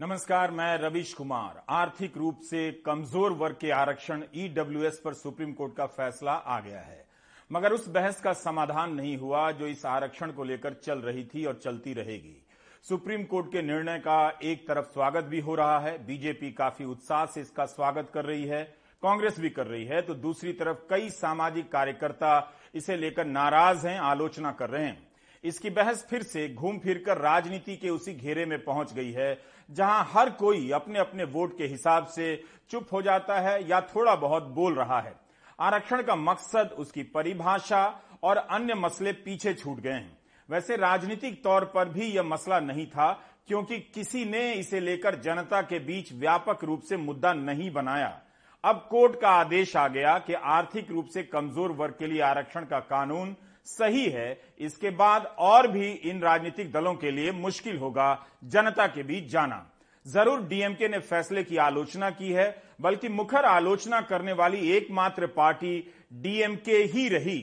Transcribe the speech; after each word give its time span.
नमस्कार, 0.00 0.50
मैं 0.50 0.76
रविश 0.78 1.12
कुमार। 1.14 1.62
आर्थिक 1.70 2.16
रूप 2.16 2.38
से 2.42 2.70
कमज़ोर 2.86 3.32
वर्ग 3.32 3.56
के 3.60 3.70
आरक्षण 3.70 4.22
ईडब्ल्यूएस 4.34 5.00
पर 5.04 5.14
सुप्रीम 5.14 5.52
कोर्ट 5.52 5.76
का 5.76 5.86
फैसला 5.86 6.32
आ 6.32 6.58
गया 6.60 6.80
है। 6.80 7.04
मगर 7.50 7.72
उस 7.72 7.88
बहस 7.88 8.20
का 8.20 8.32
समाधान 8.32 8.94
नहीं 8.94 9.16
हुआ 9.16 9.50
जो 9.52 9.66
इस 9.66 9.84
आरक्षण 9.86 10.32
को 10.32 10.44
लेकर 10.44 10.74
चल 10.74 10.98
रही 10.98 11.24
थी 11.24 11.44
और 11.44 11.60
चलती 11.64 11.92
रहेगी। 11.92 12.36
सुप्रीम 12.84 13.24
कोर्ट 13.24 13.52
के 13.52 13.62
निर्णय 13.62 13.98
का 13.98 14.38
एक 14.42 14.66
तरफ़ 14.68 14.92
स्वागत 14.94 15.24
भी 15.24 15.40
हो 15.40 15.54
रहा 15.54 15.78
है। 15.78 15.96
बीजेपी 16.06 16.52
काफ़ी 16.52 16.84
उत्साह 16.84 17.24
से 17.26 17.40
इसका 17.40 17.64
स्वागत 17.66 18.10
कर 18.14 18.24
रही 18.24 18.44
है। 18.44 18.62
कांग्रेस 19.02 19.40
भी 19.40 19.50
कर 19.50 19.66
रही 19.66 19.84
है। 19.84 20.02
तो 20.02 20.14
दूसरी 20.16 20.52
तरफ़ 20.52 20.86
कई 20.90 21.08
सामाजिक 21.12 21.72
कार्यकर्ता 21.72 22.52
इसे 22.74 22.96
लेकर 22.96 23.26
नाराज़ 23.26 23.86
हैं, 23.86 23.98
आलोचना 24.00 24.52
कर 24.52 24.70
रहे 24.70 24.86
हैं। 24.86 25.02
इसकी 25.44 25.70
बहस 25.70 26.06
फिर 26.10 26.22
से 26.22 26.48
घूम 26.48 26.78
फिरकर 26.78 27.18
राजनीति 27.18 27.74
के 27.76 27.88
उसी 27.90 28.12
घेरे 28.12 28.44
में 28.46 28.62
पहुँच 28.64 28.92
गई 28.92 29.10
है। 29.12 29.34
जहाँ 29.68 30.04
हर 30.12 30.30
कोई 30.30 30.70
अपने 30.70 30.98
अपने 30.98 31.24
वोट 31.24 31.56
के 31.58 31.64
हिसाब 31.64 32.06
से 32.06 32.34
चुप 32.70 32.92
हो 32.92 33.02
जाता 33.02 33.38
है 33.40 33.68
या 33.68 33.80
थोड़ा 33.94 34.14
बहुत 34.16 34.42
बोल 34.54 34.74
रहा 34.74 35.00
है। 35.00 35.14
आरक्षण 35.58 36.02
का 36.02 36.16
मकसद 36.16 36.74
उसकी 36.78 37.02
परिभाषा 37.04 37.84
और 38.22 38.36
अन्य 38.36 38.74
मसले 38.74 39.12
पीछे 39.14 39.54
छूट 39.54 39.80
गए 39.80 39.90
हैं। 39.90 40.18
वैसे 40.48 40.76
राजनीतिक 40.76 41.42
तौर 41.44 41.64
पर 41.64 41.88
भी 41.88 42.06
यह 42.06 42.22
मसला 42.22 42.58
नहीं 42.60 42.86
था, 42.86 43.12
क्योंकि 43.48 43.78
किसी 43.94 44.24
ने 44.24 44.52
इसे 44.52 44.80
लेकर 44.80 45.20
जनता 45.20 45.60
के 45.62 45.78
बीच 45.78 46.12
व्यापक 46.12 46.64
रूप 46.64 46.82
से 46.82 46.96
मुद्दा 46.96 47.32
नहीं 47.32 47.70
बनाया। 47.70 48.20
अब 48.64 48.86
कोर्ट 48.90 49.20
का 49.20 49.30
आदेश 49.30 49.76
आ 49.76 49.86
गया 49.88 50.18
कि 50.18 50.34
आर्थिक 50.34 50.90
रूप 50.90 51.06
से 51.06 51.22
कमज़ोर 51.22 51.72
वर्ग 51.72 51.94
के 51.98 52.06
लिए 52.06 52.20
आरक्षण 52.22 52.64
का 52.64 52.78
कानून 52.82 53.34
सही 53.66 54.04
है, 54.06 54.40
इसके 54.60 54.90
बाद 54.92 55.24
और 55.38 55.66
भी 55.68 55.90
इन 55.90 56.20
राजनीतिक 56.22 56.72
दलों 56.72 56.94
के 56.94 57.10
लिए 57.10 57.32
मुश्किल 57.32 57.76
होगा 57.78 58.26
जनता 58.46 58.86
के 58.86 59.02
बीच 59.02 59.30
जाना 59.30 59.64
ज़रूर 60.06 60.40
डीएमके 60.48 60.88
ने 60.88 60.98
फैसले 61.00 61.42
की 61.44 61.56
आलोचना 61.56 62.10
की 62.10 62.32
है, 62.32 62.62
बल्कि 62.80 63.08
मुखर 63.08 63.44
आलोचना 63.44 64.00
करने 64.02 64.32
वाली 64.32 64.70
एकमात्र 64.72 65.26
पार्टी 65.26 65.76
डीएमके 66.14 66.76
ही 66.92 67.08
रही 67.08 67.38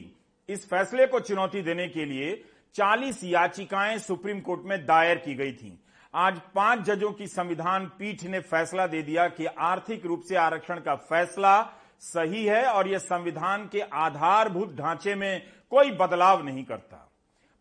इस 0.49 0.67
फैसले 0.69 1.07
को 1.07 1.19
चुनौती 1.19 1.61
देने 1.61 1.87
के 1.87 2.05
लिए 2.05 2.33
40 2.75 3.23
याचिकाएँ 3.23 3.97
सुप्रीम 3.99 4.39
कोर्ट 4.39 4.65
में 4.65 4.77
दायर 4.85 5.17
की 5.17 5.33
गई 5.35 5.51
थीं। 5.53 5.71
आज 6.13 6.39
पाँच 6.55 6.79
जजों 6.85 7.11
की 7.11 7.27
संविधान 7.27 7.85
पीठ 7.99 8.23
ने 8.23 8.39
फैसला 8.41 8.87
दे 8.87 9.01
दिया 9.01 9.27
कि 9.29 9.45
आर्थिक 9.45 10.05
रूप 10.05 10.21
से 10.29 10.35
आरक्षण 10.37 10.79
का 10.79 10.95
फैसला 11.09 11.61
सही 12.03 12.45
है 12.45 12.65
और 12.65 12.87
यह 12.87 12.97
संविधान 12.99 13.67
के 13.71 13.81
आधारभूत 13.81 14.75
ढांचे 14.75 15.15
में 15.15 15.41
कोई 15.71 15.91
बदलाव 15.93 16.43
नहीं 16.45 16.63
करता। 16.63 17.07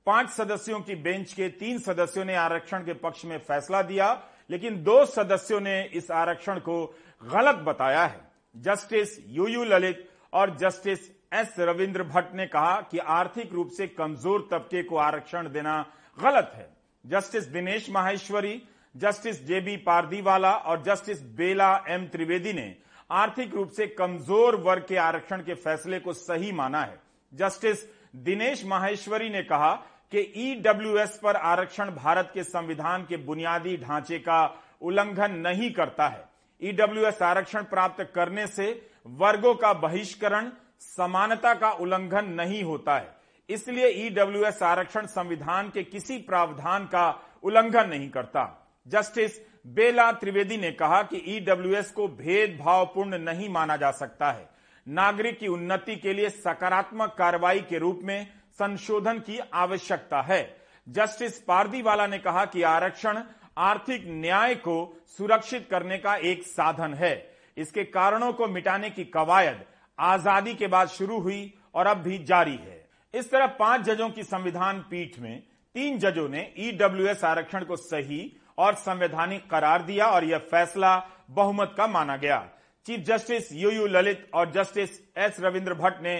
पाँच 0.06 0.30
सदस्यों 0.30 0.80
की 0.80 0.94
बेंच 0.96 1.32
के 1.32 1.48
तीन 1.50 1.78
सदस्यों 1.78 2.24
ने 2.24 2.34
आरक्षण 2.36 2.84
के 2.84 2.92
पक्ष 2.96 3.24
में 3.24 3.38
फैसला 3.38 3.82
दिया, 3.82 4.12
लेकिन 4.50 4.82
दो 4.82 5.04
सदस्यों 5.06 5.60
ने 5.60 5.82
इस 5.94 6.10
आरक्षण 6.12 6.58
को 6.58 6.84
गलत 7.22 7.56
बताया 7.66 8.04
है। 8.04 8.20
जस्टिस 8.54 9.16
यू 9.28 9.46
यू 9.46 9.64
ललित 9.64 10.08
और 10.32 10.56
जस्टिस 10.56 11.10
एस 11.32 11.54
रविंद्र 11.60 12.02
भट्ट 12.04 12.34
ने 12.34 12.46
कहा 12.46 12.80
कि 12.90 12.98
आर्थिक 12.98 13.52
रूप 13.52 13.70
से 13.70 13.86
कमज़ोर 13.88 14.48
तबके 14.50 14.82
को 14.82 14.96
आरक्षण 14.98 15.48
देना 15.48 15.80
गलत 16.18 16.52
है। 16.54 16.68
Justice 17.04 17.44
Dinesh 17.48 17.88
Maheshwari, 17.90 18.62
justice 18.94 19.44
J B 19.46 19.76
Pardiwala 19.78 20.52
और 20.52 20.82
जस्टिस 20.82 21.22
बेला 21.36 21.72
एम 21.88 22.06
त्रिवेदी 22.06 22.52
ने 22.52 22.74
आर्थिक 23.10 23.54
रूप 23.54 23.70
से 23.70 23.86
कमज़ोर 23.88 24.56
वर्ग 24.56 24.84
के 24.88 24.96
आरक्षण 24.98 25.42
के 25.42 25.54
फैसले 25.56 26.00
को 26.00 26.12
सही 26.14 26.52
माना 26.52 26.80
है। 26.80 27.00
जस्टिस 27.32 27.84
दिनेश 28.14 28.64
माहेश्वरी 28.64 29.28
ने 29.30 29.42
कहा 29.42 29.72
कि 30.12 30.20
ईडब्ल्यूएस 30.36 31.18
पर 31.22 31.36
आरक्षण 31.36 31.90
भारत 31.90 32.30
के 32.34 32.42
संविधान 32.42 33.02
के 33.02 33.16
बुनियादी 33.16 33.76
ढांचे 33.76 34.18
का 34.18 34.44
उल्लंघन 34.82 35.32
नहीं 35.32 35.70
करता 35.70 36.08
है। 36.08 36.24
ईडब्ल्यूएस 36.62 37.22
आरक्षण 37.22 37.62
प्राप्त 37.62 38.02
करने 38.14 38.46
से 38.46 38.90
वर्गों 39.06 39.54
का 39.54 39.72
बहिष्करण, 39.72 40.50
समानता 40.80 41.54
का 41.54 41.70
उल्लंघन 41.72 42.24
नहीं 42.24 42.62
होता 42.62 42.96
है। 42.98 43.16
इसलिए 43.48 43.88
ईडब्ल्यूएस 44.06 44.62
आरक्षण 44.62 45.06
संविधान 45.06 45.68
के 45.68 45.82
किसी 45.82 46.18
प्रावधान 46.18 46.84
का 46.84 47.10
उल्लंघन 47.42 47.88
नहीं 47.88 48.10
करता। 48.10 48.44
जस्टिस 48.86 49.40
बेला 49.66 50.12
त्रिवेदी 50.12 50.56
ने 50.56 50.70
कहा 50.72 51.02
कि 51.02 51.22
ईडब्ल्यूएस 51.26 51.90
को 51.90 52.08
भेदभावपूर्ण 52.08 53.18
नहीं 53.18 53.48
माना 53.48 53.76
जा 53.76 53.90
सकता 53.90 54.30
है। 54.32 54.49
नागरिक 54.86 55.38
की 55.38 55.48
उन्नति 55.48 55.96
के 55.96 56.12
लिए 56.12 56.28
सकारात्मक 56.30 57.14
कार्रवाई 57.18 57.60
के 57.60 57.78
रूप 57.78 58.00
में 58.04 58.26
संशोधन 58.52 59.18
की 59.18 59.38
आवश्यकता 59.54 60.20
है। 60.22 60.42
जस्टिस 60.86 61.38
पारदीवाला 61.38 62.06
ने 62.06 62.18
कहा 62.18 62.44
कि 62.44 62.62
आरक्षण 62.64 63.22
आर्थिक 63.58 64.04
न्याय 64.08 64.54
को 64.56 64.76
सुरक्षित 65.08 65.66
करने 65.70 65.98
का 65.98 66.14
एक 66.16 66.42
साधन 66.42 66.94
है। 66.94 67.14
इसके 67.56 67.84
कारणों 67.86 68.32
को 68.32 68.46
मिटाने 68.48 68.90
की 68.90 69.04
कवायद 69.06 69.64
आज़ादी 69.98 70.54
के 70.54 70.66
बाद 70.66 70.88
शुरू 70.88 71.18
हुई 71.20 71.52
और 71.74 71.86
अब 71.86 71.96
भी 71.96 72.18
जारी 72.24 72.56
है। 72.56 72.78
इस 73.14 73.30
तरह 73.30 73.46
पाँच 73.58 73.80
जजों 73.82 74.08
की 74.10 74.22
संविधान 74.22 74.78
पीठ 74.80 75.18
में 75.18 75.42
तीन 75.74 75.98
जजों 75.98 76.28
ने 76.28 76.52
ईडब्ल्यूएस 76.58 77.24
आरक्षण 77.24 77.64
को 77.64 77.76
सही 77.78 78.20
और 78.58 78.74
संवैधानिक 78.76 79.48
करार 79.50 79.82
दिया 79.82 80.06
और 80.06 80.24
यह 80.24 80.38
फैसला 80.50 80.96
बहुमत 81.30 81.74
का 81.76 81.86
माना 81.86 82.16
गया। 82.16 82.38
Chief 82.86 83.00
justice 83.06 83.52
U 83.52 83.70
U 83.70 83.86
Lalit 83.86 84.26
और 84.34 84.50
जस्टिस 84.52 84.90
एस 85.18 85.36
रविंद्र 85.40 85.74
भट्ट 85.74 86.02
ने 86.02 86.14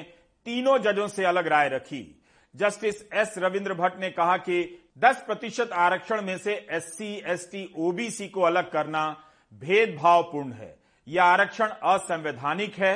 तीनों 0.47 0.77
जजों 0.79 1.07
से 1.09 1.25
अलग 1.25 1.47
राय 1.47 1.69
रखी। 1.69 2.03
जस्टिस 2.55 3.03
एस 3.13 3.35
रविंद्र 3.39 3.75
भट्ट 3.75 4.01
ने 4.01 4.11
कहा 4.11 4.37
कि 4.39 4.59
10 4.99 5.23
प्रतिशत 5.27 5.71
आरक्षण 5.75 6.23
में 6.23 6.37
से 6.39 6.55
एससी, 6.71 7.13
एसटी, 7.27 7.69
ओबीसी 7.79 8.29
को 8.29 8.41
अलग 8.41 8.71
करना 8.71 9.05
भेदभावपूर्ण 9.53 10.53
है। 10.53 10.75
यह 11.07 11.23
आरक्षण 11.23 11.69
असंवैधानिक 11.85 12.75
है। 12.75 12.95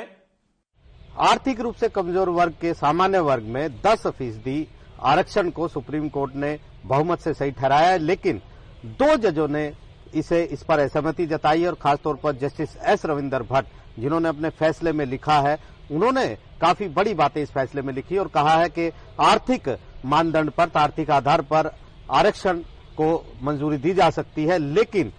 आर्थिक 1.21 1.59
रूप 1.59 1.75
से 1.75 1.89
कमज़ोर 1.89 2.29
वर्ग 2.29 2.53
के 2.61 2.73
सामान्य 2.73 3.19
वर्ग 3.21 3.43
में 3.47 3.81
10 3.81 4.07
फ़ीसदी 4.07 4.67
आरक्षण 5.03 5.49
को 5.49 5.67
सुप्रीम 5.67 6.09
कोर्ट 6.09 6.35
ने 6.35 6.57
बहुमत 6.85 7.19
से 7.19 7.33
सही 7.33 7.51
ठहराया 7.51 7.97
लेकिन 7.97 8.41
दो 8.99 9.15
जजों 9.17 9.47
ने 9.47 9.71
इसे 10.15 10.43
इस 10.43 10.63
पर 10.63 10.79
असहमति 10.79 11.25
जताई 11.25 11.65
और 11.65 11.75
खासतौर 11.81 12.15
पर 12.15 12.35
जस्टिस 12.35 12.75
एस 12.85 13.05
रविंदर 13.05 13.43
भट्ट 13.43 13.99
जिन्होंने 13.99 14.29
अपने 14.29 14.49
फैसले 14.49 14.91
में 14.91 15.05
लिखा 15.05 15.39
है। 15.39 15.57
उन्होंने 15.91 16.27
काफ़ी 16.61 16.87
बड़ी 16.87 17.13
बातें 17.13 17.41
इस 17.41 17.49
फैसले 17.51 17.81
में 17.81 17.93
लिखी 17.93 18.17
और 18.17 18.27
कहा 18.27 18.55
है 18.57 18.69
कि 18.69 18.91
आर्थिक 19.21 19.69
मानदंड 20.05 20.49
पर 20.51 20.69
आर्थिक 20.77 21.11
आधार 21.11 21.41
पर 21.41 21.71
आरक्षण 22.11 22.59
को 22.97 23.09
मंजूरी 23.43 23.77
दी 23.77 23.93
जा 23.93 24.09
सकती 24.09 24.45
है 24.45 24.57
लेकिन 24.57 25.11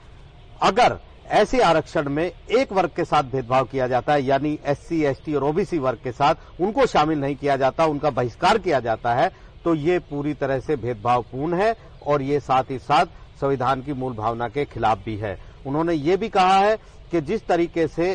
अगर 0.63 0.99
ऐसे 1.31 1.61
आरक्षण 1.61 2.09
में 2.09 2.25
एक 2.25 2.73
वर्ग 2.73 2.91
के 2.97 3.05
साथ 3.05 3.23
भेदभाव 3.23 3.65
किया 3.65 3.87
जाता 3.89 4.13
है 4.13 4.23
यानी 4.25 4.59
एससी, 4.65 5.03
एसटी 5.03 5.35
और 5.35 5.45
ओबीसी 5.45 5.79
वर्ग 5.79 5.99
के 6.05 6.13
साथ 6.13 6.61
उनको 6.61 6.87
शामिल 6.87 7.19
नहीं 7.21 7.37
किया 7.37 7.57
जाता 7.57 7.85
उनका 7.85 8.11
बहिष्कार 8.11 8.59
किया 8.59 8.81
जाता 8.81 9.15
है 9.15 9.31
तो 9.65 9.75
ये 9.75 9.99
पूरी 10.11 10.35
तरह 10.35 10.61
से 10.61 10.77
भेदभावपूर्ण 10.77 11.55
है 11.55 11.75
और 12.07 12.23
ये 12.23 12.41
साथ 12.41 12.71
ही 12.71 12.79
साथ 12.79 13.07
संविधान 13.41 13.83
की 13.83 13.93
मूल 13.93 14.13
भावना 14.15 14.49
के 14.49 14.65
खिलाफ 14.65 15.05
भी 15.05 15.17
है। 15.17 15.39
उन्होंने 15.67 15.95
ये 15.95 16.17
भी 16.17 16.29
कहा 16.29 16.59
है 16.59 16.77
कि 17.13 17.21
जिस 17.23 17.47
तरीके 17.47 17.87
से 17.89 18.15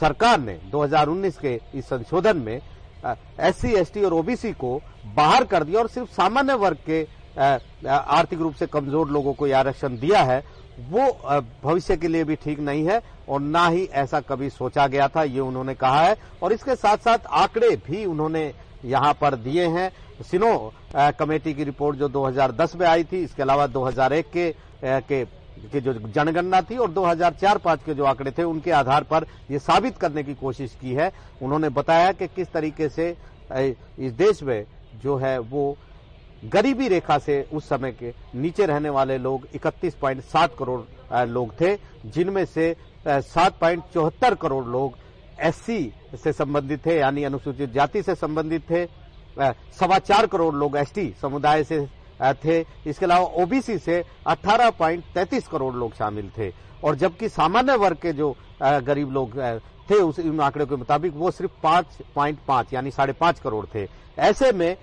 सरकार 0.00 0.40
ने 0.40 0.58
2019 0.72 1.38
के 1.38 1.54
इस 1.74 1.84
संशोधन 1.86 2.36
में 2.36 2.60
एससी, 3.40 3.72
एसटी 3.72 4.02
और 4.04 4.12
ओबीसी 4.12 4.52
को 4.54 4.80
बाहर 5.16 5.44
कर 5.44 5.64
दिया 5.64 5.80
और 5.80 5.88
सिर्फ़ 5.88 6.10
सामान्य 6.12 6.54
वर्ग 6.56 6.78
के 6.86 7.06
आर्थिक 7.88 8.38
रूप 8.38 8.54
से 8.54 8.66
कमज़ोर 8.66 9.08
लोगों 9.08 9.32
को 9.34 9.52
आरक्षण 9.54 9.98
दिया 9.98 10.22
है 10.22 10.42
वो 10.80 11.06
भविष्य 11.62 11.96
के 11.96 12.08
लिए 12.08 12.24
भी 12.24 12.34
ठीक 12.36 12.58
नहीं 12.60 12.84
है 12.86 13.00
और 13.28 13.40
ना 13.40 13.66
ही 13.68 13.84
ऐसा 13.94 14.20
कभी 14.20 14.50
सोचा 14.50 14.86
गया 14.86 15.08
था 15.08 15.22
ये 15.24 15.40
उन्होंने 15.40 15.74
कहा 15.74 16.00
है। 16.00 16.16
और 16.42 16.52
इसके 16.52 16.74
साथ 16.76 16.96
साथ 16.98 17.26
आंकड़े 17.28 17.70
भी 17.86 18.04
उन्होंने 18.04 18.52
यहाँ 18.84 19.12
पर 19.20 19.34
दिए 19.36 19.66
हैं। 19.68 19.90
सिनो 20.22 20.72
कमेटी 21.18 21.54
की 21.54 21.64
रिपोर्ट 21.64 21.96
जो 21.98 22.08
2010 22.08 22.76
में 22.76 22.86
आई 22.86 23.04
थी, 23.04 23.22
इसके 23.24 23.42
अलावा 23.42 23.66
2001 23.68 24.30
के 24.32 24.52
के, 24.80 25.24
की 25.24 25.80
जो 25.80 25.92
जनगणना 25.92 26.60
थी 26.62 26.76
और 26.76 26.90
2004-5 26.90 27.82
के 27.84 27.94
जो 27.94 28.04
आंकड़े 28.04 28.30
थे, 28.30 28.42
उनके 28.42 28.70
आधार 28.72 29.02
पर 29.04 29.26
ये 29.50 29.58
साबित 29.58 29.96
करने 29.98 30.22
की 30.22 30.34
कोशिश 30.34 30.76
की 30.80 30.92
है। 30.94 31.10
उन्होंने 31.42 31.68
बताया 31.70 32.12
कि 32.12 32.26
किस 32.28 32.52
तरीके 32.52 32.88
से 32.88 33.10
इस 33.50 34.12
देश 34.14 34.42
में 34.42 34.64
जो 35.02 35.16
है 35.16 35.38
वो 35.40 35.76
गरीबी 36.44 36.88
रेखा 36.88 37.18
से 37.18 37.42
उस 37.52 37.68
समय 37.68 37.92
के 37.92 38.12
नीचे 38.34 38.66
रहने 38.66 38.90
वाले 38.90 39.18
लोग 39.18 39.46
31.7 39.56 40.54
करोड़ 40.58 40.80
लोग 41.28 41.52
थे, 41.60 41.74
जिनमें 42.06 42.44
से 42.46 42.74
सात 43.06 43.58
पॉइंट 43.60 43.82
चौहत्तर 43.94 44.34
करोड़ 44.34 44.64
लोग 44.66 44.96
एससी 45.40 45.80
से 46.14 46.32
संबंधित 46.32 46.84
थे, 46.86 46.98
यानी 46.98 47.24
अनुसूचित 47.24 47.72
जाति 47.72 48.02
से 48.02 48.14
संबंधित 48.14 48.70
थे 48.70 48.86
सवा 49.72 49.98
चार 50.00 50.26
करोड़ 50.26 50.54
लोग 50.54 50.76
एसटी 50.76 51.12
समुदाय 51.22 51.64
से 51.64 51.86
थे। 52.44 52.60
इसके 52.86 53.04
अलावा 53.04 53.26
ओबीसी 53.42 53.76
से 53.78 54.02
18.33 54.26 55.48
करोड़ 55.48 55.74
लोग 55.74 55.94
शामिल 55.94 56.30
थे। 56.38 56.52
और 56.84 56.94
जबकि 56.96 57.28
सामान्य 57.28 57.76
वर्ग 57.76 57.96
के 58.02 58.12
जो 58.12 58.34
गरीब 58.60 59.12
लोग 59.12 59.38
थे, 59.90 59.94
उस 59.94 60.18
इन 60.18 60.40
आंकड़े 60.40 60.66
के 60.66 60.76
मुताबिक 60.76 61.12
वो 61.14 61.30
सिर्फ़ 61.30 61.52
पाँच 61.62 61.98
पॉइंट 62.14 62.38
पाँच, 62.48 62.72
यानी 62.74 62.90
साढ़े 62.90 63.12
पाँच 63.12 63.40
करोड़ 63.40 63.64
थे। 63.74 63.86
ऐसे 64.18 64.52
में 64.52 64.76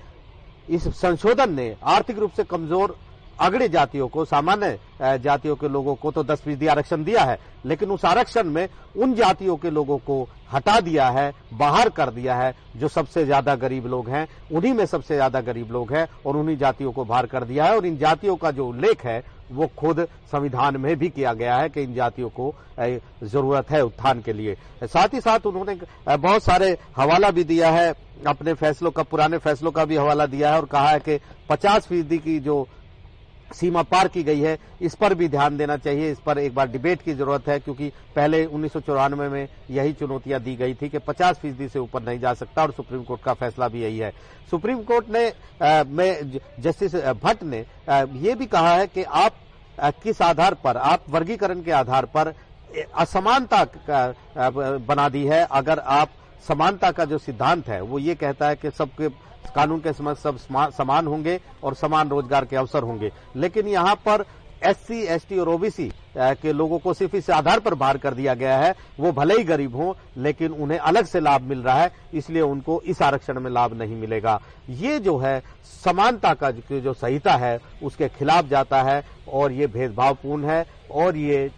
इस 0.70 0.88
संशोधन 0.98 1.54
ने 1.54 1.76
आर्थिक 1.86 2.20
रूप 2.20 2.32
से 2.32 2.44
कमज़ोर 2.44 2.98
अगड़ी 3.40 3.68
जातियों 3.70 4.08
को, 4.08 4.26
सामान्य 4.26 4.78
जातियों 5.02 5.56
के 5.56 5.68
लोगों 5.68 5.96
को 5.96 6.12
तो 6.12 6.24
दस 6.24 6.42
फ़ीसदी 6.42 6.68
आरक्षण 6.68 7.04
दिया 7.04 7.24
है, 7.24 7.38
लेकिन 7.66 7.92
उस 7.92 8.06
आरक्षण 8.06 8.50
में 8.50 8.68
उन 8.96 9.14
जातियों 9.16 9.56
के 9.58 9.70
लोगों 9.70 9.98
को 9.98 10.28
हटा 10.54 10.80
दिया 10.80 11.10
है, 11.10 11.32
बाहर 11.54 11.90
कर 11.90 12.10
दिया 12.10 12.36
है, 12.36 12.54
जो 12.76 12.88
सबसे 12.88 13.26
ज़्यादा 13.26 13.56
गरीब 13.56 13.86
लोग 13.88 14.10
हैं, 14.10 14.28
उन्हीं 14.52 14.74
में 14.74 14.86
सबसे 14.86 15.16
ज़्यादा 15.16 15.42
गरीब 15.42 15.72
लोग 15.72 15.94
हैं, 15.94 16.08
और 16.26 16.38
उन्हीं 16.38 16.58
जातियों 16.58 16.92
को 16.92 17.06
बाहर 17.06 17.26
कर 17.26 17.44
दिया 17.44 17.66
है, 17.66 17.76
और 17.76 17.86
इन 17.86 17.98
जातियों 17.98 18.36
का 18.36 18.52
जो 18.52 18.68
उल्लेख 18.68 19.06
है, 19.06 19.24
वो 19.52 19.68
खुद 19.78 20.00
संविधान 20.32 20.78
में 20.78 20.96
भी 20.98 21.10
किया 21.10 21.34
गया 21.34 21.58
है 21.58 21.70
कि 21.70 21.82
इन 21.82 21.94
जातियों 21.94 22.30
को 22.30 22.54
ज़रूरत 22.80 23.70
है 23.72 23.82
उत्थान 23.82 24.22
के 24.22 24.34
लिए। 24.34 24.56
साथ 24.84 25.14
ही 25.14 25.20
साथ 25.22 25.46
उन्होंने 25.46 25.78
बहुत 26.08 26.44
सारे 26.44 26.78
हवाला 26.98 27.30
भी 27.32 27.44
दिया 27.44 27.70
है, 27.72 27.94
अपने 28.28 28.54
फैसलों 28.54 28.92
का, 28.92 29.04
पुराने 29.04 29.38
फैसलों 29.38 29.72
का 29.72 29.86
भी 29.86 29.96
हवाला 29.98 30.26
दिया 30.26 30.52
है, 30.52 30.58
और 30.58 30.66
कहा 30.66 30.90
है 30.90 31.00
कि 31.00 31.20
50 31.50 31.88
फ़ीसदी 31.88 32.18
की 32.18 32.40
जो 32.40 32.68
सीमा 33.52 33.82
पार 33.84 34.08
की 34.08 34.24
गई 34.24 34.40
है। 34.40 34.58
इस 34.82 34.96
पर 34.96 35.14
भी 35.14 35.28
ध्यान 35.30 35.58
देना 35.58 35.76
चाहिए। 35.78 36.12
इस 36.12 36.20
पर 36.20 36.38
एक 36.40 36.54
बार 36.56 36.68
डिबेट 36.68 37.02
की 37.02 37.14
ज़रूरत 37.14 37.48
है 37.48 37.60
क्योंकि 37.60 37.92
पहले 38.16 38.46
उन्नीस 38.46 38.74
सौ 38.74 38.80
चौरानवे 38.80 39.28
में 39.30 39.48
यही 39.72 39.94
चुनौतियाँ 39.94 40.40
दी 40.42 40.56
गई 40.56 40.74
थी 40.74 40.90
कि 40.90 41.00
50 41.00 41.40
फ़ीसदी 41.40 41.68
से 41.68 41.80
ऊपर 41.80 42.04
नहीं 42.04 42.20
जा 42.20 42.34
सकता 42.34 42.62
और 42.62 42.72
सुप्रीम 42.72 43.04
कोर्ट 43.04 43.22
का 43.22 43.34
फैसला 43.34 43.68
भी 43.68 43.82
यही 43.84 43.98
है। 43.98 44.12
सुप्रीम 44.52 44.82
कोर्ट 44.84 45.10
ने 45.10 45.28
आ, 45.28 45.84
में 45.84 46.40
जस्टिस 46.60 46.96
भट्ट 46.96 47.44
ने 47.44 47.66
आ, 47.90 48.04
ये 48.14 48.36
भी 48.36 48.46
कहा 48.48 48.76
है 48.76 48.88
कि 48.88 49.04
आप 49.04 49.36
आ, 49.80 49.90
किस 49.94 50.22
आधार 50.22 50.54
पर 50.64 50.78
आप 50.78 51.10
वर्गीकरण 51.10 51.62
के 51.62 51.72
आधार 51.74 52.06
पर 52.16 52.34
असमानता 52.96 53.64
बना 54.80 55.08
दी 55.10 55.26
है। 55.26 55.44
अगर 55.52 55.80
आप 55.80 56.10
समानता 56.48 56.92
का 56.92 57.06
जो 57.06 57.18
सिद्धांत 57.18 57.68
है 57.68 57.80
वो 57.82 58.00
ये 58.00 58.16
कहता 58.16 58.48
है 58.48 58.56
कि 58.56 58.72
सबके 58.72 59.08
कानून 59.48 59.80
के 59.80 59.94
समझ 59.94 60.16
सब 60.18 60.38
समान 60.72 61.08
होंगे 61.08 61.40
और 61.64 61.74
समान 61.76 62.10
रोज़गार 62.10 62.46
के 62.46 62.56
अवसर 62.56 62.84
होंगे। 62.84 63.12
लेकिन 63.36 63.68
यहाँ 63.68 63.96
पर 64.06 64.26
एससी, 64.64 65.02
एसटी 65.04 65.38
और 65.38 65.50
ओबीसी 65.50 65.92
के 66.18 66.52
लोगों 66.54 66.78
को 66.80 66.94
सिर्फ़ 66.94 67.16
इस 67.16 67.30
आधार 67.30 67.60
पर 67.60 67.74
बाहर 67.74 67.98
कर 67.98 68.14
दिया 68.14 68.34
गया 68.34 68.58
है। 68.58 68.74
वो 69.00 69.12
भले 69.12 69.36
ही 69.38 69.44
गरीब 69.44 69.76
हों 69.76 69.94
लेकिन 70.18 70.52
उन्हें 70.54 70.78
अलग 70.80 71.06
से 71.06 71.20
लाभ 71.20 71.42
मिल 71.44 71.60
रहा 71.60 71.76
है 71.76 71.92
इसलिए 72.14 72.42
उनको 72.42 72.82
इस 72.84 73.02
आरक्षण 73.02 73.40
में 73.40 73.50
लाभ 73.52 73.74
नहीं 73.74 73.96
मिलेगा। 73.96 74.40
ये 74.72 75.00
जो 75.00 75.18
है 75.18 75.42
समानता 75.84 76.34
का 76.34 76.52
जो 76.52 76.94
संहिता 76.94 77.36
है 77.36 77.60
उसके 77.84 78.08
खिलाफ 78.10 78.48
जाता 78.50 78.82
है 78.84 79.04
और 79.30 79.52
ये 79.52 79.68
भेदभावपूर्ण 79.68 80.46
है 80.46 80.66
और 80.94 81.18
ये 81.18 81.50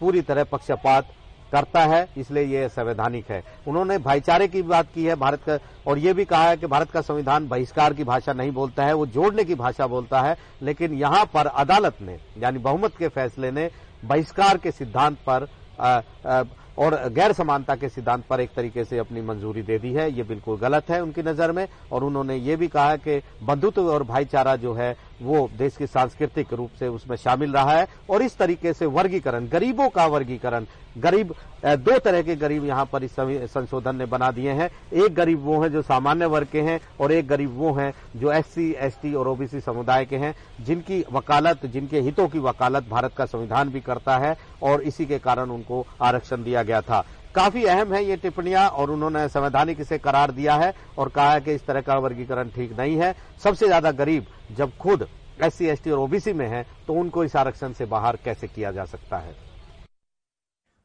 पूरी 0.00 0.20
तरह 0.22 0.44
पक्षपात 0.44 1.08
करता 1.52 1.80
है 1.84 2.06
इसलिए 2.16 2.44
ये 2.44 2.68
संवैधानिक 2.68 3.30
है। 3.30 3.42
उन्होंने 3.68 3.98
भाईचारे 4.00 4.48
की 4.48 4.62
बात 4.64 4.88
की 4.94 5.04
है 5.04 5.14
भारत 5.16 5.42
का 5.42 5.58
और 5.86 5.98
ये 5.98 6.12
भी 6.12 6.24
कहा 6.24 6.48
है 6.48 6.56
कि 6.56 6.66
भारत 6.66 6.90
का 6.90 7.00
संविधान 7.00 7.48
बहिष्कार 7.48 7.94
की 7.94 8.04
भाषा 8.04 8.32
नहीं 8.32 8.52
बोलता 8.52 8.84
है 8.84 8.94
वो 8.94 9.06
जोड़ने 9.08 9.44
की 9.44 9.54
भाषा 9.56 9.86
बोलता 9.86 10.20
है 10.20 10.36
लेकिन 10.62 10.94
यहाँ 10.94 11.24
पर 11.34 11.46
अदालत 11.46 12.02
ने 12.02 12.18
यानी 12.38 12.58
बहुमत 12.60 12.96
के 12.98 13.08
फैसले 13.10 13.50
ने 13.50 13.70
बहिष्कार 14.04 14.58
के 14.58 14.70
सिद्धांत 14.70 15.18
पर 15.26 15.48
आ, 15.80 16.00
आ, 16.26 16.42
और 16.78 16.94
गैर 17.10 17.32
समानता 17.32 17.74
के 17.76 17.88
सिद्धांत 17.88 18.24
पर 18.26 18.40
एक 18.40 18.50
तरीके 18.56 18.84
से 18.84 18.98
अपनी 18.98 19.20
मंजूरी 19.20 19.62
दे 19.62 19.78
दी 19.78 19.92
है। 19.92 20.10
ये 20.10 20.22
बिल्कुल 20.22 20.58
गलत 20.58 20.90
है 20.90 21.00
उनकी 21.02 21.22
नज़र 21.22 21.52
में 21.52 21.66
और 21.92 22.04
उन्होंने 22.04 22.36
ये 22.36 22.56
भी 22.56 22.68
कहा 22.68 22.96
कि 22.98 23.20
बंधुत्व 23.42 23.90
और 23.92 24.02
भाईचारा 24.04 24.54
जो 24.56 24.72
है 24.74 24.94
वो 25.22 25.48
देश 25.58 25.76
की 25.76 25.86
सांस्कृतिक 25.86 26.52
रूप 26.52 26.70
से 26.78 26.88
उसमें 26.88 27.16
शामिल 27.16 27.52
रहा 27.52 27.72
है 27.72 27.86
और 28.10 28.22
इस 28.22 28.36
तरीके 28.38 28.72
से 28.72 28.86
वर्गीकरण 28.88 29.46
गरीबों 29.48 29.88
का 29.88 30.06
वर्गीकरण 30.06 30.66
गरीब 30.98 31.34
दो 31.64 31.98
तरह 31.98 32.22
के 32.22 32.34
गरीब 32.36 32.64
यहाँ 32.66 32.84
पर 32.92 33.04
इस 33.04 33.14
संशोधन 33.14 33.96
ने 33.96 34.06
बना 34.06 34.30
दिए 34.30 34.52
हैं। 34.52 34.68
एक 34.94 35.14
गरीब 35.14 35.42
वो 35.44 35.60
हैं 35.62 35.70
जो 35.72 35.82
सामान्य 35.82 36.26
वर्ग 36.26 36.48
के 36.52 36.60
हैं 36.60 36.78
और 37.00 37.12
एक 37.12 37.28
गरीब 37.28 37.56
वो 37.58 37.72
हैं 37.74 37.92
जो 38.16 38.32
एससी, 38.32 38.70
एसटी 38.72 39.12
और 39.14 39.28
ओबीसी 39.28 39.60
समुदाय 39.60 40.04
के 40.04 40.16
हैं 40.16 40.34
जिनकी 40.60 41.04
वकालत 41.12 41.66
जिनके 41.66 42.00
हितों 42.00 42.28
की 42.28 42.38
वकालत 42.40 42.88
भारत 42.90 43.14
का 43.16 43.26
संविधान 43.26 43.70
भी 43.70 43.80
करता 43.80 44.18
है 44.18 44.36
और 44.62 44.82
इसी 44.82 45.06
के 45.06 45.18
कारण 45.18 45.50
उनको 45.50 45.86
आरक्षण 46.02 46.44
दिया 46.44 46.62
गया 46.62 46.80
था। 46.80 47.04
काफ़ी 47.34 47.64
अहम 47.66 47.92
है 47.94 48.04
ये 48.04 48.16
टिप्पणियाँ 48.16 48.68
और 48.70 48.90
उन्होंने 48.90 49.28
संवैधानिक 49.28 49.80
इसे 49.80 49.98
करार 50.00 50.30
दिया 50.32 50.54
है 50.56 50.72
और 50.98 51.08
कहा 51.08 51.32
है 51.32 51.40
कि 51.40 51.54
इस 51.54 51.66
तरह 51.66 51.80
का 51.80 51.98
वर्गीकरण 51.98 52.48
ठीक 52.50 52.72
नहीं 52.78 52.96
है। 52.96 53.14
सबसे 53.44 53.66
ज़्यादा 53.66 53.90
गरीब 53.94 54.26
जब 54.52 54.76
खुद 54.78 55.08
एस 55.44 55.54
सी 55.54 55.66
एस 55.66 55.82
टी 55.84 55.90
और 55.90 55.98
ओबीसी 55.98 56.32
में 56.32 56.46
है 56.48 56.62
तो 56.86 56.94
उनको 56.94 57.24
इस 57.24 57.36
आरक्षण 57.36 57.72
से 57.72 57.84
बाहर 57.86 58.16
कैसे 58.24 58.48
किया 58.48 58.70
जा 58.72 58.84
सकता 58.86 59.18
है? 59.18 59.34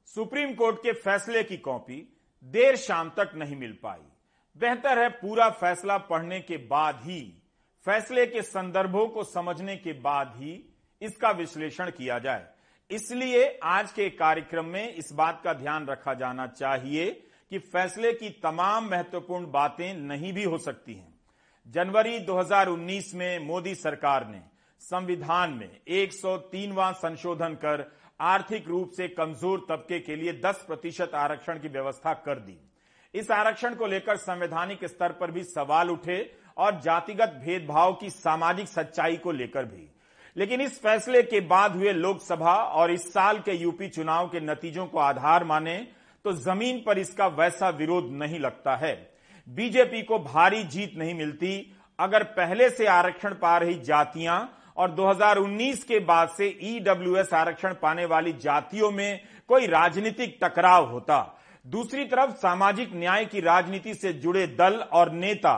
सुप्रीम 0.07 0.53
कोर्ट 0.53 0.77
के 0.77 0.91
फैसले 0.93 1.43
की 1.43 1.57
कॉपी 1.59 2.01
देर 2.45 2.75
शाम 2.77 3.09
तक 3.09 3.31
नहीं 3.35 3.55
मिल 3.55 3.77
पाई। 3.83 3.99
बेहतर 4.55 4.99
है 4.99 5.09
पूरा 5.11 5.49
फैसला 5.51 5.97
पढ़ने 5.99 6.39
के 6.41 6.57
बाद 6.67 6.99
ही, 7.03 7.21
फैसले 7.85 8.25
के 8.25 8.41
संदर्भों 8.43 9.07
को 9.07 9.23
समझने 9.25 9.75
के 9.77 9.93
बाद 10.01 10.33
ही 10.35 10.53
इसका 11.01 11.31
विश्लेषण 11.33 11.89
किया 11.91 12.19
जाए। 12.19 12.45
इसलिए 12.91 13.47
आज 13.63 13.91
के 13.91 14.09
कार्यक्रम 14.09 14.65
में 14.65 14.93
इस 14.93 15.11
बात 15.13 15.41
का 15.43 15.53
ध्यान 15.53 15.85
रखा 15.87 16.13
जाना 16.13 16.45
चाहिए 16.47 17.11
कि 17.51 17.59
फैसले 17.59 18.11
की 18.13 18.29
तमाम 18.43 18.89
महत्वपूर्ण 18.89 19.51
बातें 19.51 19.93
नहीं 19.93 20.33
भी 20.33 20.43
हो 20.43 20.57
सकती 20.57 20.93
हैं। 20.93 21.13
जनवरी 21.67 22.19
2019 22.19 23.13
में 23.15 23.39
मोदी 23.39 23.73
सरकार 23.75 24.27
ने 24.27 24.41
संविधान 24.81 25.53
में 25.53 25.69
103वां 25.89 26.91
संशोधन 26.93 27.53
कर 27.55 27.85
आर्थिक 28.19 28.67
रूप 28.67 28.91
से 28.91 29.07
कमज़ोर 29.07 29.65
तबके 29.69 29.99
के 29.99 30.15
लिए 30.15 30.33
10 30.41 30.63
प्रतिशत 30.67 31.15
आरक्षण 31.15 31.59
की 31.59 31.67
व्यवस्था 31.67 32.13
कर 32.25 32.39
दी। 32.39 32.57
इस 33.13 33.31
आरक्षण 33.31 33.75
को 33.75 33.87
लेकर 33.87 34.17
संवैधानिक 34.17 34.85
स्तर 34.85 35.11
पर 35.11 35.31
भी 35.31 35.43
सवाल 35.43 35.89
उठे 35.89 36.19
और 36.57 36.79
जातिगत 36.81 37.39
भेदभाव 37.45 37.93
की 37.93 38.09
सामाजिक 38.09 38.67
सच्चाई 38.67 39.17
को 39.17 39.31
लेकर 39.31 39.65
भी। 39.65 39.89
लेकिन 40.35 40.61
इस 40.61 40.79
फैसले 40.81 41.21
के 41.23 41.39
बाद 41.39 41.75
हुए 41.75 41.91
लोकसभा 41.93 42.53
और 42.53 42.91
इस 42.91 43.11
साल 43.13 43.39
के 43.39 43.53
यूपी 43.53 43.87
चुनाव 43.87 44.27
के 44.27 44.39
नतीजों 44.39 44.85
को 44.85 44.99
आधार 44.99 45.43
माने 45.43 45.77
तो 46.25 46.31
ज़मीन 46.33 46.81
पर 46.85 46.97
इसका 46.97 47.27
वैसा 47.27 47.69
विरोध 47.69 48.09
नहीं 48.11 48.39
लगता 48.39 48.75
है। 48.75 48.93
बीजेपी 49.47 50.01
को 50.01 50.19
भारी 50.19 50.63
जीत 50.63 50.93
नहीं 50.97 51.13
मिलती। 51.13 51.77
अगर 51.99 52.23
पहले 52.33 52.69
से 52.69 52.85
आरक्षण 52.85 53.33
पा 53.33 53.57
रही 53.57 53.73
जातियाँ 53.81 54.37
और 54.77 54.91
2019 54.91 55.83
के 55.83 55.99
बाद 55.99 56.29
से 56.29 56.47
ईडब्ल्यूएस 56.63 57.33
आरक्षण 57.33 57.73
पाने 57.73 58.05
वाली 58.05 58.33
जातियों 58.33 58.91
में 58.91 59.21
कोई 59.49 59.67
राजनीतिक 59.67 60.37
टकराव 60.43 60.89
होता। 60.91 61.19
दूसरी 61.65 62.05
तरफ़ 62.05 62.31
सामाजिक 62.31 62.95
न्याय 62.95 63.25
की 63.25 63.41
राजनीति 63.41 63.93
से 63.93 64.13
जुड़े 64.13 64.45
दल 64.47 64.73
और 64.73 65.11
नेता 65.11 65.55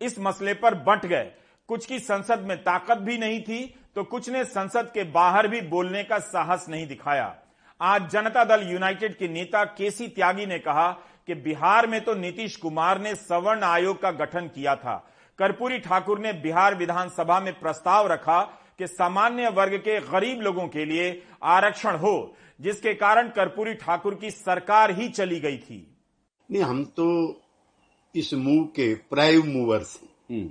इस 0.00 0.18
मसले 0.18 0.54
पर 0.54 0.74
बंट 0.74 1.06
गए। 1.06 1.30
कुछ 1.70 1.84
की 1.86 1.98
संसद 1.98 2.40
में 2.40 2.56
ताकत 2.58 2.98
भी 2.98 3.16
नहीं 3.18 3.40
थी 3.40 3.58
तो 3.96 4.02
कुछ 4.04 4.28
ने 4.30 4.44
संसद 4.44 4.90
के 4.94 5.02
बाहर 5.12 5.48
भी 5.48 5.60
बोलने 5.68 6.02
का 6.04 6.18
साहस 6.18 6.66
नहीं 6.68 6.86
दिखाया। 6.86 7.34
आज 7.80 8.08
जनता 8.10 8.42
दल 8.44 8.66
यूनाइटेड 8.70 9.16
के 9.16 9.28
नेता 9.28 9.62
केसी 9.74 10.08
त्यागी 10.08 10.46
ने 10.46 10.58
कहा 10.58 10.90
कि 11.28 11.34
बिहार 11.44 11.86
में 11.86 12.00
तो 12.04 12.14
नीतीश 12.14 12.56
कुमार 12.56 13.00
ने 13.00 13.14
सवर्ण 13.14 13.62
आयोग 13.64 14.00
का 14.02 14.10
गठन 14.10 14.48
किया 14.48 14.74
था। 14.76 14.96
कर्पूरी 15.38 15.78
ठाकुर 15.78 16.18
ने 16.18 16.32
बिहार 16.42 16.74
विधानसभा 16.74 17.38
में 17.40 17.52
प्रस्ताव 17.60 18.06
रखा 18.06 18.40
कि 18.78 18.86
सामान्य 18.88 19.48
वर्ग 19.50 19.76
के 19.78 19.98
गरीब 20.02 20.40
लोगों 20.40 20.66
के 20.68 20.84
लिए 20.84 21.10
आरक्षण 21.48 21.96
हो 21.96 22.14
जिसके 22.60 22.94
कारण 22.96 23.28
कर्पूरी 23.30 23.74
ठाकुर 23.76 24.14
की 24.14 24.30
सरकार 24.30 24.90
ही 24.90 25.08
चली 25.10 25.40
गई 25.40 25.58
थी। 25.58 25.86
नहीं 26.48 26.62
हम 26.62 26.84
तो 26.96 27.06
इस 28.14 28.34
मूव 28.36 28.64
के 28.76 28.94
प्राइव 29.10 29.44
मूवर 29.46 29.82
से 29.84 30.08
हम्म। 30.30 30.50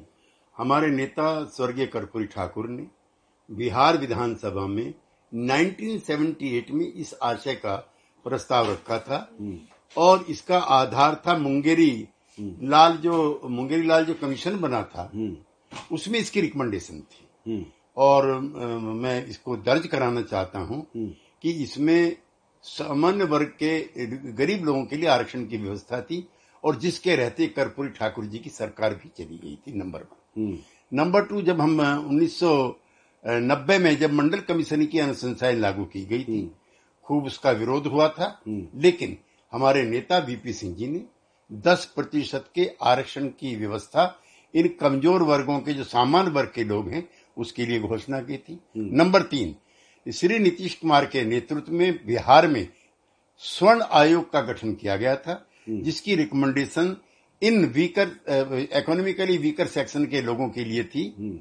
हमारे 0.60 0.89
नेता 0.92 1.28
स्वर्गीय 1.48 1.86
कर्पूरी 1.86 2.25
ठाकुर 2.25 2.68
ने 2.70 2.86
बिहार 3.50 3.98
विधानसभा 3.98 4.66
में 4.68 4.94
1978 5.32 6.72
में 6.72 6.86
इस 6.86 7.13
आशय 7.24 7.56
का 7.56 7.75
प्रस्ताव 8.25 8.72
रखा 8.72 8.98
था 9.00 9.28
हम्म। 9.39 9.58
और 9.96 10.25
इसका 10.30 10.58
आधार 10.58 11.22
था 11.28 11.38
मुंगेरी 11.38 11.92
हम्म। 12.39 12.70
लाल 12.70 12.98
जो 12.98 13.42
मुंगेरी 13.50 13.88
लाल 13.88 14.06
जो 14.06 14.13
कमीशन 14.13 14.60
बना 14.60 14.82
था 14.86 15.10
उसमें 15.92 16.20
इसकी 16.20 16.42
रिकमेंडेशन 16.42 17.00
थी 17.01 17.66
और 17.98 18.32
मैं 18.96 19.25
इसको 19.25 19.56
दर्ज 19.58 19.88
कराना 19.88 20.22
चाहता 20.22 20.60
हूँ 20.60 20.86
हम्म। 20.96 21.10
कि 21.42 21.51
इसमें 21.63 22.16
सामान्य 22.66 23.24
वर्ग 23.25 23.54
के 23.63 24.06
गरीब 24.34 24.66
लोगों 24.66 24.86
के 24.86 24.96
लिए 24.96 25.10
आरक्षण 25.10 25.46
की 25.46 25.58
व्यवस्था 25.58 26.01
थी 26.01 26.28
और 26.63 26.75
जिसके 26.75 27.16
रहते 27.16 27.48
कर्पूरी 27.48 27.89
ठाकुर 27.89 28.25
जी 28.25 28.39
की 28.39 28.50
सरकार 28.50 28.94
भी 28.94 29.10
चली 29.18 29.38
गई 29.38 29.58
थी 29.58 29.78
नंबर 29.78 30.00
वन 30.00 30.08
हम्म। 30.08 30.28
नंबर 30.91 31.25
टू 31.25 31.41
जब 31.41 31.62
हम 31.62 31.79
उन्नीस 31.79 32.39
नब्बे 33.24 33.77
में 33.77 33.96
जब 33.98 34.13
मंडल 34.13 34.39
कमीशन 34.39 34.86
की 34.86 35.00
अनुशंसाएँ 35.00 35.55
लागू 35.55 35.86
की 35.86 36.05
गई 36.05 36.24
थी 36.24 36.39
हम्म। 36.39 36.50
खूब 37.05 37.25
उसका 37.25 37.51
विरोध 37.51 37.88
हुआ 37.88 38.08
था 38.10 38.39
लेकिन 38.48 39.17
हमारे 39.53 39.84
नेता 39.84 40.17
वीपी 40.17 40.53
सिंह 40.53 40.75
जी 40.75 40.88
ने 40.88 41.01
10 41.50 41.86
प्रतिशत 41.86 42.50
के 42.55 42.69
आरक्षण 42.84 43.27
की 43.39 43.55
व्यवस्था 43.55 44.03
इन 44.53 44.67
कमज़ोर 44.81 45.24
वर्गों 45.24 45.60
के 45.60 45.74
जो 45.74 45.84
सामान्य 45.84 46.31
वर्ग 46.31 46.51
के 46.55 46.63
लोग 46.63 46.89
हैं 46.89 47.08
उसके 47.38 47.65
लिए 47.65 47.79
घोषणा 47.79 48.19
की 48.22 48.38
थी 48.38 48.60
हम्म। 48.77 48.96
नंबर 48.98 49.22
तीन 49.24 49.55
श्री 50.05 50.39
नीतीश 50.39 50.75
कुमार 50.75 51.05
के 51.05 51.24
नेतृत्व 51.25 51.72
में 51.72 52.05
बिहार 52.05 52.48
में 52.48 52.67
स्वर्ण 53.43 53.84
आयोग 53.91 54.31
का 54.31 54.41
गठन 54.41 54.74
किया 54.74 54.96
गया 54.96 55.15
था 55.15 55.46
हम्म। 55.69 55.81
जिसकी 55.81 56.15
recommendation 56.15 56.96
in 57.41 57.65
weaker 57.65 58.67
economically 58.74 59.38
weaker 59.38 59.67
section 59.67 60.05
के 60.05 60.22
लोगों 60.22 60.50
के 60.50 60.63
लिए 60.63 60.84
थी। 60.86 61.13
हम्म। 61.19 61.39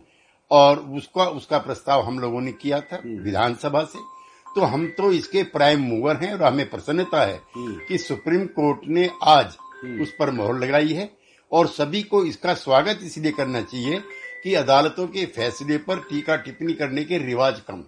और 0.50 0.78
उसका 0.96 1.24
उसका 1.30 1.58
प्रस्ताव 1.58 2.02
हम 2.02 2.18
लोगों 2.18 2.40
ने 2.40 2.52
किया 2.52 2.80
था 2.82 3.00
विधानसभा 3.06 3.82
से। 3.84 3.98
तो 4.46 4.60
हम 4.62 4.86
तो 4.88 5.12
इसके 5.12 5.42
प्राइम 5.42 5.80
मूवर 5.80 6.16
हैं 6.16 6.32
और 6.32 6.42
हमें 6.42 6.68
प्रसन्नता 6.70 7.22
है 7.22 7.40
कि 7.56 7.98
सुप्रीम 7.98 8.46
कोर्ट 8.46 8.86
ने 8.88 9.08
आज 9.24 9.56
उस 10.02 10.14
पर 10.18 10.30
मोहर 10.30 10.58
लगाई 10.58 10.92
है 10.92 11.10
और 11.52 11.66
सभी 11.66 12.02
को 12.02 12.24
इसका 12.24 12.54
स्वागत 12.54 13.00
इसलिए 13.02 13.32
करना 13.32 13.60
चाहिए 13.62 14.00
कि 14.44 14.54
अदालतों 14.54 15.06
के 15.06 15.24
फैसले 15.26 15.78
पर 15.78 16.00
टीका 16.00 16.36
टिप्पणी 16.36 16.72
करने 16.72 17.04
के 17.04 17.18
रिवाज 17.18 17.60
कम। 17.60 17.84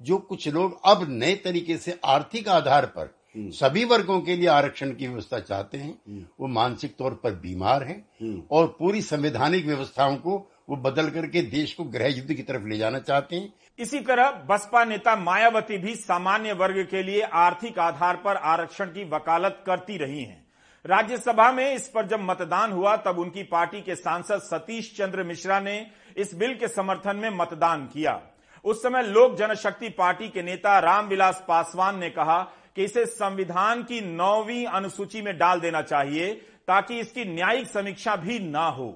जो 0.00 0.16
कुछ 0.18 0.48
लोग 0.48 0.80
अब 0.84 1.06
नए 1.10 1.34
तरीके 1.34 1.76
से 1.76 1.98
आर्थिक 2.04 2.48
आधार 2.48 2.86
पर 2.88 3.13
सभी 3.34 3.84
वर्गों 3.84 4.20
के 4.20 4.36
लिए 4.36 4.48
आरक्षण 4.48 4.90
की 4.90 5.06
व्यवस्था 5.06 5.38
चाहते 5.38 5.78
हैं। 5.78 6.26
वो 6.40 6.46
मानसिक 6.46 6.94
तौर 6.96 7.14
पर 7.14 7.34
बीमार 7.34 7.82
हैं 7.82 8.46
और 8.50 8.66
पूरी 8.78 9.00
संवैधानिक 9.02 9.66
व्यवस्थाओं 9.66 10.16
को 10.16 10.36
वो 10.68 10.76
बदल 10.76 11.08
करके 11.10 11.42
देश 11.42 11.72
को 11.74 11.84
गृह 11.84 12.08
युद्ध 12.08 12.32
की 12.32 12.42
तरफ़ 12.42 12.66
ले 12.66 12.78
जाना 12.78 12.98
चाहते 12.98 13.36
हैं। 13.36 13.52
इसी 13.78 14.00
तरह 14.00 14.30
बसपा 14.50 14.84
नेता 14.84 15.16
मायावती 15.16 15.78
भी 15.78 15.94
सामान्य 15.94 16.52
वर्ग 16.52 16.82
के 16.90 17.02
लिए 17.02 17.22
आर्थिक 17.22 17.78
आधार 17.78 18.16
पर 18.16 18.36
आरक्षण 18.36 18.86
की 18.86 19.04
वकालत 19.04 19.62
करती 19.66 19.96
रही 19.96 20.22
हैं। 20.24 20.42
राज्यसभा 20.84 21.50
में 21.52 21.74
इस 21.74 21.88
पर 21.88 22.06
जब 22.06 22.20
मतदान 22.20 22.72
हुआ 22.72 22.96
तब 22.96 23.18
उनकी 23.18 23.42
पार्टी 23.42 23.80
के 23.80 23.94
सांसद 23.94 24.40
सतीश 24.42 24.94
चंद्र 24.96 25.22
मिश्रा 25.22 25.60
ने 25.60 25.86
इस 26.16 26.34
बिल 26.34 26.54
के 26.54 26.68
समर्थन 26.68 27.16
में 27.16 27.30
मतदान 27.30 27.86
किया। 27.86 28.20
उस 28.64 28.82
समय 28.82 29.02
लोक 29.02 29.36
जनशक्ति 29.36 29.88
पार्टी 29.88 30.28
के 30.28 30.42
नेता 30.42 30.78
रामविलास 30.78 31.44
पासवान 31.48 31.98
ने 31.98 32.10
कहा 32.10 32.42
कि 32.76 32.84
इसे 32.84 33.04
संविधान 33.06 33.82
की 33.82 34.00
नौवीं 34.02 34.64
अनुसूची 34.68 35.22
में 35.22 35.36
डाल 35.38 35.60
देना 35.60 35.82
चाहिए 35.82 36.32
ताकि 36.68 36.98
इसकी 37.00 37.24
न्यायिक 37.24 37.66
समीक्षा 37.66 38.16
भी 38.16 38.38
ना 38.40 38.66
हो। 38.68 38.94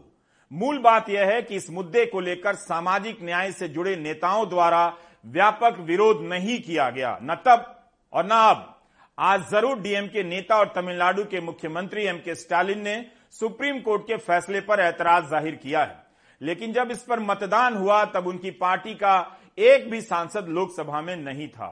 मूल 0.50 0.78
बात 0.78 1.08
यह 1.11 1.26
है 1.26 1.42
कि 1.42 1.56
इस 1.56 1.70
मुद्दे 1.70 2.04
को 2.06 2.20
लेकर 2.20 2.54
सामाजिक 2.56 3.23
न्याय 3.23 3.52
से 3.52 3.68
जुड़े 3.68 3.94
नेताओं 3.97 4.49
द्वारा 4.49 4.87
व्यापक 5.25 5.78
विरोध 5.80 6.23
नहीं 6.23 6.58
किया 6.61 6.88
गया, 6.90 7.18
न 7.23 7.35
तब 7.47 7.75
और 8.12 8.25
न 8.26 8.30
अब। 8.30 8.75
आज 9.18 9.49
ज़रूर 9.50 9.78
डीएमके 9.80 10.23
नेता 10.23 10.56
और 10.56 10.73
तमिलनाडु 10.75 11.25
के 11.25 11.40
मुख्यमंत्री 11.40 12.04
एम 12.04 12.18
के 12.18 12.35
स्टालिन 12.35 12.80
ने 12.80 13.04
सुप्रीम 13.32 13.80
कोर्ट 13.80 14.02
के 14.02 14.16
फैसले 14.18 14.61
पर 14.61 14.80
ऐतराज 14.80 15.28
ज़ाहिर 15.30 15.54
किया 15.54 15.82
है। 15.82 15.97
लेकिन 16.40 16.73
जब 16.73 16.90
इस 16.90 17.02
पर 17.02 17.20
मतदान 17.20 17.76
हुआ, 17.76 18.04
तब 18.04 18.26
उनकी 18.26 18.50
पार्टी 18.52 18.94
का 18.94 19.16
एक 19.58 19.90
भी 19.90 20.00
सांसद 20.02 20.49
लोकसभा 20.49 21.00
में 21.00 21.16
नहीं 21.16 21.49
था। 21.49 21.68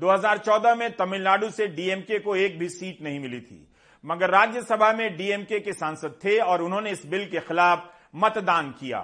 2014 0.00 0.74
में 0.74 0.90
तमिलनाडु 0.96 1.50
से 1.50 1.66
डीएमके 1.68 2.18
को 2.18 2.36
एक 2.36 2.58
भी 2.58 2.68
सीट 2.68 3.02
नहीं 3.02 3.20
मिली 3.20 3.40
थी 3.40 3.66
मगर 4.04 4.30
राज्यसभा 4.30 4.92
में 4.92 5.16
डीएमके 5.16 5.58
के 5.60 5.72
सांसद 5.72 6.18
थे 6.24 6.38
और 6.40 6.62
उन्होंने 6.62 6.90
इस 6.90 7.04
बिल 7.06 7.24
के 7.26 7.40
खिलाफ 7.40 7.90
मतदान 8.16 8.70
किया। 8.80 8.98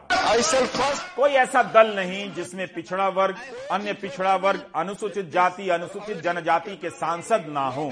कोई 1.17 1.31
ऐसा 1.33 1.63
दल 1.75 1.95
नहीं 1.97 2.33
जिसमें 2.35 2.67
पिछड़ा 2.75 3.09
वर्ग 3.09 3.37
अन्य 3.73 3.93
पिछड़ा 3.93 4.35
वर्ग 4.37 4.65
अनुसूचित 4.77 5.31
जाति 5.31 5.69
अनुसूचित 5.69 6.23
जनजाति 6.23 6.77
के 6.77 6.91
सांसद 6.93 7.45
ना 7.49 7.67
हो 7.69 7.91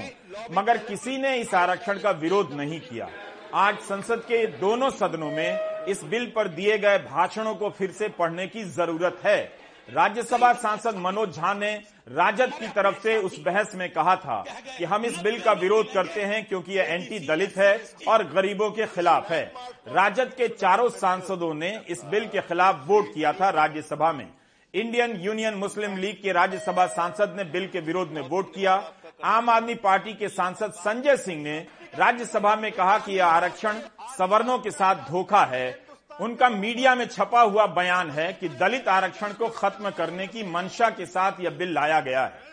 मगर 0.51 0.77
किसी 0.87 1.17
ने 1.17 1.35
इस 1.37 1.53
आरक्षण 1.53 1.99
का 1.99 2.11
विरोध 2.17 2.53
नहीं 2.53 2.79
किया। 2.79 3.09
आज 3.55 3.77
संसद 3.83 4.23
के 4.27 4.45
दोनों 4.59 4.89
सदनों 4.91 5.31
में 5.31 5.85
इस 5.87 6.03
बिल 6.03 6.25
पर 6.35 6.47
दिए 6.49 6.77
गए 6.77 6.97
भाषणों 7.01 7.55
को 7.55 7.69
फिर 7.69 7.91
से 7.91 8.07
पढ़ने 8.09 8.47
की 8.47 8.63
ज़रूरत 8.71 9.21
है। 9.25 9.41
राज्यसभा 9.89 10.51
सांसद 10.55 10.95
मनोज 10.97 11.35
झा 11.35 11.53
ने 11.53 11.75
राजद 12.07 12.51
की 12.53 12.67
तरफ़ 12.67 12.99
से 13.03 13.17
उस 13.17 13.37
बहस 13.39 13.71
में 13.75 13.89
कहा 13.89 14.15
था 14.15 14.43
कि 14.77 14.83
हम 14.83 15.05
इस 15.05 15.17
बिल 15.17 15.39
का 15.39 15.51
विरोध 15.51 15.93
करते 15.93 16.23
हैं 16.23 16.43
क्योंकि 16.45 16.71
यह 16.71 16.87
एंटी 16.89 17.19
दलित 17.19 17.55
है 17.57 17.73
और 18.07 18.23
गरीबों 18.23 18.69
के 18.71 18.85
खिलाफ 18.85 19.31
है। 19.31 19.43
राजद 19.87 20.33
के 20.33 20.47
चारों 20.47 20.89
सांसदों 20.89 21.53
ने 21.53 21.69
इस 21.89 22.03
बिल 22.05 22.27
के 22.27 22.41
खिलाफ 22.41 22.83
वोट 22.87 23.13
किया 23.13 23.31
था 23.33 23.49
राज्यसभा 23.49 24.11
में। 24.11 24.27
इंडियन 24.73 25.15
यूनियन 25.21 25.53
मुस्लिम 25.53 25.97
लीग 25.97 26.21
के 26.23 26.31
राज्यसभा 26.31 26.85
सांसद 26.85 27.33
ने 27.37 27.43
बिल 27.43 27.67
के 27.67 27.79
विरोध 27.79 28.11
में 28.11 28.21
वोट 28.21 28.53
किया। 28.55 28.75
आम 29.23 29.49
आदमी 29.49 29.75
पार्टी 29.75 30.13
के 30.13 30.29
सांसद 30.29 30.71
संजय 30.75 31.17
सिंह 31.17 31.41
ने 31.43 31.57
राज्यसभा 31.95 32.55
में 32.55 32.71
कहा 32.71 32.97
कि 32.99 33.17
यह 33.17 33.25
आरक्षण 33.25 33.79
सवर्णों 34.17 34.59
के 34.59 34.71
साथ 34.71 35.09
धोखा 35.09 35.43
है 35.45 35.69
उनका 36.21 36.49
मीडिया 36.49 36.93
में 36.95 37.05
छपा 37.07 37.41
हुआ 37.41 37.65
बयान 37.67 38.09
है 38.11 38.31
कि 38.33 38.49
दलित 38.49 38.87
आरक्षण 38.87 39.33
को 39.33 39.47
खत्म 39.47 39.89
करने 39.89 40.27
की 40.27 40.43
मंशा 40.43 40.89
के 40.89 41.05
साथ 41.05 41.39
यह 41.41 41.49
बिल 41.49 41.73
लाया 41.73 41.99
गया 42.01 42.23
है। 42.23 42.43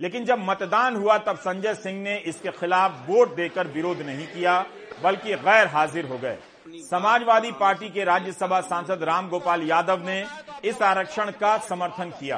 लेकिन 0.00 0.24
जब 0.24 0.38
मतदान 0.40 0.96
हुआ 0.96 1.16
तब 1.18 1.36
संजय 1.38 1.74
सिंह 1.74 2.00
ने 2.02 2.16
इसके 2.18 2.50
खिलाफ 2.50 3.04
वोट 3.08 3.34
देकर 3.36 3.66
विरोध 3.66 4.00
नहीं 4.02 4.26
किया, 4.26 4.64
बल्कि 5.02 5.34
गैर 5.34 5.66
हाजिर 5.66 6.06
हो 6.06 6.18
गए। 6.18 6.38
समाजवादी 6.82 7.50
पार्टी 7.52 7.88
के 7.90 8.04
राज्यसभा 8.04 8.60
सांसद 8.60 9.02
राम 9.02 9.28
गोपाल 9.28 9.62
यादव 9.62 10.06
ने 10.06 10.24
इस 10.64 10.82
आरक्षण 10.82 11.30
का 11.32 11.56
समर्थन 11.58 12.10
किया। 12.20 12.36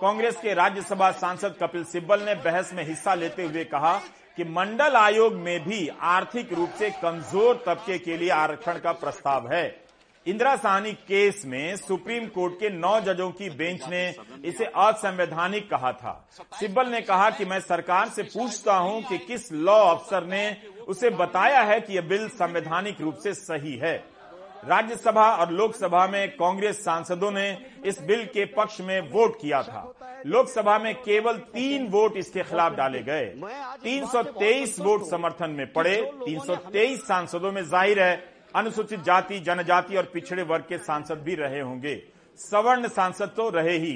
कांग्रेस 0.00 0.36
के 0.36 0.54
राज्यसभा 0.54 1.10
सांसद 1.12 1.56
कपिल 1.62 1.84
सिब्बल 1.84 2.22
ने 2.22 2.34
बहस 2.34 2.72
में 2.74 2.84
हिस्सा 2.84 3.14
लेते 3.14 3.44
हुए 3.44 3.64
कहा 3.66 3.94
कि 4.38 4.44
मंडल 4.50 4.96
आयोग 4.96 5.34
में 5.34 5.64
भी 5.64 5.88
आर्थिक 6.02 6.52
रूप 6.52 6.70
से 6.78 6.90
कमज़ोर 7.02 7.62
तबके 7.66 7.98
के 7.98 8.16
लिए 8.16 8.30
आरक्षण 8.32 8.78
का 8.78 8.92
प्रस्ताव 8.94 9.52
है। 9.52 9.64
इंदिरा 10.26 10.54
साहनी 10.56 10.92
केस 11.08 11.42
में 11.46 11.76
सुप्रीम 11.76 12.26
कोर्ट 12.26 12.54
के 12.60 12.68
नौ 12.70 13.00
जजों 13.00 13.30
की 13.30 13.48
बेंच 13.50 13.88
ने 13.88 14.08
इसे 14.44 14.64
असंवैधानिक 14.64 15.68
कहा 15.70 15.92
था। 15.92 16.14
सिब्बल 16.60 16.88
ने 16.88 17.00
कहा 17.00 17.28
कि 17.30 17.44
मैं 17.44 17.58
सरकार 17.60 18.08
से 18.08 18.22
पूछता 18.24 18.76
हूँ 18.76 19.02
कि 19.02 19.18
किस 19.18 19.52
लॉ 19.52 19.78
अफसर 19.86 20.26
ने 20.26 20.56
उसे 20.88 21.10
बताया 21.10 21.62
है 21.62 21.80
कि 21.80 21.94
यह 21.94 22.08
बिल 22.08 22.28
संवैधानिक 22.30 23.00
रूप 23.00 23.18
से 23.18 23.34
सही 23.34 23.76
है। 23.76 23.94
राज्यसभा 24.66 25.28
और 25.30 25.50
लोकसभा 25.52 26.06
में 26.06 26.28
कांग्रेस 26.30 26.84
सांसदों 26.84 27.30
ने 27.30 27.50
इस 27.86 28.02
बिल 28.02 28.24
के 28.24 28.44
पक्ष 28.54 28.80
में 28.80 29.00
वोट 29.10 29.40
किया 29.40 29.62
था। 29.62 29.90
लोकसभा 30.26 30.78
में 30.78 30.94
केवल 30.94 31.38
तीन 31.54 31.86
वोट 31.88 32.16
इसके 32.16 32.42
खिलाफ 32.42 32.72
डाले 32.72 33.02
गए। 33.02 33.26
323 33.84 34.78
वोट 34.80 35.04
समर्थन 35.04 35.50
में 35.50 35.72
पड़े। 35.72 35.96
323 36.24 37.06
सांसदों 37.06 37.52
में 37.52 37.62
ज़ाहिर 37.64 38.00
है 38.00 38.14
अनुसूचित 38.54 39.02
जाति, 39.02 39.38
जनजाति 39.40 39.96
और 39.96 40.04
पिछड़े 40.04 40.42
वर्ग 40.42 40.64
के 40.68 40.78
सांसद 40.78 41.18
भी 41.18 41.34
रहे 41.34 41.60
होंगे। 41.60 41.94
सवर्ण 42.38 42.88
सांसद 42.88 43.30
तो 43.36 43.48
रहे 43.50 43.76
ही। 43.78 43.94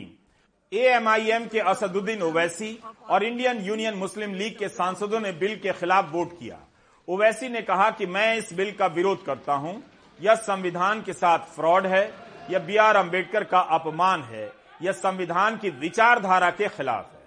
एएमआईएम 0.72 1.46
के 1.46 1.60
असदुद्दीन 1.60 2.22
ओवैसी 2.22 2.78
और 3.10 3.24
इंडियन 3.24 3.58
यूनियन 3.58 3.94
मुस्लिम 3.94 4.34
लीग 4.34 4.58
के 4.58 4.68
सांसदों 4.68 5.20
ने 5.20 5.32
बिल 5.32 5.56
के 5.56 5.72
खिलाफ 5.72 6.10
वोट 6.12 6.38
किया। 6.38 6.58
ओवैसी 7.08 7.48
ने 7.48 7.62
कहा 7.62 7.90
कि 7.90 8.06
मैं 8.06 8.36
इस 8.36 8.52
बिल 8.52 8.72
का 8.72 8.86
विरोध 8.86 9.24
करता 9.24 9.52
हूँ। 9.52 9.82
यह 10.20 10.34
संविधान 10.34 11.02
के 11.02 11.12
साथ 11.12 11.38
फ्रॉड 11.38 11.86
है। 11.86 12.04
यह 12.50 12.58
बी 12.58 12.76
आर 12.76 12.96
अंबेडकर 12.96 13.44
का 13.44 13.58
अपमान 13.58 14.22
है। 14.22 14.52
यह 14.82 14.92
संविधान 14.92 15.56
की 15.56 15.70
विचारधारा 15.70 16.50
के 16.50 16.68
खिलाफ 16.68 17.10
है। 17.12 17.17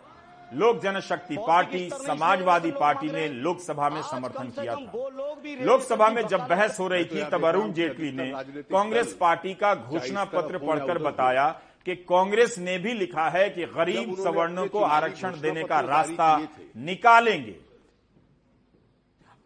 लोक 0.54 0.82
जनशक्ति 0.82 1.36
पार्टी 1.38 1.90
समाजवादी 1.92 2.72
पार्टी 2.72 3.10
ने 3.12 3.28
लोकसभा 3.30 3.90
में 3.90 4.02
समर्थन 4.02 4.50
किया 4.52 4.76
था। 4.76 5.66
लोकसभा 5.66 6.10
में 6.10 6.22
जब 6.28 6.48
बहस 6.48 6.80
हो 6.80 6.88
रही 6.88 7.06
थी 7.06 7.24
तब 7.32 7.46
अरुण 7.46 7.72
जेटली 7.74 8.12
ने 8.12 8.32
कांग्रेस 8.72 9.14
पार्टी 9.20 9.54
का 9.54 9.74
घोषणा 9.76 10.26
पत्र 10.26 10.58
पढ़कर 10.58 10.98
बताया 11.04 11.48
कि 11.86 11.96
कांग्रेस 12.10 12.58
ने 12.60 12.78
भी 12.78 12.94
लिखा 12.94 13.30
है 13.30 13.50
कि 13.50 13.66
गरीब 13.76 14.16
सवर्णों 14.16 14.68
को 14.68 14.80
आरक्षण 14.80 15.40
देने 15.42 15.64
का 15.64 15.80
रास्ता 15.80 16.36
निकालेंगे। 16.78 17.56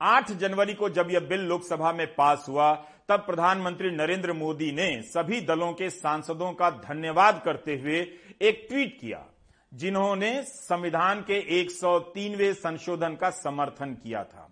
8 0.02 0.32
जनवरी 0.32 0.74
को 0.74 0.90
जब 0.90 1.12
यह 1.12 1.20
बिल 1.20 1.46
लोकसभा 1.46 1.92
में 1.92 2.08
पास 2.16 2.46
हुआ 2.50 2.74
तब 3.10 3.20
प्रधानमंत्री 3.20 3.92
नरेंद्र 3.92 4.34
मोदी 4.34 4.72
ने 4.72 4.90
सभी 5.04 5.42
दलों 5.42 5.72
के 5.74 5.90
सांसदों 5.92 6.52
का 6.54 6.70
धन्यवाद 6.84 7.42
करते 7.46 7.76
हुए 7.76 8.00
एक 8.42 8.66
ट्वीट 8.70 8.98
किया। 9.02 9.26
जिन्होंने 9.76 10.42
संविधान 10.44 11.22
के 11.22 11.40
103वें 11.60 12.54
संशोधन 12.54 13.16
का 13.16 13.30
समर्थन 13.30 13.94
किया 13.94 14.24
था। 14.24 14.50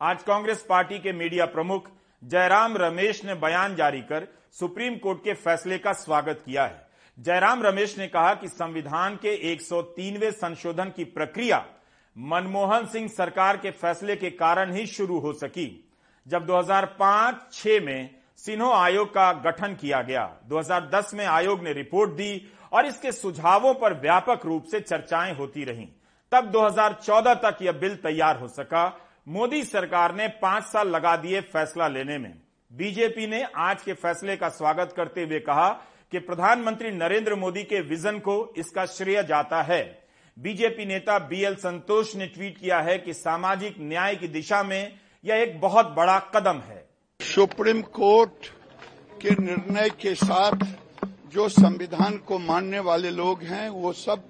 आज 0.00 0.22
कांग्रेस 0.22 0.64
पार्टी 0.68 0.98
के 0.98 1.12
मीडिया 1.12 1.46
प्रमुख 1.46 1.90
जयराम 2.22 2.76
रमेश 2.76 3.24
ने 3.24 3.34
बयान 3.34 3.74
जारी 3.74 4.00
कर 4.00 4.26
सुप्रीम 4.52 4.96
कोर्ट 4.96 5.18
के 5.18 5.34
फैसले 5.34 5.78
का 5.78 5.92
स्वागत 5.92 6.42
किया 6.46 6.64
है। 6.64 6.86
जयराम 7.18 7.62
रमेश 7.62 7.98
ने 7.98 8.06
कहा 8.06 8.34
कि 8.34 8.48
संविधान 8.48 9.16
के 9.16 9.34
103वें 9.52 10.30
संशोधन 10.30 10.92
की 10.96 11.04
प्रक्रिया 11.04 11.64
मनमोहन 12.16 12.86
सिंह 12.86 13.08
सरकार 13.08 13.56
के 13.56 13.70
फैसले 13.70 14.16
के 14.16 14.30
कारण 14.30 14.72
ही 14.72 14.86
शुरू 14.86 15.18
हो 15.18 15.32
सकी, 15.32 15.68
जब 16.26 16.46
2005-6 16.46 17.80
में 17.80 18.10
सिन्हो 18.36 18.70
आयोग 18.72 19.08
का 19.08 19.32
गठन 19.32 19.74
किया 19.74 20.02
गया। 20.02 20.24
2010 20.46 21.14
में 21.14 21.24
आयोग 21.26 21.62
ने 21.62 21.72
रिपोर्ट 21.72 22.10
दी 22.10 22.50
और 22.74 22.86
इसके 22.86 23.12
सुझावों 23.12 23.74
पर 23.74 23.94
व्यापक 23.94 24.46
रूप 24.46 24.64
से 24.64 24.80
चर्चाएँ 24.80 25.34
होती 25.34 25.64
रहीं। 25.64 25.86
तब 26.32 26.50
2014 26.50 27.34
तक 27.34 27.58
यह 27.62 27.72
बिल 27.72 27.94
तैयार 27.96 28.38
हो 28.38 28.48
सका। 28.48 28.86
मोदी 29.28 29.62
सरकार 29.64 30.14
ने 30.14 30.28
पाँच 30.28 30.64
साल 30.64 30.88
लगा 30.88 31.16
दिए 31.16 31.40
फैसला 31.40 31.88
लेने 31.88 32.18
में। 32.18 32.32
बीजेपी 32.72 33.26
ने 33.26 33.42
आज 33.56 33.82
के 33.82 33.92
फैसले 33.92 34.36
का 34.36 34.48
स्वागत 34.48 34.94
करते 34.96 35.22
हुए 35.22 35.38
कहा 35.40 35.68
कि 36.12 36.18
प्रधानमंत्री 36.18 36.90
नरेंद्र 36.90 37.34
मोदी 37.34 37.62
के 37.62 37.80
विजन 37.80 38.18
को 38.18 38.54
इसका 38.56 38.86
श्रेय 38.86 39.22
जाता 39.22 39.62
है। 39.62 39.82
बीजेपी 40.38 40.84
नेता 40.86 41.18
बीएल 41.18 41.54
संतोष 41.54 42.16
ने 42.16 42.26
ट्वीट 42.26 42.58
किया 42.58 42.80
है 42.80 42.98
कि 42.98 43.14
सामाजिक 43.14 43.76
न्याय 43.80 44.16
की 44.16 44.28
दिशा 44.28 44.62
में 44.62 44.98
यह 45.24 45.36
एक 45.36 45.60
बहुत 45.60 45.86
बड़ा 45.86 46.18
कदम 46.34 46.60
है। 46.60 46.84
सुप्रीम 47.20 47.82
कोर्ट 47.82 48.46
के 49.22 49.30
निर्णय 49.42 49.90
के 49.90 50.14
साथ 50.14 50.64
जो 51.34 51.48
संविधान 51.50 52.16
को 52.22 52.38
मानने 52.40 52.78
वाले 52.80 53.10
लोग 53.12 53.42
हैं 53.44 53.68
वो 53.70 53.92
सब 53.94 54.24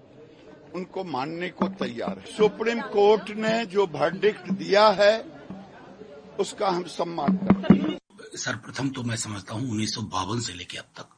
उनको 0.75 1.03
मानने 1.07 1.49
को 1.53 1.69
तैयार 1.77 2.19
है 2.19 2.33
सुप्रीम 2.33 2.81
कोर्ट 2.93 3.31
ने 3.37 3.55
जो 3.69 3.87
वर्डिक्ट 3.93 4.51
दिया 4.55 4.87
है 4.95 5.13
उसका 6.41 6.69
हम 6.69 6.85
सम्मान 6.91 7.37
करते 7.39 7.75
हैं 7.75 7.99
सर्वप्रथम 8.37 8.89
तो 8.91 9.03
मैं 9.03 9.17
समझता 9.19 9.55
हूँ 9.55 9.71
उन्नीस 9.71 9.95
सौ 9.95 10.03
बावन 10.11 10.41
से 10.41 10.53
लेकर 10.55 10.79
अब 10.79 10.89
तक 10.97 11.09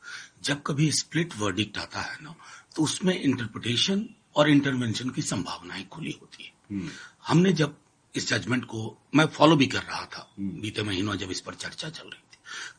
जब 0.44 0.62
कभी 0.62 0.90
स्प्लिट 0.94 1.36
वर्डिक्ट 1.38 1.78
आता 1.78 2.00
है 2.02 2.18
ना 2.22 2.34
तो 2.76 2.82
उसमें 2.82 3.14
इंटरप्रिटेशन 3.14 4.06
और 4.36 4.50
इंटरवेंशन 4.50 5.10
की 5.10 5.22
संभावनाएँ 5.24 5.86
खुली 5.88 6.18
होती 6.20 6.44
है 6.44 6.52
हम्म। 6.70 6.90
हमने 7.26 7.52
जब 7.54 7.76
इस 8.14 8.28
जजमेंट 8.28 8.64
को 8.66 8.96
मैं 9.14 9.26
फॉलो 9.32 9.56
भी 9.56 9.66
कर 9.68 9.82
रहा 9.84 10.04
था 10.08 10.30
हम्म। 10.30 10.60
बीते 10.60 10.82
महीनों 10.84 11.16
जब 11.16 11.30
इस 11.30 11.40
पर 11.40 11.54
चर्चा 11.56 11.88
चल 11.90 12.04
रही 12.04 12.25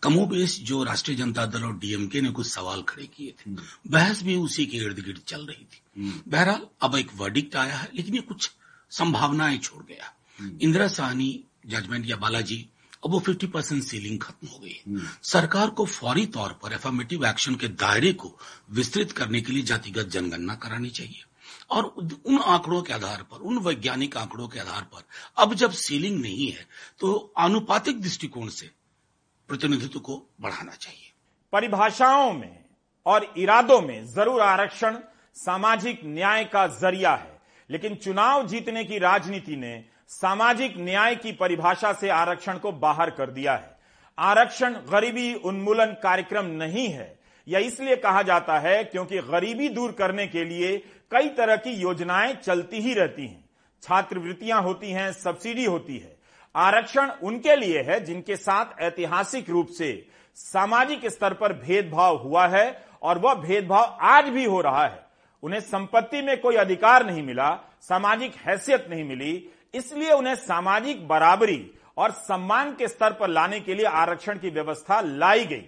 कमोबेश 0.03 0.59
जो 0.61 0.83
राष्ट्रीय 0.83 1.17
जनता 1.17 1.45
दल 1.45 1.63
और 1.63 1.77
डीएमके 1.77 2.21
ने 2.21 2.29
कुछ 2.29 2.47
सवाल 2.47 2.81
खड़े 2.81 3.05
किए 3.05 3.31
थे 3.31 3.49
हम्म। 3.49 3.91
बहस 3.91 4.23
भी 4.23 4.35
उसी 4.35 4.65
के 4.65 4.77
इर्द 4.77 4.99
गिर्द 4.99 5.21
चल 5.27 5.45
रही 5.45 5.65
थी। 5.65 6.21
बहरहाल 6.27 6.67
अब 6.81 6.95
एक 6.95 7.11
वर्डिक्ट 7.15 7.55
आया 7.55 7.77
है 7.77 7.89
लेकिन 7.95 8.15
ये 8.15 8.21
कुछ 8.21 8.51
संभावनाएँ 8.91 9.57
छोड़ 9.57 9.83
गया 9.83 10.13
इंदिरा 10.61 10.87
साहनी 10.87 11.43
जजमेंट 11.67 12.05
या 12.09 12.15
बालाजी 12.15 12.67
अब 13.05 13.11
वो 13.11 13.19
50 13.19 13.45
परसेंट 13.45 13.83
सीलिंग 13.83 14.19
खत्म 14.19 14.47
हो 14.47 14.59
गई 14.59 14.69
है। 14.69 15.01
सरकार 15.23 15.69
को 15.69 15.85
फौरी 15.85 16.25
तौर 16.25 16.53
पर 16.53 16.73
एफर्मेटिव 16.73 17.25
एक्शन 17.25 17.55
के 17.55 17.67
दायरे 17.67 18.13
को 18.13 18.37
विस्तृत 18.71 19.11
करने 19.11 19.41
के 19.41 19.53
लिए 19.53 19.63
जातिगत 19.63 20.07
जनगणना 20.07 20.55
करानी 20.55 20.89
चाहिए। 20.89 21.23
और 21.69 21.83
उन 22.25 22.37
आंकड़ों 22.37 22.81
के 22.81 22.93
आधार 22.93 23.23
पर 23.23 23.37
उन 23.37 23.57
वैज्ञानिक 23.57 24.17
आंकड़ों 24.17 24.47
के 24.47 24.59
आधार 24.59 24.81
पर 24.83 25.03
अब 25.37 25.53
जब 25.53 25.71
सीलिंग 25.71 26.19
नहीं 26.21 26.51
है 26.51 26.67
तो 26.99 27.33
आनुपातिक 27.37 28.01
दृष्टिकोण 28.01 28.49
से 28.49 28.71
प्रतिनिधित्व 29.49 29.99
को 29.99 30.15
बढ़ाना 30.41 30.71
चाहिए। 30.71 31.11
परिभाषाओं 31.53 32.33
में 32.33 32.65
और 33.05 33.33
इरादों 33.37 33.81
में 33.81 34.05
ज़रूर 34.05 34.41
आरक्षण 34.41 34.97
सामाजिक 35.35 36.01
न्याय 36.05 36.43
का 36.45 36.65
ज़रिया 36.69 37.13
है, 37.13 37.39
लेकिन 37.69 37.95
चुनाव 37.95 38.47
जीतने 38.47 38.83
की 38.83 38.97
राजनीति 38.99 39.55
ने 39.55 39.83
सामाजिक 40.09 40.77
न्याय 40.79 41.15
की 41.15 41.31
परिभाषा 41.31 41.93
से 41.93 42.09
आरक्षण 42.09 42.57
को 42.57 42.71
बाहर 42.73 43.09
कर 43.09 43.31
दिया 43.31 43.53
है। 43.53 43.75
आरक्षण 44.17 44.73
गरीबी 44.91 45.33
उन्मूलन 45.35 45.95
कार्यक्रम 46.03 46.45
नहीं 46.53 46.87
है, 46.87 47.17
यह 47.47 47.59
इसलिए 47.59 47.95
कहा 47.95 48.21
जाता 48.23 48.59
है 48.59 48.83
क्योंकि 48.83 49.19
गरीबी 49.23 49.69
दूर 49.69 49.91
करने 49.91 50.27
के 50.27 50.43
लिए 50.45 50.77
कई 51.11 51.29
तरह 51.29 51.55
की 51.57 51.73
योजनाएँ 51.73 52.33
चलती 52.35 52.79
ही 52.79 52.93
रहती 52.93 53.27
हैं। 53.27 53.43
छात्रवृत्तियाँ 53.83 54.61
होती 54.63 54.91
हैं, 54.91 55.11
सब्सिडी 55.13 55.65
होती 55.65 55.97
है 55.97 56.16
आरक्षण 56.57 57.11
उनके 57.23 57.55
लिए 57.55 57.81
है 57.81 57.99
जिनके 57.99 58.35
साथ 58.35 58.79
ऐतिहासिक 58.81 59.49
रूप 59.49 59.67
से 59.67 59.91
सामाजिक 60.37 61.05
स्तर 61.05 61.33
पर 61.33 61.53
भेदभाव 61.53 62.17
हुआ 62.17 62.47
है 62.47 62.65
और 63.01 63.17
वह 63.17 63.33
भेदभाव 63.33 63.97
आज 64.01 64.29
भी 64.29 64.45
हो 64.45 64.61
रहा 64.61 64.85
है। 64.85 65.05
उन्हें 65.43 65.59
संपत्ति 65.59 66.21
में 66.21 66.39
कोई 66.41 66.55
अधिकार 66.55 67.05
नहीं 67.05 67.23
मिला, 67.23 67.49
सामाजिक 67.81 68.35
हैसियत 68.37 68.87
नहीं 68.89 69.03
मिली, 69.03 69.49
इसलिए 69.73 70.11
उन्हें 70.11 70.35
सामाजिक 70.35 71.07
बराबरी 71.07 71.59
और 71.97 72.11
सम्मान 72.11 72.73
के 72.75 72.87
स्तर 72.87 73.13
पर 73.13 73.29
लाने 73.29 73.59
के 73.59 73.73
लिए 73.73 73.85
आरक्षण 73.85 74.37
की 74.37 74.49
व्यवस्था 74.49 74.99
लाई 75.01 75.45
गई। 75.45 75.65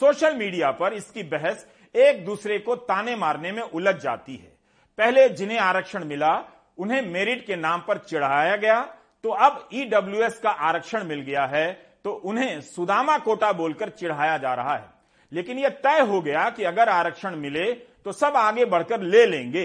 सोशल 0.00 0.36
मीडिया 0.36 0.70
पर 0.70 0.92
इसकी 0.92 1.22
बहस 1.22 1.66
एक 1.94 2.24
दूसरे 2.24 2.58
को 2.58 2.76
ताने 2.76 3.16
मारने 3.16 3.52
में 3.52 3.62
उलझ 3.62 3.94
जाती 3.94 4.36
है। 4.36 4.52
पहले 4.98 5.28
जिन्हें 5.28 5.58
आरक्षण 5.58 6.04
मिला, 6.04 6.34
उन्हें 6.78 7.02
मेरिट 7.02 7.46
के 7.46 7.56
नाम 7.56 7.80
पर 7.80 7.98
चिढ़ाया 7.98 8.56
गया 8.56 8.80
तो 9.24 9.30
अब 9.30 9.68
ईडब्ल्यूएस 9.72 10.38
का 10.38 10.50
आरक्षण 10.50 11.04
मिल 11.04 11.20
गया 11.20 11.44
है 11.46 11.72
तो 12.04 12.12
उन्हें 12.24 12.60
सुदामा 12.60 13.16
कोटा 13.18 13.52
बोलकर 13.52 13.88
चिढ़ाया 13.90 14.36
जा 14.38 14.52
रहा 14.54 14.74
है। 14.76 14.88
लेकिन 15.32 15.58
यह 15.58 15.68
तय 15.84 16.00
हो 16.00 16.20
गया 16.20 16.48
कि 16.50 16.64
अगर 16.64 16.88
आरक्षण 16.88 17.36
मिले 17.36 17.72
तो 17.72 18.12
सब 18.12 18.36
आगे 18.36 18.64
बढ़कर 18.64 19.00
ले 19.00 19.24
लेंगे। 19.26 19.64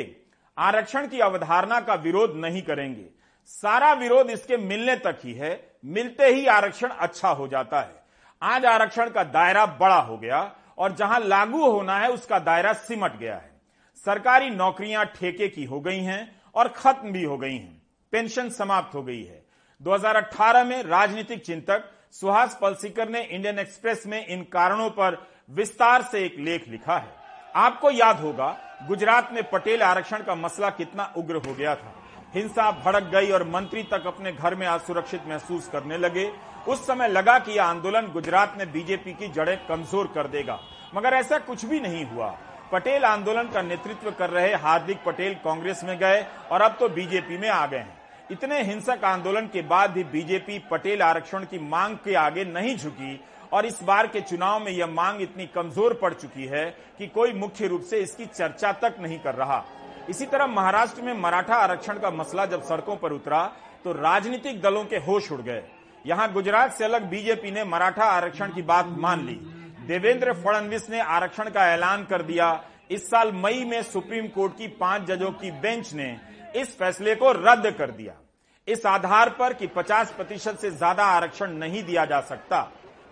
आरक्षण 0.58 1.08
की 1.08 1.20
अवधारणा 1.20 1.80
का 1.80 1.94
विरोध 1.94 2.36
नहीं 2.36 2.62
करेंगे। 2.62 3.06
सारा 3.48 3.92
विरोध 3.94 4.30
इसके 4.30 4.58
मिलने 4.58 4.96
तक 4.96 5.20
ही 5.24 5.34
है। 5.34 5.52
मिलते 5.86 6.26
ही 6.26 6.46
आरक्षण 6.46 6.90
अच्छा 6.90 7.30
हो 7.30 7.48
जाता 7.48 7.82
है। 7.82 8.04
आज 8.42 8.66
आरक्षण 8.66 9.10
का 9.10 9.24
दायरा 9.24 9.66
बड़ा 9.66 10.00
हो 10.00 10.18
गया, 10.18 10.40
और 10.78 10.96
जहाँ 10.96 11.20
लागू 11.20 11.66
होना 11.72 11.98
है, 12.00 12.10
उसका 12.10 12.40
दायरा 12.40 12.74
सिमट 12.74 13.18
गया 13.18 13.36
है। 13.36 13.52
सरकारी 14.06 14.50
नौकरियाँ 14.50 15.06
ठेके 15.06 15.48
की 15.48 15.64
हो 15.64 15.80
गई 15.80 16.00
हैं, 16.00 16.42
और 16.56 16.68
खत्म 16.68 17.12
भी 17.12 17.24
हो 17.24 17.38
गई 17.38 17.56
हैं। 17.56 17.82
पेंशन 18.12 18.50
समाप्त 18.50 18.96
हो 18.96 19.04
गई 19.04 19.24
है। 19.24 19.39
2018 19.82 20.64
में 20.64 20.82
राजनीतिक 20.84 21.46
चिंतक 21.46 21.84
सुहास 22.14 22.58
पलसीकर 22.62 23.10
ने 23.10 23.22
इंडियन 23.22 23.60
एक्सप्रेस 23.60 24.04
में 24.08 24.26
इन 24.28 24.42
कारणों 24.44 24.90
पर 24.90 25.18
विस्तार 25.50 26.02
से 26.02 26.24
एक 26.26 26.36
लेख 26.40 26.68
लिखा 26.68 26.98
है। 26.98 27.14
आपको 27.56 27.92
याद 27.92 28.20
होगा, 28.20 28.48
गुजरात 28.88 29.30
में 29.34 29.44
पटेल 29.50 29.82
आरक्षण 29.82 30.24
का 30.24 30.36
मसला 30.36 30.70
कितना 30.70 31.14
उग्र 31.18 31.36
हो 31.38 31.54
गया 31.54 31.76
था। 31.76 31.94
हिंसा 32.36 32.70
भड़क 32.82 33.04
गई 33.04 33.32
और 33.32 33.44
मंत्री 33.44 33.84
तक 33.84 34.08
अपने 34.08 34.32
घर 34.32 34.56
में 34.56 34.66
असुरक्षित 34.68 35.28
महसूस 35.28 35.70
करने 35.70 35.98
लगे। 35.98 36.30
उस 36.68 36.86
समय 36.88 37.08
लगा 37.08 37.38
कि 37.40 37.52
यह 37.52 37.64
आंदोलन 37.64 38.08
गुजरात 38.08 38.56
में 38.58 38.72
बीजेपी 38.72 39.14
की 39.14 39.28
जड़ें 39.28 39.58
कमज़ोर 39.68 40.12
कर 40.16 40.28
देगा। 40.28 40.60
मगर 40.96 41.14
ऐसा 41.14 41.38
कुछ 41.40 41.66
भी 41.66 41.80
नहीं 41.80 42.06
हुआ। 42.06 42.30
पटेल 42.72 43.06
आंदोलन 43.06 43.50
का 43.50 43.62
नेतृत्व 43.62 44.12
कर 44.12 44.30
रहे 44.30 44.54
हार्दिक 44.56 45.04
पटेल 45.06 45.34
कांग्रेस 45.36 45.84
में 45.84 45.98
गए 46.00 46.26
और 46.52 46.62
अब 46.62 46.76
तो 46.80 46.90
बीजेपी 46.90 47.38
में 47.38 47.50
आ 47.50 47.66
गए 47.66 47.78
हैं। 47.78 47.98
इतने 48.32 48.62
हिंसक 48.64 49.04
आंदोलन 49.04 49.46
के 49.48 49.62
बाद 49.64 49.92
भी 49.92 50.04
बीजेपी 50.06 50.58
पटेल 50.72 51.02
आरक्षण 51.02 51.44
की 51.44 51.60
मांग 51.60 51.96
के 51.98 52.14
आगे 52.16 52.44
नहीं 52.46 52.76
झुकी 52.78 53.20
और 53.54 53.66
इस 53.66 53.80
बार 53.84 54.08
के 54.08 54.22
चुनाव 54.22 54.60
में 54.60 54.72
यह 54.72 54.88
मांग 54.88 55.22
इतनी 55.22 55.46
कमज़ोर 55.48 55.94
पड़ 55.94 56.14
चुकी 56.14 56.46
है 56.48 56.66
कि 56.98 57.08
कोई 57.08 57.34
मुख्य 57.36 57.68
रूप 57.68 57.82
से 57.82 58.00
इसकी 58.00 58.26
चर्चा 58.28 58.72
तक 58.74 58.96
नहीं 59.02 59.18
कर 59.20 59.36
रहा। 59.36 59.64
इसी 60.10 60.26
तरह 60.26 60.48
महाराष्ट्र 60.48 61.02
में 61.02 61.14
मराठा 61.14 61.56
आरक्षण 61.56 62.00
का 62.00 62.12
मसला 62.12 62.46
जब 62.46 62.64
सड़कों 62.64 62.96
पर 62.98 63.14
उतरा 63.14 63.44
तो 63.86 63.94
राजनीतिक 63.94 64.62
दलों 64.62 64.84
के 64.86 64.98
होश 65.00 65.32
उड़ 65.32 65.42
गए। 65.42 65.64
यहाँ 66.06 66.32
गुजरात 66.34 66.74
से 66.74 66.86
अलग 66.86 67.10
बीजेपी 67.10 67.52
ने 67.52 67.64
मराठा 67.66 68.06
आरक्षण 68.06 68.54
की 68.54 68.62
बात 68.64 68.96
मान 69.00 69.26
ली। 69.26 69.40
देवेंद्र 69.88 70.34
फडणवीस 70.36 70.90
ने 70.90 71.00
आरक्षण 71.02 71.50
का 71.50 71.68
ऐलान 71.74 72.06
कर 72.06 72.22
दिया। 72.24 72.60
इस 72.92 73.06
साल 73.06 73.32
मई 73.34 73.64
में 73.66 73.82
सुप्रीम 73.84 74.28
कोर्ट 74.30 74.58
की 74.58 74.68
पाँच 74.80 75.08
जजों 75.08 75.32
की 75.34 75.52
बेंच 75.54 75.94
ने 75.94 76.16
इस 76.56 76.78
फैसले 76.78 77.16
को 77.16 77.32
रद्द 77.34 77.70
कर 77.78 77.92
दिया। 77.92 78.14
इस 78.68 78.86
आधार 78.86 79.30
पर 79.30 79.54
कि 79.54 79.68
50 79.68 80.12
प्रतिशत 80.12 80.60
से 80.60 80.72
ज़्यादा 80.72 81.04
आरक्षण 81.06 81.52
नहीं 81.54 81.84
दिया 81.84 82.06
जा 82.06 82.20
सकता। 82.22 82.62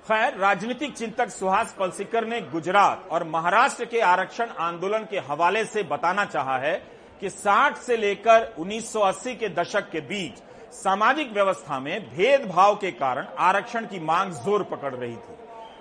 खैर, 0.05 0.37
राजनीतिक 0.37 0.93
चिंतक 0.93 1.29
सुहास 1.29 1.75
पलसिकर 1.79 2.25
ने 2.25 2.41
गुजरात 2.43 3.07
और 3.11 3.23
महाराष्ट्र 3.25 3.85
के 3.85 3.99
आरक्षण 4.01 4.49
आंदोलन 4.59 5.07
के 5.09 5.19
हवाले 5.19 5.63
से 5.65 5.83
बताना 5.85 6.25
चाहा 6.25 6.57
है 6.57 6.75
कि 7.21 7.29
60 7.29 7.77
से 7.77 7.97
लेकर 7.97 8.53
1980 8.59 9.35
के 9.35 9.49
दशक 9.51 9.89
के 9.91 10.01
बीच 10.03 10.41
सामाजिक 10.73 11.31
व्यवस्था 11.33 11.79
में 11.79 11.99
भेदभाव 12.07 12.75
के 12.75 12.91
कारण 12.93 13.25
आरक्षण 13.39 13.85
की 13.85 13.99
मांग 14.01 14.31
ज़ोर 14.35 14.63
पकड़ 14.71 14.93
रही 14.95 15.15
थी। 15.15 15.35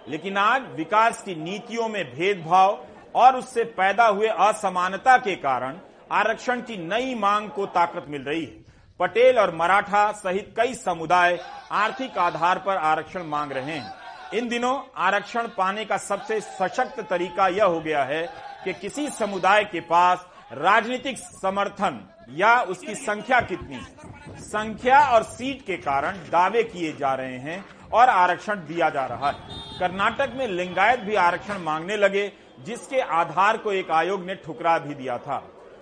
लेकिन 0.08 0.36
आज 0.36 0.62
विकास 0.76 1.22
की 1.22 1.34
नीतियों 1.34 1.88
में 1.88 2.04
भेदभाव 2.10 2.78
और 3.14 3.36
उससे 3.36 3.64
पैदा 3.76 4.06
हुए 4.06 4.28
असमानता 4.28 5.16
के 5.18 5.34
कारण 5.36 5.78
आरक्षण 6.10 6.60
की 6.60 6.76
नई 6.78 7.14
मांग 7.14 7.48
को 7.50 7.66
ताकत 7.66 8.04
मिल 8.08 8.22
रही 8.22 8.44
है। 8.44 8.64
पटेल 9.00 9.38
और 9.38 9.54
मराठा 9.54 10.10
सहित 10.12 10.54
कई 10.56 10.74
समुदाय 10.74 11.38
आर्थिक 11.72 12.18
आधार 12.18 12.58
पर 12.58 12.76
आरक्षण 12.76 13.22
मांग 13.22 13.52
रहे 13.52 13.72
हैं। 13.72 13.92
इन 14.34 14.48
दिनों 14.48 14.78
आरक्षण 14.96 15.46
पाने 15.48 15.84
का 15.84 15.96
सबसे 15.96 16.40
सशक्त 16.40 17.00
तरीका 17.00 17.48
यह 17.48 17.64
हो 17.64 17.80
गया 17.80 18.04
है 18.04 18.22
कि 18.64 18.72
किसी 18.72 19.08
समुदाय 19.08 19.64
के 19.64 19.80
पास 19.80 20.26
राजनीतिक 20.52 21.18
समर्थन 21.18 22.00
या 22.30 22.60
उसकी 22.60 22.94
संख्या 22.94 23.40
कितनी 23.40 23.74
है 23.74 24.38
संख्या 24.38 25.00
और 25.08 25.22
सीट 25.22 25.64
के 25.66 25.76
कारण 25.76 26.16
दावे 26.30 26.62
किए 26.62 26.92
जा 26.92 27.14
रहे 27.14 27.36
हैं 27.38 27.64
और 27.92 28.08
आरक्षण 28.08 28.64
दिया 28.66 28.88
जा 28.90 29.04
रहा 29.06 29.30
है। 29.30 29.78
कर्नाटक 29.78 30.32
में 30.34 30.46
लिंगायत 30.48 31.00
भी 31.00 31.14
आरक्षण 31.14 31.58
मांगने 31.58 31.96
लगे, 31.96 32.32
जिसके 32.60 33.00
आधार 33.00 33.56
को 33.56 33.72
एक 33.72 33.90
आयोग 33.90 34.24
ने 34.24 34.34
ठुकरा 34.34 34.78
भी 34.78 34.94
दिया 34.94 35.18
था। 35.18 35.36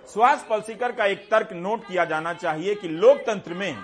सुहास 0.07 0.45
पलसीकर 0.49 0.91
का 0.91 1.05
एक 1.05 1.27
तर्क 1.29 1.49
नोट 1.53 1.87
किया 1.87 2.03
जाना 2.05 2.33
चाहिए 2.33 2.73
कि 2.75 2.87
लोकतंत्र 2.87 3.53
में 3.53 3.75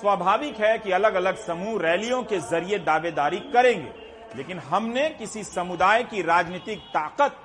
स्वाभाविक 0.00 0.56
है 0.56 0.76
कि 0.78 0.92
अलग 0.92 1.14
अलग 1.14 1.36
समूह 1.36 1.80
रैलियों 1.82 2.22
के 2.22 2.38
ज़रिए 2.40 2.78
दावेदारी 2.78 3.38
करेंगे, 3.52 3.92
लेकिन 4.36 4.58
हमने 4.60 5.08
किसी 5.10 5.44
समुदाय 5.44 6.02
की 6.04 6.22
राजनीतिक 6.22 6.78
ताकत 6.88 7.36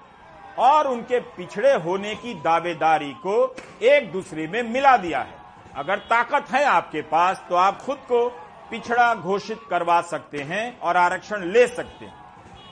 और 0.60 0.88
उनके 0.88 1.20
पिछड़े 1.38 1.74
होने 1.76 2.16
की 2.16 2.34
दावेदारी 2.42 3.12
को 3.18 3.36
एक 3.84 4.12
दूसरे 4.12 4.48
में 4.48 4.62
मिला 4.64 4.96
दिया 4.98 5.20
है। 5.20 5.42
अगर 5.76 5.98
ताकत 6.10 6.52
है 6.52 6.64
आपके 6.66 7.02
पास 7.04 7.44
तो 7.50 7.56
आप 7.56 7.82
खुद 7.82 7.98
को 8.08 8.28
पिछड़ा 8.72 9.14
घोषित 9.16 9.60
करवा 9.70 10.02
सकते 10.02 10.42
हैं 10.44 10.80
और 10.80 10.98
आरक्षण 10.98 11.44
ले 11.46 11.66
सकते 11.68 12.06
हैं। 12.06 12.22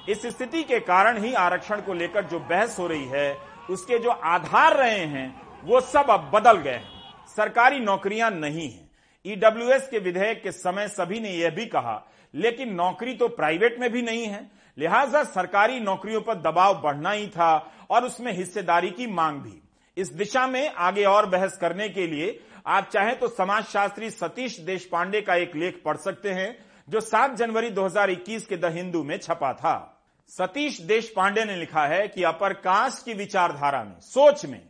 इस 0.09 0.25
स्थिति 0.27 0.63
के 0.63 0.79
कारण 0.81 1.23
ही 1.23 1.33
आरक्षण 1.35 1.81
को 1.81 1.93
लेकर 1.93 2.25
जो 2.25 2.39
बहस 2.41 2.77
हो 2.79 2.87
रही 2.87 3.05
है, 3.05 3.37
उसके 3.69 3.97
जो 3.99 4.09
आधार 4.09 4.75
रहे 4.77 5.05
हैं 5.05 5.29
वो 5.65 5.79
सब 5.81 6.09
अब 6.09 6.29
बदल 6.33 6.57
गए 6.57 6.71
हैं। 6.71 7.25
सरकारी 7.27 7.79
नौकरियाँ 7.79 8.29
नहीं 8.31 8.69
है। 8.69 8.89
ईडब्ल्यूएस 9.25 9.87
के 9.87 9.99
विधेयक 9.99 10.41
के 10.43 10.51
समय 10.51 10.87
सभी 10.87 11.19
ने 11.19 11.31
यह 11.31 11.49
भी 11.49 11.65
कहा, 11.65 12.01
लेकिन 12.33 12.73
नौकरी 12.73 13.13
तो 13.13 13.27
प्राइवेट 13.27 13.79
में 13.79 13.91
भी 13.91 14.01
नहीं 14.01 14.25
है। 14.25 14.49
लिहाजा 14.77 15.23
सरकारी 15.23 15.79
नौकरियों 15.79 16.21
पर 16.21 16.35
दबाव 16.35 16.81
बढ़ना 16.81 17.11
ही 17.11 17.27
था 17.27 17.55
और 17.89 18.05
उसमें 18.05 18.31
हिस्सेदारी 18.33 18.89
की 18.89 19.07
मांग 19.07 19.39
भी। 19.41 19.61
इस 19.97 20.13
दिशा 20.13 20.47
में 20.47 20.69
आगे 20.69 21.03
और 21.03 21.25
बहस 21.25 21.57
करने 21.57 21.89
के 21.89 22.07
लिए 22.07 22.39
आप 22.67 22.89
चाहें 22.89 23.17
तो 23.19 23.27
समाजशास्त्री 23.27 24.09
सतीश 24.09 24.59
देश 24.59 24.85
पांडे 24.85 25.21
का 25.21 25.35
एक 25.35 25.55
लेख 25.55 25.81
पढ़ 25.85 25.97
सकते 25.97 26.31
हैं, 26.31 26.57
जो 26.89 26.99
7 26.99 27.35
जनवरी 27.35 27.69
2021 27.69 28.45
के 28.45 28.57
द 28.57 28.73
हिंदू 28.73 29.03
में 29.03 29.17
छपा 29.17 29.53
था। 29.53 29.77
सतीश 30.29 30.79
देश 30.81 31.13
पांडे 31.15 31.45
ने 31.45 31.55
लिखा 31.55 31.85
है 31.85 32.07
कि 32.07 32.23
अपर 32.23 32.53
कास्ट 32.55 33.05
की 33.05 33.13
विचारधारा 33.13 33.83
में, 33.83 33.99
सोच 33.99 34.45
में 34.45 34.61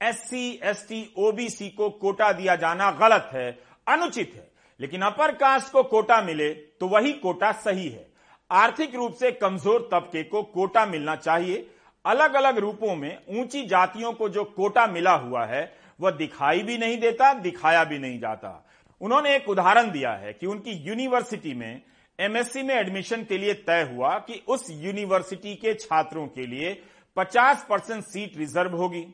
एससी 0.00 0.48
एसटी 0.62 1.08
ओबीसी 1.18 1.68
को 1.68 1.88
कोटा 1.90 2.32
दिया 2.32 2.54
जाना 2.56 2.90
गलत 3.00 3.30
है, 3.32 3.50
अनुचित 3.86 4.32
है। 4.34 4.46
लेकिन 4.80 5.02
अपर 5.02 5.32
कास्ट 5.34 5.72
को 5.72 5.82
कोटा 5.84 6.20
मिले 6.22 6.48
तो 6.50 6.88
वही 6.88 7.12
कोटा 7.14 7.50
सही 7.54 7.88
है। 7.88 8.06
आर्थिक 8.50 8.94
रूप 8.94 9.14
से 9.14 9.30
कमज़ोर 9.32 9.88
तबके 9.92 10.22
को 10.24 10.42
कोटा 10.44 10.84
मिलना 10.86 11.16
चाहिए। 11.16 11.66
अलग 12.04 12.34
अलग 12.34 12.58
रूपों 12.58 12.94
में 12.96 13.18
ऊँची 13.30 13.66
जातियों 13.66 14.12
को 14.12 14.28
जो 14.28 14.44
कोटा 14.46 14.86
मिला 14.86 15.12
हुआ 15.12 15.44
है, 15.46 15.72
वह 16.00 16.10
दिखाई 16.10 16.62
भी 16.62 16.78
नहीं 16.78 16.98
देता, 16.98 17.32
दिखाया 17.34 17.84
भी 17.84 17.98
नहीं 17.98 18.18
जाता। 18.20 18.64
उन्होंने 19.00 19.34
एक 19.36 19.48
उदाहरण 19.48 19.90
दिया 19.90 20.12
है 20.12 20.32
कि 20.32 20.46
उनकी 20.46 20.72
यूनिवर्सिटी 20.86 21.54
में 21.54 21.82
एमएससी 22.18 22.62
में 22.62 22.74
एडमिशन 22.74 23.24
के 23.24 23.38
लिए 23.38 23.54
तय 23.56 23.88
हुआ 23.92 24.14
कि 24.18 24.42
उस 24.48 24.66
यूनिवर्सिटी 24.70 25.54
के 25.54 25.74
छात्रों 25.74 26.26
के 26.26 26.46
लिए 26.46 26.72
50 27.16 27.64
परसेंट 27.68 28.02
सीट 28.04 28.36
रिज़र्व 28.38 28.76
होगी। 28.76 29.06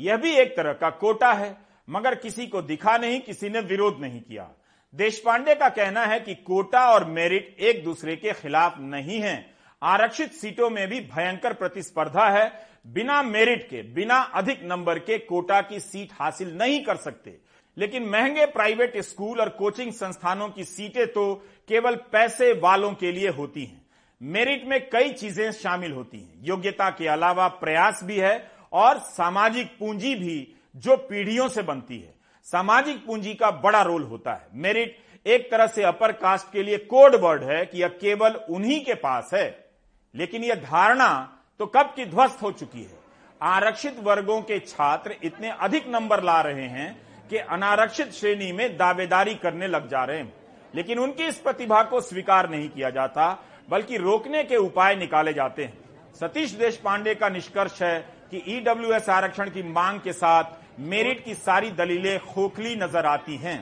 यह 0.00 0.16
भी 0.16 0.30
एक 0.30 0.56
तरह 0.56 0.72
का 0.72 0.90
कोटा 0.90 1.32
है, 1.32 1.56
मगर 1.88 2.14
किसी 2.14 2.46
को 2.46 2.62
दिखा 2.62 2.96
नहीं, 2.96 3.20
किसी 3.20 3.48
ने 3.48 3.60
विरोध 3.60 4.00
नहीं 4.00 4.20
किया। 4.20 4.50
देश 4.94 5.18
पांडे 5.18 5.54
का 5.54 5.68
कहना 5.68 6.04
है 6.04 6.20
कि 6.20 6.34
कोटा 6.34 6.80
और 6.90 7.04
मेरिट 7.04 7.56
एक 7.60 7.84
दूसरे 7.84 8.16
के 8.16 8.32
खिलाफ 8.32 8.78
नहीं 8.78 9.20
है। 9.20 9.54
आरक्षित 9.82 10.32
सीटों 10.32 10.70
में 10.70 10.88
भी 10.88 11.00
भयंकर 11.00 11.52
प्रतिस्पर्धा 11.52 12.28
है। 12.30 12.68
बिना 12.86 13.22
मेरिट 13.22 13.68
के, 13.70 13.82
बिना 13.82 14.20
अधिक 14.34 14.60
नंबर 14.64 14.98
के 14.98 15.18
कोटा 15.18 15.60
की 15.60 15.80
सीट 15.80 16.12
हासिल 16.12 16.56
नहीं 16.56 16.82
कर 16.84 16.96
सकते। 16.96 17.38
लेकिन 17.76 18.04
महँगे 18.04 18.46
प्राइवेट 18.46 18.96
स्कूल 18.98 19.40
और 19.40 19.48
कोचिंग 19.48 19.92
संस्थानों 19.92 20.48
की 20.48 20.64
सीटें 20.64 21.06
तो 21.06 21.34
केवल 21.68 21.96
पैसे 22.12 22.52
वालों 22.52 22.92
के 22.94 23.12
लिए 23.12 23.28
होती 23.28 23.64
हैं। 23.64 23.82
मेरिट 24.20 24.64
में 24.66 24.80
कई 24.90 25.12
चीज़ें 25.12 25.52
शामिल 25.52 25.92
होती 25.92 26.18
हैं। 26.18 26.44
योग्यता 26.44 26.90
के 26.90 27.08
अलावा 27.08 27.48
प्रयास 27.48 28.00
भी 28.04 28.16
है 28.16 28.59
और 28.72 28.98
सामाजिक 28.98 29.76
पूंजी 29.78 30.14
भी 30.14 30.54
जो 30.76 30.96
पीढ़ियों 30.96 31.48
से 31.48 31.62
बनती 31.62 31.98
है। 31.98 32.14
सामाजिक 32.44 33.06
पूंजी 33.06 33.34
का 33.34 33.50
बड़ा 33.50 33.82
रोल 33.82 34.02
होता 34.02 34.32
है। 34.32 34.48
मेरिट 34.54 34.98
एक 35.26 35.50
तरह 35.50 35.66
से 35.66 35.82
अपर 35.82 36.12
कास्ट 36.12 36.52
के 36.52 36.62
लिए 36.62 36.78
कोड 36.78 37.14
वर्ड 37.14 37.42
है 37.42 37.66
कि 37.66 37.82
यह 37.82 37.88
केवल 37.88 38.30
उन्हीं 38.50 38.84
के 38.84 38.94
पास 38.94 39.30
है। 39.34 39.70
लेकिन 40.14 40.44
यह 40.44 40.54
धारणा 40.54 41.38
तो 41.58 41.66
कब 41.66 41.92
की 41.96 42.06
ध्वस्त 42.06 42.42
हो 42.42 42.52
चुकी 42.52 42.82
है? 42.82 42.98
आरक्षित 43.42 43.96
वर्गों 43.98 44.42
के 44.42 44.58
छात्र 44.58 45.16
इतने 45.22 45.50
अधिक 45.50 45.88
नंबर 45.88 46.22
ला 46.22 46.40
रहे 46.40 46.66
हैं 46.66 47.28
कि 47.28 47.36
अनारक्षित 47.36 48.12
श्रेणी 48.12 48.52
में 48.52 48.76
दावेदारी 48.76 49.34
करने 49.34 49.66
लग 49.66 49.88
जा 49.88 50.04
रहे 50.04 50.18
हैं। 50.18 50.34
लेकिन 50.74 50.98
उनकी 50.98 51.24
इस 51.24 51.38
प्रतिभा 51.38 51.82
को 51.82 52.00
स्वीकार 52.00 52.50
नहीं 52.50 52.68
किया 52.68 52.90
जाता, 52.90 53.44
बल्कि 53.68 53.96
रोकने 53.96 54.44
के 54.44 54.56
उपाय 54.56 54.96
निकाले 54.96 55.32
जाते 55.32 55.64
हैं। 55.64 55.78
सतीश 56.14 56.50
देश 56.50 56.76
पांडे 56.76 57.14
का 57.14 57.28
निष्कर्ष 57.28 57.82
है 57.82 58.19
कि 58.32 58.42
ईडब्ल्यूएस 58.48 59.08
आरक्षण 59.08 59.50
की 59.50 59.62
मांग 59.62 60.00
के 60.00 60.12
साथ 60.12 60.80
मेरिट 60.80 61.24
की 61.24 61.34
सारी 61.34 61.70
दलीलें 61.70 62.18
खोखली 62.24 62.74
नज़र 62.76 63.06
आती 63.06 63.36
हैं। 63.36 63.60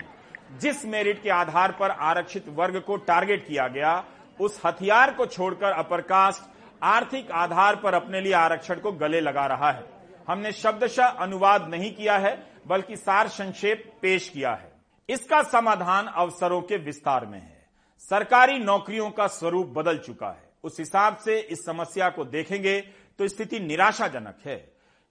जिस 0.61 0.85
मेरिट 0.85 1.23
के 1.23 1.31
आधार 1.31 1.73
पर 1.73 1.91
आरक्षित 1.91 2.49
वर्ग 2.49 2.79
को 2.81 2.97
टारगेट 2.97 3.47
किया 3.47 3.67
गया, 3.69 4.05
उस 4.41 4.61
हथियार 4.67 5.13
को 5.15 5.27
छोड़कर 5.27 5.73
अपर 5.73 6.01
कास्ट 6.01 6.51
आर्थिक 6.83 7.31
आधार 7.31 7.77
पर 7.77 7.95
अपने 7.95 8.21
लिए 8.21 8.33
आरक्षण 8.33 8.81
को 8.81 8.93
गले 8.93 9.21
लगा 9.21 9.47
रहा 9.47 9.71
है। 9.71 9.85
हमने 10.29 10.53
शब्दशः 10.53 11.05
अनुवाद 11.05 11.69
नहीं 11.71 11.93
किया 11.95 12.17
है, 12.19 12.37
बल्कि 12.67 12.97
सार 12.97 13.29
संक्षेप 13.29 13.85
पेश 14.03 14.29
किया 14.29 14.53
है। 14.53 14.71
इसका 15.09 15.43
समाधान 15.43 16.07
अवसरों 16.07 16.61
के 16.63 16.77
विस्तार 16.77 17.27
में 17.27 17.39
है। 17.39 17.67
सरकारी 18.03 18.59
नौकरियों 18.59 19.11
का 19.11 19.27
स्वरूप 19.27 19.67
बदल 19.69 19.99
चुका 19.99 20.29
है। 20.29 20.47
उस 20.65 20.77
हिसाब 20.79 21.17
से 21.17 21.39
इस 21.41 21.65
समस्या 21.65 22.09
को 22.09 22.25
देखेंगे 22.25 22.79
तो 23.19 23.29
स्थिति 23.29 23.61
निराशाजनक 23.61 24.39
है। 24.47 24.57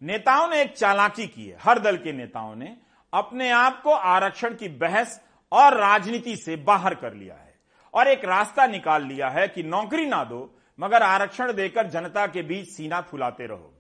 नेताओं 0.02 0.48
ने 0.50 0.62
एक 0.62 0.76
चालाकी 0.78 1.28
की 1.28 1.46
है। 1.46 1.58
हर 1.62 1.80
दल 1.80 1.98
के 1.98 2.12
नेताओं 2.13 2.56
ने 2.56 2.76
अपने 3.13 3.50
आप 3.52 3.82
को 3.82 3.91
आरक्षण 3.91 4.56
की 4.56 4.67
बहस 4.78 5.22
और 5.52 5.78
राजनीति 5.78 6.36
से 6.36 6.56
बाहर 6.58 6.96
कर 6.96 7.13
लिया 7.13 7.36
है 7.36 7.56
और 7.93 8.08
एक 8.08 8.26
रास्ता 8.26 8.65
निकाल 8.67 9.06
लिया 9.06 9.30
है 9.30 9.48
कि 9.48 9.63
नौकरी 9.63 10.06
ना 10.06 10.24
दो, 10.24 10.60
मगर 10.80 11.04
आरक्षण 11.04 11.54
देकर 11.54 11.88
जनता 11.88 12.26
के 12.28 12.41
बीच 12.41 12.67
सीना 12.70 13.02
फुलाते 13.02 13.46
रहो। 13.48 13.74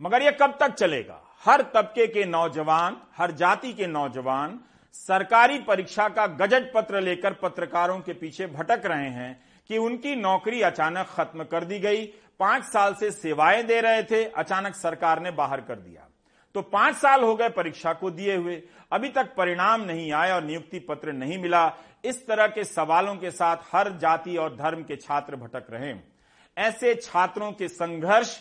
मगर 0.00 0.22
यह 0.22 0.30
कब 0.30 0.56
तक 0.60 0.74
चलेगा? 0.74 1.20
हर 1.44 1.62
तबके 1.74 2.06
के 2.06 2.24
नौजवान, 2.24 2.96
हर 3.16 3.30
जाति 3.30 3.72
के 3.72 3.86
नौजवान 3.86 4.58
सरकारी 4.94 5.58
परीक्षा 5.58 6.08
का 6.08 6.26
गजट 6.26 6.72
पत्र 6.72 7.00
लेकर 7.00 7.32
पत्रकारों 7.32 7.98
के 8.00 8.12
पीछे 8.12 8.46
भटक 8.46 8.86
रहे 8.86 9.08
हैं 9.08 9.40
कि 9.70 9.78
उनकी 9.78 10.14
नौकरी 10.16 10.60
अचानक 10.62 11.06
खत्म 11.06 11.44
कर 11.44 11.64
दी 11.64 11.78
गई 11.78 12.06
पाँच 12.40 12.64
साल 12.64 12.94
से 12.94 13.10
सेवाएँ 13.10 13.62
दे 13.62 13.80
रहे 13.80 14.02
थे, 14.02 14.24
अचानक 14.26 14.74
सरकार 14.74 15.20
ने 15.22 15.30
बाहर 15.30 15.60
कर 15.60 15.74
दिया। 15.76 16.06
तो 16.54 16.62
पाँच 16.62 16.96
साल 16.96 17.22
हो 17.22 17.34
गए 17.36 17.48
परीक्षा 17.48 17.92
को 17.92 18.10
दिए 18.10 18.36
हुए। 18.36 18.62
अभी 18.92 19.08
तक 19.08 19.34
परिणाम 19.36 19.80
नहीं 19.82 20.12
आए 20.12 20.30
और 20.32 20.44
नियुक्ति 20.44 20.78
पत्र 20.78 21.12
नहीं 21.12 21.38
मिला। 21.38 21.72
इस 22.04 22.26
तरह 22.26 22.46
के 22.46 22.64
सवालों 22.64 23.14
के 23.16 23.30
साथ 23.30 23.56
हर 23.72 23.90
जाति 23.98 24.36
और 24.36 24.54
धर्म 24.56 24.82
के 24.82 24.96
छात्र 24.96 25.36
भटक 25.36 25.66
रहे 25.70 25.94
ऐसे 26.56 26.94
छात्रों 26.94 27.50
के 27.52 27.68
संघर्ष 27.68 28.38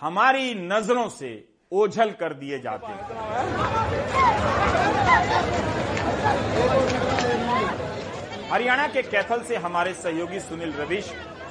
हमारी 0.00 0.54
नज़रों 0.56 1.08
से 1.08 1.32
ओझल 1.72 2.10
कर 2.12 2.32
दिए 2.34 2.58
जाते 2.58 2.86
हैं। 2.86 2.98
हरियाणा 8.50 8.86
के 8.88 9.02
कैथल 9.02 9.42
से 9.42 9.56
हमारे 9.56 9.92
सहयोगी 9.94 10.38
सुनील 10.40 10.72
रविश 10.74 11.04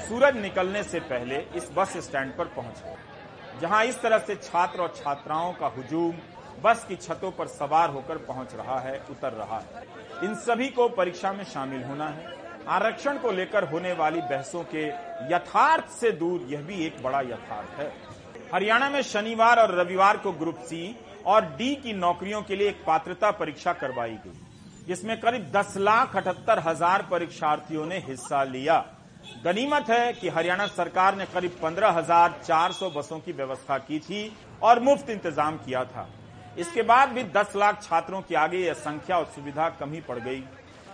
सूरज 0.08 0.38
निकलने 0.38 0.82
से 0.84 1.00
पहले 1.02 1.36
इस 1.58 1.70
बस 1.76 1.96
स्टैंड 1.98 2.32
पर 2.38 2.46
पहुँच 2.56 2.82
गए, 2.86 2.96
जहाँ 3.62 3.84
इस 3.86 4.02
तरह 4.02 4.18
से 4.20 4.36
छात्र 4.38 4.82
और 4.82 4.94
छात्राओं 4.96 5.54
का 5.54 5.68
हुजूम, 5.68 6.16
बस 6.64 6.84
की 6.90 6.96
छतों 6.98 7.32
पर 7.32 7.48
सवार 7.50 7.90
होकर 7.90 8.18
पहुँच 8.26 8.56
रहा 8.56 8.80
है, 8.80 8.98
उतर 9.12 9.34
रहा 9.34 9.60
है। 9.60 9.84
इन 10.24 10.36
सभी 10.38 10.68
को 10.70 10.88
परीक्षा 10.90 11.32
में 11.34 11.44
शामिल 11.44 11.84
होना 11.84 12.08
है। 12.10 12.36
आरक्षण 12.70 13.18
को 13.18 13.32
लेकर 13.32 13.70
होने 13.70 13.94
वाली 13.94 14.22
बहसों 14.24 14.64
के 14.74 14.86
यथार्थ 15.34 15.90
से 15.92 16.12
दूर 16.14 16.46
यह 16.50 16.62
भी 16.64 16.86
एक 16.86 17.02
बड़ा 17.04 17.22
यथार्थ 17.22 17.80
है। 17.80 17.92
हरियाणा 18.54 18.90
में 18.90 19.02
शनिवार 19.04 19.60
और 19.60 19.76
रविवार 19.80 20.18
को 20.18 20.32
ग्रुप 20.34 20.60
सी 20.66 20.96
और 21.28 21.46
डी 21.58 21.74
की 21.78 21.94
नौकरियों 21.96 22.42
के 22.42 22.56
लिए 22.56 22.70
एक 22.70 22.84
पात्रता 22.88 23.32
परीक्षा 23.34 23.74
करवाई 23.76 24.18
गई। 24.18 24.40
जिसमें 24.89 25.19
करीब 25.21 25.52
दस 25.52 25.73
लाख 25.78 26.15
अठहत्तर 26.17 26.60
हज़ार 26.60 27.02
परीक्षार्थियों 27.12 27.86
ने 27.86 27.97
हिस्सा 27.99 28.43
लिया। 28.45 28.78
गनीमत 29.43 29.89
है 29.89 30.13
कि 30.13 30.30
हरियाणा 30.30 30.65
सरकार 30.67 31.15
ने 31.15 31.25
करीब 31.25 31.58
पंद्रह 31.63 31.89
हज़ार 31.89 32.39
चार 32.43 32.71
सौ 32.71 32.89
बसों 32.89 33.19
की 33.19 33.32
व्यवस्था 33.32 33.78
की 33.80 33.99
थी 33.99 34.21
और 34.62 34.80
मुफ़्त 34.80 35.10
इंतज़ाम 35.10 35.58
किया 35.58 35.84
था। 35.86 36.08
इसके 36.58 36.82
बाद 36.84 37.10
भी 37.10 37.23
दस 37.32 37.54
लाख 37.56 37.82
छात्रों 37.84 38.21
की 38.21 38.36
आगे 38.36 38.58
यह 38.58 38.73
संख्या 38.75 39.17
और 39.17 39.25
सुविधा 39.36 39.67
कम 39.80 39.91
ही 39.91 40.02
पड़ 40.02 40.17
गई। 40.19 40.43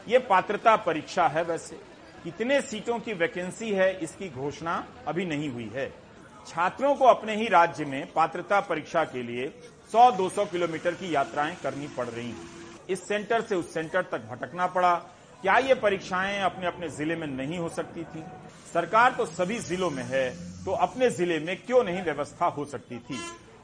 ये 0.08 0.20
पात्रता 0.26 0.76
परीक्षा 0.86 1.28
है 1.28 1.44
वैसे। 1.44 1.80
कितने 2.24 2.60
सीटों 2.64 3.00
की 3.00 3.14
वैकेंसी 3.14 3.72
है, 3.72 3.92
इसकी 4.00 4.30
घोषणा 4.32 4.84
अभी 5.08 5.26
नहीं 5.26 5.50
हुई 5.50 5.72
है। 5.76 5.88
छात्रों 6.48 6.94
को 6.96 7.06
अपने 7.06 7.36
ही 7.36 7.48
राज्य 7.48 7.86
में 7.86 8.12
पात्रता 8.14 8.60
परीक्षा 8.64 9.04
के 9.06 9.24
लिए 9.24 9.48
100-200 9.92 10.46
किलोमीटर 10.46 10.94
की 10.94 11.16
यात्राएँ 11.16 11.56
करनी 11.64 11.88
पड़ 11.88 12.08
रही 12.08 12.28
हैं। 12.28 12.54
इस 12.90 13.08
सेंटर 13.08 13.42
से 13.42 13.56
उस 13.56 13.74
सेंटर 13.74 14.02
तक 14.02 14.28
भटकना 14.32 14.68
पड़ा। 14.68 14.94
क्या 15.44 15.58
ये 15.60 15.74
परीक्षाएँ 15.76 16.40
अपने 16.42 16.68
अपने 16.68 16.90
ज़िले 16.90 17.16
में 17.16 17.28
नहीं 17.28 17.58
हो 17.60 17.70
सकती 17.70 18.04
थी? 18.04 18.24
सरकार 18.74 19.12
तो 19.12 19.26
सभी 19.26 19.60
जिलों 19.62 19.90
में 19.90 20.04
है 20.04 20.30
तो 20.66 20.72
अपने 20.74 21.10
ज़िले 21.10 21.40
में 21.40 21.56
क्यों 21.58 21.84
नहीं 21.84 22.04
व्यवस्था 22.04 22.46
हो 22.48 22.66
सकती 22.66 22.98
थी? 23.00 23.20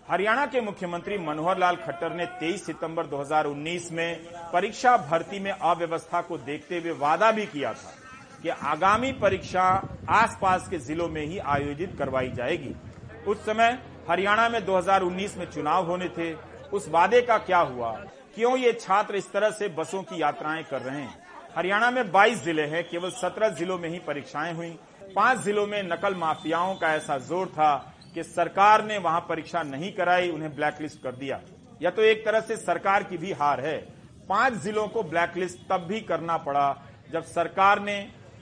हरियाणा 0.09 0.45
के 0.45 0.61
मुख्यमंत्री 0.61 1.17
मनोहर 1.17 1.57
लाल 1.57 1.75
खट्टर 1.77 2.13
ने 2.13 2.25
23 2.39 2.65
सितंबर 2.65 3.07
2019 3.07 3.91
में 3.91 4.23
परीक्षा 4.53 4.95
भर्ती 4.99 5.39
में 5.39 5.51
अव्यवस्था 5.51 6.21
को 6.21 6.37
देखते 6.39 6.79
हुए 6.79 6.91
वादा 6.99 7.31
भी 7.31 7.45
किया 7.45 7.73
था 7.73 7.93
कि 8.43 8.49
आगामी 8.49 9.11
परीक्षा 9.13 9.63
आसपास 10.11 10.67
के 10.69 10.77
जिलों 10.79 11.07
में 11.09 11.25
ही 11.25 11.37
आयोजित 11.37 11.95
करवाई 11.99 12.29
जाएगी। 12.29 12.75
उस 13.27 13.45
समय 13.45 13.77
हरियाणा 14.09 14.47
में 14.49 14.65
2019 14.65 15.37
में 15.37 15.45
चुनाव 15.45 15.85
होने 15.85 16.07
थे। 16.09 16.33
उस 16.69 16.87
वादे 16.89 17.21
का 17.21 17.37
क्या 17.39 17.59
हुआ? 17.59 17.91
क्यों 18.35 18.57
ये 18.57 18.71
छात्र 18.73 19.15
इस 19.15 19.31
तरह 19.31 19.49
से 19.49 19.67
बसों 19.67 20.01
की 20.03 20.21
यात्राएँ 20.21 20.63
कर 20.63 20.81
रहे 20.81 21.01
हैं? 21.01 21.15
हरियाणा 21.55 21.89
में 21.91 22.11
22 22.11 22.43
ज़िले 22.43 22.63
हैं, 22.63 22.83
केवल 22.89 23.09
17 23.11 23.49
जिलों 23.49 23.77
में 23.77 23.89
ही 23.89 23.99
परीक्षाएँ 23.99 24.53
हुई। 24.53 24.69
पाँच 25.15 25.39
जिलों 25.39 25.65
में 25.67 25.81
नकल 25.83 26.15
माफियाओं 26.15 26.75
का 26.75 26.93
ऐसा 26.93 27.17
ज़ोर 27.17 27.47
था 27.47 27.75
कि 28.15 28.23
सरकार 28.23 28.83
ने 28.85 28.97
वहाँ 28.97 29.25
परीक्षा 29.29 29.63
नहीं 29.63 29.91
कराई, 29.93 30.29
उन्हें 30.29 30.55
ब्लैकलिस्ट 30.55 31.01
कर 31.03 31.15
दिया। 31.15 31.39
या 31.81 31.91
तो 31.91 32.01
एक 32.01 32.25
तरह 32.25 32.41
से 32.41 32.57
सरकार 32.57 33.03
की 33.03 33.17
भी 33.17 33.31
हार 33.31 33.61
है। 33.61 33.77
पाँच 34.29 34.53
जिलों 34.53 34.87
को 34.87 35.03
ब्लैकलिस्ट 35.03 35.67
तब 35.69 35.85
भी 35.87 35.99
करना 36.01 36.37
पड़ा 36.37 36.83
जब 37.11 37.23
सरकार 37.23 37.79
ने 37.79 37.97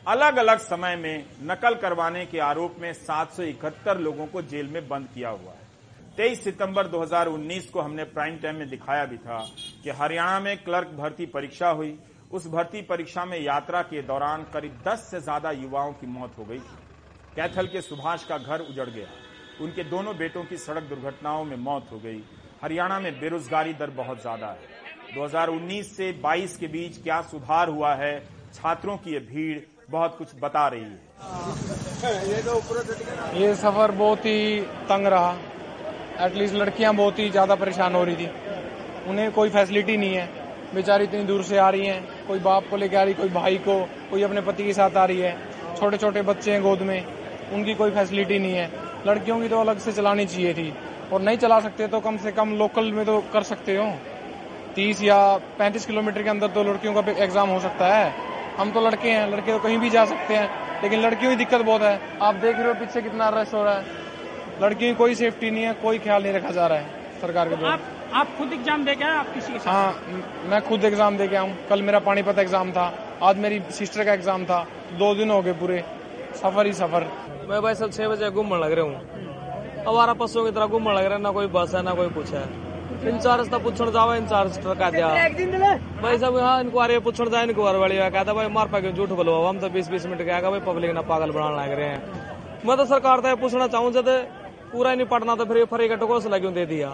अलग 0.07 0.37
अलग 0.37 0.59
समय 0.59 0.95
में 0.95 1.25
नकल 1.43 1.75
करवाने 1.75 2.25
के 2.25 2.39
आरोप 2.39 2.75
में 2.79 2.91
771 2.95 3.97
लोगों 3.97 4.25
को 4.25 4.41
जेल 4.41 4.67
में 4.67 4.87
बंद 4.87 5.07
किया 5.15 5.29
हुआ। 5.29 5.53
23 6.17 6.43
सितंबर 6.43 6.87
2019 6.87 7.69
को 7.71 7.81
हमने 7.81 8.03
प्राइम 8.05 8.37
टाइम 8.37 8.55
में 8.55 8.69
दिखाया 8.69 9.05
भी 9.05 9.17
था 9.17 9.37
कि 9.83 9.89
हरियाणा 9.91 10.39
में 10.39 10.57
क्लर्क 10.63 10.87
भर्ती 10.97 11.25
परीक्षा 11.27 11.69
हुई। 11.71 11.97
उस 12.31 12.47
भर्ती 12.47 12.81
परीक्षा 12.81 13.25
में 13.25 13.39
यात्रा 13.39 13.81
के 13.83 14.01
दौरान 14.03 14.43
करीब 14.53 14.81
10 14.87 15.07
से 15.11 15.19
ज़्यादा 15.21 15.51
युवाओं 15.53 15.93
की 15.93 16.07
मौत 16.09 16.33
हो 16.39 16.43
गई 16.45 16.59
थी। 16.59 16.77
कैथल 17.35 17.67
के 17.67 17.81
सुभाष 17.81 18.23
का 18.25 18.37
घर 18.37 18.59
उजड़ 18.61 18.89
गया। 18.89 19.07
उनके 19.61 19.83
दोनों 19.85 20.17
बेटों 20.17 20.43
की 20.43 20.57
सड़क 20.57 20.83
दुर्घटनाओं 20.85 21.43
में 21.45 21.57
मौत 21.59 21.87
हो 21.91 21.99
गई। 21.99 22.23
हरियाणा 22.63 22.99
में 22.99 23.19
बेरोजगारी 23.19 23.73
दर 23.73 23.89
बहुत 23.95 24.21
ज़्यादा 24.21 24.47
है। 24.47 25.13
2019 25.15 25.95
से 25.95 26.11
22 26.21 26.57
के 26.57 26.67
बीच 26.69 27.01
क्या 27.03 27.21
सुधार 27.23 27.69
हुआ 27.69 27.93
है, 27.95 28.19
छात्रों 28.53 28.97
की 28.97 29.13
ये 29.13 29.19
भीड़ 29.25 29.59
बहुत 29.89 30.17
कुछ 30.17 30.27
बता 30.41 30.67
रही 30.67 30.83
है। 30.83 30.99
ये 33.35 33.55
सफ़र 33.57 33.91
बहुत 33.93 34.25
ही 34.25 34.61
तंग 34.89 35.07
रहा। 35.07 35.31
एटलीस्ट 36.21 36.55
लड़कियाँ 36.55 36.93
बहुत 36.95 37.19
ही 37.19 37.29
ज़्यादा 37.29 37.55
परेशान 37.55 37.95
हो 37.95 38.03
रही 38.03 38.15
थी। 38.15 38.29
उन्हें 39.09 39.31
कोई 39.31 39.49
फैसिलिटी 39.49 39.97
नहीं 39.97 40.15
है। 40.15 40.27
बेचारी 40.75 41.03
इतनी 41.03 41.23
दूर 41.23 41.43
से 41.43 41.57
आ 41.57 41.69
रही 41.69 41.85
हैं। 41.85 42.25
कोई 42.27 42.39
बाप 42.39 42.63
को 42.69 42.77
लेके 42.77 42.95
आ 42.95 43.03
रही, 43.03 43.13
कोई 43.13 43.29
भाई 43.29 43.57
को, 43.57 43.79
कोई 44.11 44.23
अपने 44.23 44.41
पति 44.41 44.63
के 44.63 44.73
साथ 44.73 44.97
आ 44.97 45.05
रही 45.05 45.19
है। 45.19 45.35
छोटे 45.79 45.97
छोटे 45.97 46.21
बच्चे 46.21 46.51
हैं 46.51 46.61
गोद 46.61 46.81
में। 46.81 47.03
उनकी 47.53 47.73
कोई 47.73 47.91
फैसिलिटी 47.91 48.39
नहीं 48.39 48.53
है। 48.53 48.69
लड़कियों 49.07 49.39
की 49.41 49.49
तो 49.49 49.59
अलग 49.59 49.77
से 49.79 49.91
चलानी 49.91 50.25
चाहिए 50.25 50.53
थी। 50.53 50.73
और 51.13 51.21
नहीं 51.21 51.37
चला 51.37 51.59
सकते 51.59 51.87
तो 51.87 51.99
कम 51.99 52.17
से 52.17 52.31
कम 52.31 52.53
लोकल 52.57 52.91
में 52.91 53.05
तो 53.05 53.19
कर 53.33 53.43
सकते 53.43 53.75
हो। 53.77 53.91
तीस 54.75 55.01
या 55.03 55.17
पैंतीस 55.59 55.85
किलोमीटर 55.85 56.23
के 56.23 56.29
अंदर 56.29 56.47
तो 56.47 56.63
लड़कियों 56.63 56.93
का 56.93 57.11
एग्ज़ाम 57.13 57.49
हो 57.49 57.59
सकता 57.59 57.87
है। 57.87 58.13
हम 58.57 58.71
तो 58.71 58.81
लड़के 58.81 59.09
हैं। 59.09 59.29
लड़के 59.31 59.51
तो 59.51 59.59
कहीं 59.59 59.77
भी 59.77 59.89
जा 59.89 60.05
सकते 60.05 60.35
हैं। 60.35 60.49
लेकिन 60.83 61.01
लड़कियों 61.01 61.31
की 61.31 61.37
दिक्कत 61.37 61.61
बहुत 61.61 61.81
है। 61.81 61.99
आप 62.21 62.35
देख 62.35 62.55
रहे 62.55 62.67
हो 62.67 62.73
पीछे 62.73 63.01
कितना 63.01 63.29
रश 63.29 63.53
हो 63.53 63.63
रहा 63.63 63.73
है। 63.73 63.97
लड़कियों 64.61 64.91
की 64.91 64.97
कोई 64.97 65.15
सेफ्टी 65.15 65.51
नहीं 65.51 65.63
है 65.63 65.73
कोई 65.81 65.99
ख्याल 65.99 66.23
नहीं 66.23 66.33
रखा 66.33 66.51
जा 66.51 66.67
रहा 66.67 66.77
है 66.77 66.85
सरकार 67.21 67.49
के 67.49 67.55
तो 67.55 67.65
आप 67.67 67.81
आप 68.13 68.27
खुद 68.37 68.53
एग्ज़ाम 68.53 68.85
दे 68.85 68.95
के 68.95 69.03
आए 69.03 69.17
आप 69.17 69.33
किसी 69.33 69.53
के 69.53 69.59
साथ? 69.59 69.71
हाँ 69.71 70.49
मैं 70.49 70.61
खुद 70.67 70.85
एग्ज़ाम 70.85 71.17
दे 71.17 71.27
के 71.27 71.35
आऊँ। 71.35 71.51
कल 71.69 71.81
मेरा 71.81 71.99
पानीपत 72.01 72.39
एग्ज़ाम 72.39 72.71
था 72.71 72.91
आज 73.23 73.37
मेरी 73.39 73.61
सिस्टर 73.71 74.03
का 74.05 74.13
एग्ज़ाम 74.13 74.45
था। 74.45 74.65
दो 74.99 75.13
दिन 75.15 75.29
हो 75.31 75.41
गए 75.41 75.53
पूरे। 75.55 75.83
सफ़र 76.35 76.65
ही 76.65 76.73
सफ़र। 76.73 77.05
मैं 77.49 77.61
भाई 77.61 77.75
सब 77.75 77.91
छह 77.91 78.07
बजे 78.07 78.29
घूमने 78.31 78.59
लग 78.59 78.71
रहा 78.71 78.85
हूँ। 78.85 79.85
हमारा 79.85 80.13
पशुओं 80.15 80.45
की 80.45 80.51
तरह 80.51 80.65
घूमने 80.67 80.93
लग 80.95 81.05
रहा 81.05 81.15
है 81.15 81.21
ना 81.21 81.31
कोई 81.31 81.47
बस 81.49 81.75
है 81.75 81.81
ना 81.83 81.93
कोई 81.93 82.09
कुछ 82.11 82.33
है। 82.33 82.43
इंचार्ज 83.09 83.51
था 83.53 83.57
पूछण 83.59 83.91
जावा 83.91 84.15
इंचार्ज 84.15 84.57
टका 84.59 84.89
दिया। 84.91 85.07
भाई 86.01 86.17
सब 86.17 86.37
हाँ 86.37 86.59
इंक्वायरी 86.63 86.99
पूछण 87.01 87.29
जाए 87.29 87.43
इंक्वायरी 87.45 87.79
वाली 87.79 87.95
है 87.95 88.09
कहता 88.09 88.33
भाई 88.33 88.47
मार 88.49 88.67
पाके 88.67 88.91
झूठ 88.91 89.09
बोलो। 89.19 89.41
हम 89.43 89.59
तो 89.59 89.69
बीस 89.69 89.89
बीस 89.89 90.05
मिनट 90.05 90.25
के 90.25 90.31
आएगा 90.31 90.49
भाई 90.49 90.59
पब्लिक 90.65 90.91
ना 90.93 91.01
पागल 91.03 91.31
बनाने 91.31 91.57
लग 91.57 91.77
रहे 91.79 91.87
हैं। 91.87 92.01
मैं 92.65 92.77
तो 92.77 92.85
सरकार 92.87 93.21
से 93.21 93.35
पूछना 93.37 93.67
चाहूँ 93.69 93.91
जब 93.93 94.07
पूरा 94.71 94.91
ही 94.91 94.97
नहीं 94.97 95.07
पढ़ना 95.07 95.35
तो 95.35 95.45
फिर 95.45 95.65
फ्री 95.67 95.87
का 95.87 95.95
टकोस 95.97 96.25
लगे 96.27 96.51
दे 96.51 96.65
दिया। 96.67 96.89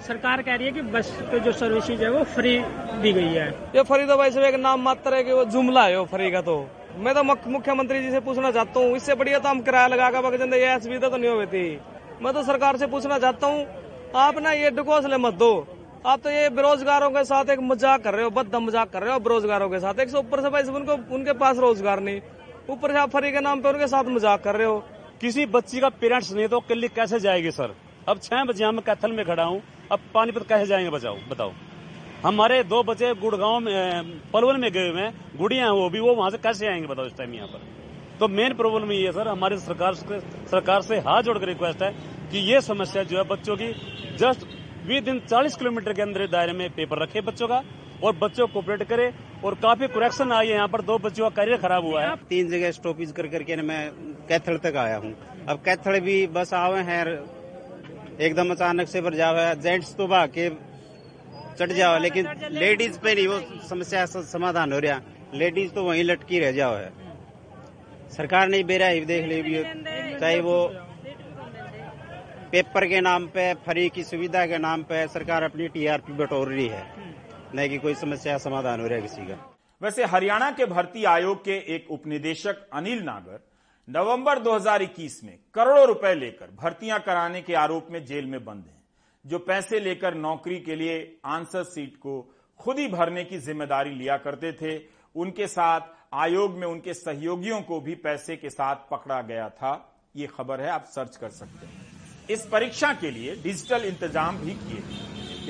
सरकार 0.00 0.42
कह 0.42 0.54
रही 0.54 0.66
है 0.66 0.72
कि 0.72 0.82
बस 0.90 1.10
पे 1.30 1.40
जो 1.40 1.52
सर्विसेज़ 1.54 2.02
है 2.02 2.10
वो 2.10 2.22
फ्री 2.26 2.58
दी 3.00 3.12
गई 3.12 3.32
है। 3.32 3.48
ये 3.74 3.82
फ्री 3.84 4.06
तो 4.06 4.16
भाई 4.16 4.30
सब 4.30 4.42
एक 4.42 4.54
नाम 4.60 4.82
मात्र 4.82 5.14
है 5.14 5.24
कि 5.24 5.32
वो 5.32 5.44
जुमला 5.46 5.84
है 5.84 5.98
वो 5.98 6.04
फ्री 6.06 6.30
का 6.30 6.40
तो। 6.42 6.56
मैं 6.98 7.14
तो 7.14 7.22
मुख्यमंत्री 7.22 8.02
जी 8.02 8.10
से 8.10 8.20
पूछना 8.20 8.50
चाहता 8.52 8.80
हूँ 8.80 8.96
इससे 8.96 9.14
बढ़िया 9.14 9.38
तो 9.38 9.48
हम 9.48 9.60
किराया 9.62 9.86
लगा 9.88 10.10
कर 10.10 10.22
बगजन 10.22 10.54
ये 10.56 10.78
सुविधा 10.80 11.08
तो 11.08 11.16
नहीं 11.16 11.30
हो 11.30 11.46
थी 11.46 11.66
मैं 12.22 12.32
तो 12.34 12.42
सरकार 12.44 12.76
से 12.76 12.86
पूछना 12.88 13.18
चाहता 13.18 13.46
हूँ 13.46 13.66
आप 14.18 14.38
ना 14.38 14.52
ये 14.52 14.70
डकोसले 14.72 15.16
मत 15.18 15.34
दो। 15.36 15.52
आप 16.06 16.20
तो 16.20 16.30
ये 16.30 16.48
बेरोजगारों 16.50 17.10
के 17.10 17.24
साथ 17.24 17.50
एक 17.50 17.60
मज़ाक 17.62 18.02
कर 18.02 18.14
रहे 18.14 18.24
हो 18.24 18.30
बद्दा 18.32 18.58
मज़ाक 18.60 18.90
कर 18.90 19.02
रहे 19.02 19.12
हो 19.12 19.18
बेरोजगारों 19.20 19.68
के 19.70 19.80
साथ। 19.80 20.00
एक 20.00 20.08
सौ 20.08 20.18
ऊपर 20.18 20.40
से 20.42 20.50
भाई 20.50 20.62
उनको 20.72 20.96
उनके 21.14 21.32
पास 21.34 21.58
रोज़गार 21.58 22.00
नहीं। 22.00 22.20
ऊपर 22.70 22.92
से 22.92 22.98
आप 22.98 23.10
फ्री 23.10 23.32
के 23.32 23.40
नाम 23.40 23.60
पे 23.60 23.68
उनके 23.68 23.86
साथ 23.88 24.04
मज़ाक 24.08 24.42
कर 24.42 24.56
रहे 24.56 24.66
हो। 24.66 24.82
किसी 25.20 25.44
बच्ची 25.46 25.80
का 25.80 25.88
पेरेंट्स 25.90 26.32
नहीं 26.32 26.46
तो 26.48 26.58
किल्ली 26.62 26.88
कैसे 26.90 27.18
जाएगी, 27.20 27.50
सर? 27.50 27.74
अब 28.08 28.18
छह 28.18 28.44
बजे 28.44 28.70
मैं 28.72 28.82
कैथल 28.84 29.12
में 29.12 29.24
खड़ा 29.26 29.44
हूँ, 29.44 29.60
अब 29.92 29.98
पानीपत 30.14 30.46
कैसे 30.48 30.66
जाएँगे 30.66 30.90
बचाओ 30.90 31.16
बताओ। 31.30 31.52
हमारे 32.24 32.62
दो 32.64 32.82
बच्चे 32.82 33.12
गुड़गांव 33.16 33.58
में 33.60 34.10
पलवल 34.32 34.56
में 34.56 34.70
गए 34.72 34.88
हुए 34.88 35.00
हैं, 35.00 35.12
गुड़िया 35.36 35.64
हैं 35.64 35.72
वो 35.72 35.88
भी, 35.90 36.00
वो 36.00 36.14
वहाँ 36.14 36.30
से 36.30 36.38
कैसे 36.38 36.66
आएँगे, 36.66 36.86
बताओ, 36.86 37.06
इस 37.06 37.16
टाइम 37.16 37.34
यहाँ 37.34 37.48
पर। 37.48 37.60
तो 38.20 38.28
मेन 38.28 38.54
प्रॉब्लम 38.54 38.92
ये 38.92 39.04
है, 39.06 39.12
सर, 39.12 39.28
हमारी 39.28 39.58
सरकार 39.58 39.94
सरकार 39.94 40.82
से 40.82 40.98
हाथ 41.00 41.22
जोड़कर 41.22 41.46
रिक्वेस्ट 41.48 41.82
है 41.82 41.90
कि 42.32 42.38
ये 42.50 42.60
समस्या 42.62 43.02
जो 43.02 43.18
है 43.18 43.24
बच्चों 43.28 43.56
की 43.56 43.72
जस्ट 44.16 44.46
विद 44.86 45.08
इन 45.08 45.20
चालीस 45.20 45.56
किलोमीटर 45.56 45.92
के 45.92 46.02
अंदर 46.02 46.26
दायरे 46.28 46.52
में 46.52 46.68
पेपर 46.70 47.02
रखे 47.02 47.20
बच्चों 47.20 47.48
का। 47.48 47.62
और 48.02 48.16
बच्चों 48.16 48.46
को 48.46 48.52
कोऑपरेट 48.52 48.82
करे 48.88 49.12
और 49.44 49.54
काफ़ी 49.62 49.88
करेक्शन 49.88 50.32
आई 50.32 50.46
है 50.46 50.54
यहाँ 50.54 50.68
पर। 50.68 50.82
दो 50.82 50.98
बच्चों 51.00 51.24
का 51.24 51.34
करियर 51.36 51.58
खराब 51.58 51.84
हुआ 51.84 52.02
है। 52.02 52.16
तीन 52.28 52.48
जगह 52.50 52.70
स्टॉपेज 52.72 53.12
कर 53.12 53.26
करके 53.28 53.56
मैं 53.62 53.90
कैथल 54.28 54.56
तक 54.60 54.76
आया 54.78 54.96
हूँ। 54.96 55.14
अब 55.48 55.62
कैथल 55.64 56.00
भी 56.00 56.26
बस 56.28 56.54
आवे 56.54 56.80
हैं 56.82 57.04
एकदम 58.20 58.50
अचानक 58.50 58.88
से 58.88 59.00
भर 59.00 59.14
जावे। 59.14 59.54
जेंट्स 59.62 59.94
तो 59.96 60.06
भाग 60.06 60.28
के 60.30 60.48
चढ़ 61.58 61.72
जाओ 61.72 61.98
लेकिन 61.98 62.26
लेडीज़ 62.52 62.98
पे 62.98 63.14
नहीं, 63.14 63.26
वो 63.28 63.40
समस्या 63.68 64.04
समाधान 64.06 64.72
हो 64.72 64.78
रहा 64.78 65.00
लेडीज़ 65.34 65.72
तो 65.72 65.84
वहीं 65.84 66.04
लटकी 66.04 66.38
रह 66.40 66.52
जाओ 66.52 66.76
है 66.76 66.90
सरकार 68.10 68.48
ने 68.48 68.62
बेरा 68.64 68.86
ही, 68.86 69.00
देख 69.02 69.24
ली 69.24 69.62
चाहे 70.20 70.40
वो 70.40 70.56
पेपर 72.52 72.86
के 72.88 73.00
नाम 73.00 73.26
पे, 73.26 73.52
फ्री 73.56 73.88
की 73.88 74.02
सुविधा 74.04 74.44
के 74.46 74.58
नाम 74.58 74.82
पे 74.82 75.06
सरकार 75.08 75.42
अपनी 75.42 75.68
टीआरपी 75.68 76.12
बटोर 76.14 76.48
रही 76.48 76.66
है। 76.68 76.82
नहीं 77.54 77.68
कि 77.68 77.78
कोई 77.78 77.94
समस्या 77.96 78.36
समाधान 78.38 78.80
हो 78.80 78.86
रहा 78.86 78.96
है 78.96 79.02
किसी 79.02 79.26
का। 79.26 79.34
वैसे 79.80 80.04
हरियाणा 80.04 80.50
के 80.50 80.66
भर्ती 80.66 81.04
आयोग 81.06 81.44
के 81.44 81.56
एक 81.74 81.90
उपनिदेशक 81.90 82.66
अनिल 82.72 83.02
नागर 83.02 83.40
नवंबर 83.88 84.38
2021 84.38 85.22
में 85.24 85.38
करोड़ों 85.54 85.86
रुपए 85.86 86.14
लेकर 86.14 86.50
भर्तियाँ 86.56 86.98
कराने 87.00 87.40
के 87.42 87.54
आरोप 87.54 87.86
में 87.90 88.04
जेल 88.04 88.26
में 88.26 88.44
बंद 88.44 88.64
हैं, 88.66 88.82
जो 89.24 89.38
पैसे 89.40 89.80
लेकर 89.80 90.14
नौकरी 90.16 90.58
के 90.60 90.76
लिए 90.76 90.96
आंसर 91.26 91.62
सीट 91.64 91.96
को 91.96 92.20
खुद 92.60 92.78
ही 92.78 92.86
भरने 92.88 93.24
की 93.24 93.38
ज़िम्मेदारी 93.40 93.90
लिया 93.90 94.16
करते 94.18 94.52
थे। 94.52 94.78
उनके 95.14 95.46
साथ 95.48 95.80
आयोग 96.14 96.58
में 96.58 96.66
उनके 96.66 96.94
सहयोगियों 96.94 97.60
को 97.62 97.80
भी 97.80 97.94
पैसे 97.96 98.36
के 98.36 98.50
साथ 98.50 98.76
पकड़ा 98.90 99.20
गया 99.22 99.48
था। 99.50 99.72
ये 100.16 100.26
खबर 100.28 100.60
है, 100.60 100.68
आप 100.70 100.84
सर्च 100.86 101.16
कर 101.16 101.30
सकते 101.30 101.66
हैं। 101.66 101.88
इस 102.30 102.46
परीक्षा 102.46 102.92
के 102.94 103.10
लिए 103.10 103.34
डिजिटल 103.42 103.84
इंतज़ाम 103.84 104.38
भी 104.38 104.54
किए 104.56 104.82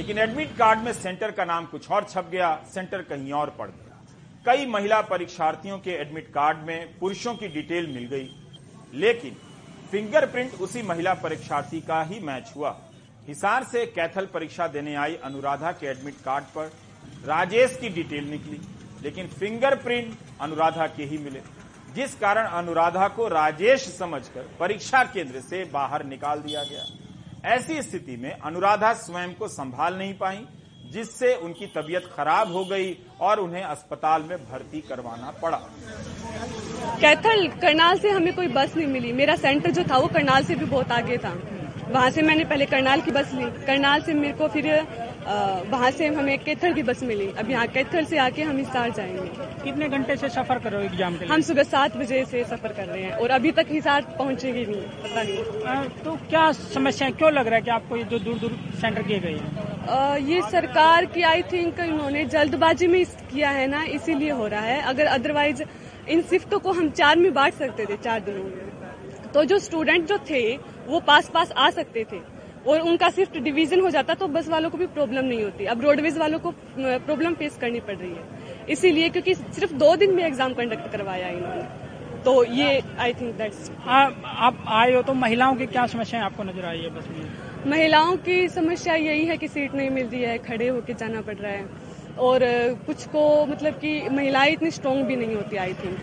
लेकिन 0.01 0.19
एडमिट 0.19 0.53
कार्ड 0.57 0.79
में 0.79 0.93
सेंटर 0.93 1.31
का 1.31 1.45
नाम 1.45 1.65
कुछ 1.67 1.91
और 1.91 2.05
छप 2.05 2.29
गया 2.33 2.49
सेंटर 2.75 3.03
कहीं 3.03 3.33
और 3.33 3.51
पड़ 3.51 3.67
गया। 3.69 3.97
कई 4.47 4.67
महिला 4.67 5.01
परीक्षार्थियों 5.01 5.79
के 5.79 5.91
एडमिट 5.93 6.29
कार्ड 6.33 6.59
में 6.59 6.99
पुरुषों 6.99 7.35
की 7.35 7.49
डिटेल 7.49 7.87
मिल 7.87 8.07
गई। 8.07 8.31
लेकिन 8.95 9.37
फिंगरप्रिंट 9.91 10.55
उसी 10.61 10.83
महिला 10.83 11.13
परीक्षार्थी 11.15 11.81
का 11.81 12.03
ही 12.03 12.21
मैच 12.21 12.53
हुआ। 12.57 12.71
हिसार 13.29 13.65
से 13.65 13.85
कैथल 13.89 14.27
परीक्षा 14.27 14.67
देने 14.69 14.95
आई 14.95 15.17
अनुराधा 15.25 15.73
के 15.73 15.87
एडमिट 15.87 16.15
कार्ड 16.25 16.45
पर 16.55 16.73
राजेश 17.27 17.77
की 17.81 17.89
डिटेल 17.91 18.31
निकली, 18.31 18.61
लेकिन 19.03 19.29
फिंगरप्रिंट 19.29 20.17
अनुराधा 20.41 20.87
के 20.87 21.05
ही 21.05 21.19
मिले, 21.19 21.43
जिस 21.95 22.15
कारण 22.15 22.47
अनुराधा 22.55 23.09
को 23.09 23.29
राजेश 23.29 23.89
समझकर 23.99 24.49
परीक्षा 24.61 25.05
केंद्र 25.05 25.41
से 25.41 25.65
बाहर 25.73 26.05
निकाल 26.07 26.41
दिया 26.41 26.65
गया। 26.65 26.87
ऐसी 27.45 27.83
स्थिति 27.83 28.17
में 28.17 28.31
अनुराधा 28.31 28.93
स्वयं 28.93 29.35
को 29.35 29.49
संभाल 29.49 29.95
नहीं 29.99 30.15
पाई, 30.15 30.47
जिससे 30.93 31.35
उनकी 31.35 31.67
तबीयत 31.67 32.11
खराब 32.17 32.53
हो 32.53 32.65
गई 32.65 32.93
और 33.21 33.41
उन्हें 33.41 33.63
अस्पताल 33.63 34.23
में 34.23 34.39
भर्ती 34.39 34.81
करवाना 34.81 35.31
पड़ा। 35.43 35.59
कैथल, 37.01 37.47
करनाल 37.49 37.99
से 37.99 38.11
हमें 38.11 38.35
कोई 38.37 38.47
बस 38.47 38.77
नहीं 38.77 38.87
मिली। 38.87 39.13
मेरा 39.13 39.37
सेंटर 39.37 39.71
जो 39.71 39.85
था, 39.85 39.99
वो 39.99 40.07
करनाल 40.07 40.45
से 40.45 40.55
भी 40.55 40.65
बहुत 40.65 40.93
आगे 40.93 41.19
था। 41.19 41.35
वहाँ 41.89 42.11
से 42.11 42.23
मैंने 42.23 42.45
पहले 42.45 42.67
करनाल 42.67 43.01
की 43.01 43.11
बस 43.11 43.33
ली। 43.35 43.51
करनाल 43.67 44.03
से 44.03 44.15
मेरे 44.15 44.35
को 44.35 44.49
फिर 44.49 44.67
वहाँ 45.23 45.91
से 45.91 46.07
हमें 46.09 46.39
कैथल 46.39 46.73
की 46.75 46.83
बस 46.83 47.03
मिली। 47.03 47.27
अब 47.39 47.51
यहाँ 47.51 47.67
कैथल 47.69 48.05
से 48.05 48.19
आके 48.19 48.43
हम 48.43 48.57
हिसार 48.57 48.91
जाएँगे। 48.91 49.47
कितने 49.65 49.89
घंटे 49.89 50.17
से 50.17 50.29
सफ़र 50.29 50.59
कर 50.59 50.73
रहे 50.73 50.81
हो 50.81 50.87
एग्ज़ाम 50.87 51.13
के 51.13 51.25
लिए? 51.25 51.33
हम 51.35 51.41
सुबह 51.43 51.63
सात 51.65 51.97
बजे 51.97 52.25
से 52.25 52.45
सफ़र 52.45 52.73
कर 52.73 52.87
रहे 52.87 53.03
हैं 53.03 53.13
और 53.13 53.31
अभी 53.31 53.53
तक 53.53 53.67
हिसार 53.71 54.03
पहुंचेगी 54.19 54.65
नहीं 54.67 54.83
पता 55.03 55.23
नहीं। 55.23 55.65
आ, 55.65 55.85
तो 56.05 56.17
क्या 56.31 56.51
समस्या 56.53 57.11
क्यों 57.11 57.33
लग 57.33 57.47
रहा 57.47 57.57
है 57.57 57.63
कि 57.63 57.71
आपको 57.71 57.97
ये 57.97 58.05
जो 58.05 58.19
दूर 58.19 58.39
दूर 58.39 58.59
सेंटर 58.81 59.03
किए 59.03 59.19
गए 59.19 59.33
हैं? 59.33 60.19
ये 60.21 60.41
सरकार 60.51 61.05
की 61.07 61.23
आई 61.25 61.43
थिंक 61.43 61.81
इन्होंने 61.81 62.25
जल्दबाजी 62.29 62.87
में 62.87 63.05
किया 63.05 63.51
है 63.51 63.67
ना 63.67 63.83
इसीलिए 63.93 64.31
हो 64.33 64.47
रहा 64.47 64.61
है। 64.63 64.81
अगर 64.85 65.07
अदरवाइज़ 65.09 65.63
इन 66.09 66.23
शिफ्टों 66.23 66.59
को 66.59 66.73
हम 66.73 66.91
चार 66.93 67.17
में 67.19 67.33
बांट 67.35 67.55
सकते 67.55 67.87
थे 67.87 67.97
चार 67.99 68.21
दिनों 68.21 68.45
में। 68.45 69.33
तो 69.35 69.45
जो 69.45 69.59
स्टूडेंट 69.61 70.09
जो 70.09 70.19
थे 70.31 70.45
वो 70.87 71.01
पास 71.01 71.31
पास 71.35 71.53
आ 71.53 71.71
सकते 71.71 72.05
थे। 72.13 72.21
और 72.67 72.81
उनका 72.81 73.09
सिर्फ़ 73.11 73.39
डिवीज़न 73.41 73.81
हो 73.81 73.91
जाता 73.91 74.15
तो 74.15 74.27
बस 74.29 74.49
वालों 74.49 74.71
को 74.71 74.79
भी 74.79 74.87
प्रॉब्लम 74.89 75.25
नहीं 75.25 75.43
होती। 75.45 75.65
अब 75.67 75.81
रोडवेज़ 75.83 76.19
वालों 76.19 76.39
को 76.39 76.51
प्रॉब्लम 76.79 77.35
फेस 77.35 77.57
करनी 77.61 77.81
पड़ 77.81 77.97
रही 77.97 78.11
है। 78.11 78.67
इसीलिए 78.71 79.09
क्योंकि 79.11 79.35
सिर्फ़ 79.35 79.73
दो 79.75 79.95
दिन 79.97 80.15
में 80.15 80.25
एग्ज़ाम 80.25 80.55
कंडक्ट 80.55 80.91
करवाया 80.93 81.29
इन्होंने। 81.29 81.63
तो 82.25 82.43
ये 82.47 82.83
आई 83.01 83.13
थिंक 83.13 83.35
दैट्स 83.37 83.71
आप 83.87 84.65
आए 84.69 84.93
हो 84.95 85.03
तो 85.03 85.15
महिलाओं 85.17 85.55
की 85.57 85.67
क्या 85.67 85.87
समस्याएँ 85.89 86.25
आपको 86.25 86.43
नज़र 86.45 86.65
आई 86.65 86.79
है 86.79 86.91
बस 86.91 87.09
में? 87.09 87.25
महिलाओं 87.67 88.17
की 88.19 88.49
समस्या 88.51 88.95
यही 88.97 89.25
है 89.27 89.37
कि 89.37 89.49
सीट 89.49 89.75
नहीं 89.75 89.91
मिल 89.91 90.07
रही 90.07 90.23
है 90.23 90.37
खड़े 90.41 90.69
होकर 90.69 90.93
जाना 90.95 91.21
पड़ 91.21 91.37
रहा 91.37 91.53
है। 91.53 91.65
और 92.21 92.41
कुछ 92.87 93.05
को 93.07 93.47
मतलब 93.47 93.75
कि 93.75 94.01
महिलाएँ 94.11 94.53
इतनी 94.53 94.71
स्ट्रांग 94.71 95.05
भी 95.05 95.17
नहीं 95.17 95.35
होती 95.35 95.57
आई 95.57 95.75
थिंक 95.75 95.99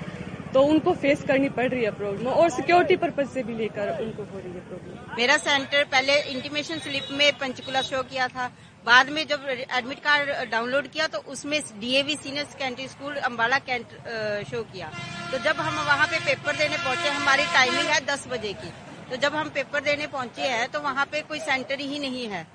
तो 0.54 0.62
उनको 0.64 0.94
फेस 0.96 1.24
करनी 1.28 1.50
पड़ 1.52 1.68
रही 1.70 1.84
है 1.84 1.92
प्रॉब्लम 1.94 2.28
और 2.30 2.50
सिक्योरिटी 2.52 2.96
पर्पज 2.98 3.28
से 3.30 3.44
भी 3.44 3.56
लेकर 3.56 3.90
उनको 4.02 4.24
हो 4.24 4.40
रही 4.40 4.52
है 4.52 4.60
प्रॉब्लम 4.68 5.16
मेरा 5.18 5.38
सेंटर 5.40 5.84
पहले 5.92 6.20
इंटीमेशन 6.32 6.80
स्लिप 6.80 7.08
में 7.14 7.32
पंचकुला 7.40 7.82
शो 7.82 8.02
किया 8.06 8.28
था। 8.28 8.48
बाद 8.86 9.10
में 9.10 9.26
जब 9.28 9.48
एडमिट 9.50 10.00
कार्ड 10.00 10.50
डाउनलोड 10.52 10.88
किया 10.88 11.08
तो 11.08 11.20
उसमें 11.30 11.60
DAV 11.80 12.16
senior 12.18 12.46
secondary 12.48 12.88
school 12.88 13.16
Ambala 13.30 13.58
cantt 13.62 13.88
show 14.50 14.64
किया। 14.66 14.92
तो 15.32 15.38
जब 15.40 15.60
हम 15.60 15.76
वहाँ 15.86 16.08
पे 16.08 16.20
पेपर 16.26 16.56
देने 16.58 16.78
पहुँचे, 16.78 17.10
हमारी 17.12 17.44
टाइमिंग 17.54 17.88
है 17.88 18.00
दस 18.06 18.28
बजे 18.28 18.54
की। 18.56 18.72
तो 19.10 19.16
जब 19.18 19.36
हम 19.36 19.50
पेपर 19.52 19.82
देने 19.84 20.08
पहुँचे 20.10 20.48
हैं 20.50 20.68
तो 20.72 20.82
वहाँ 20.82 21.06
पे 21.12 21.22
कोई 21.24 21.40
सेंटर 21.42 21.80
ही 21.82 22.00
नहीं 22.00 22.28
है। 22.30 22.46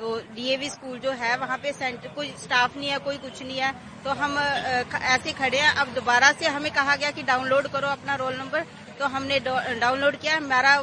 तो 0.00 0.14
डीएवी 0.34 0.68
स्कूल 0.70 0.98
जो 0.98 1.10
है, 1.12 1.36
वहाँ 1.36 1.56
पे 1.58 1.72
सेंटर 1.72 2.08
कोई 2.08 2.28
स्टाफ 2.38 2.76
नहीं 2.76 2.88
है, 2.90 2.98
कोई 2.98 3.16
कुछ 3.18 3.42
नहीं 3.42 3.58
है। 3.58 3.72
तो 4.04 4.10
हम 4.12 4.38
ऐसे 4.38 5.32
खड़े 5.32 5.58
हैं। 5.58 5.72
अब 5.74 5.88
दोबारा 5.94 6.30
से 6.32 6.46
हमें 6.48 6.70
कहा 6.72 6.94
गया 6.96 7.10
कि 7.10 7.22
डाउनलोड 7.22 7.66
करो 7.68 7.88
अपना 7.88 8.14
रोल 8.16 8.34
नंबर 8.34 8.64
तो 8.98 9.06
हमने 9.06 9.38
डाउनलोड 9.40 10.16
किया 10.16 10.38
मेरा 10.40 10.76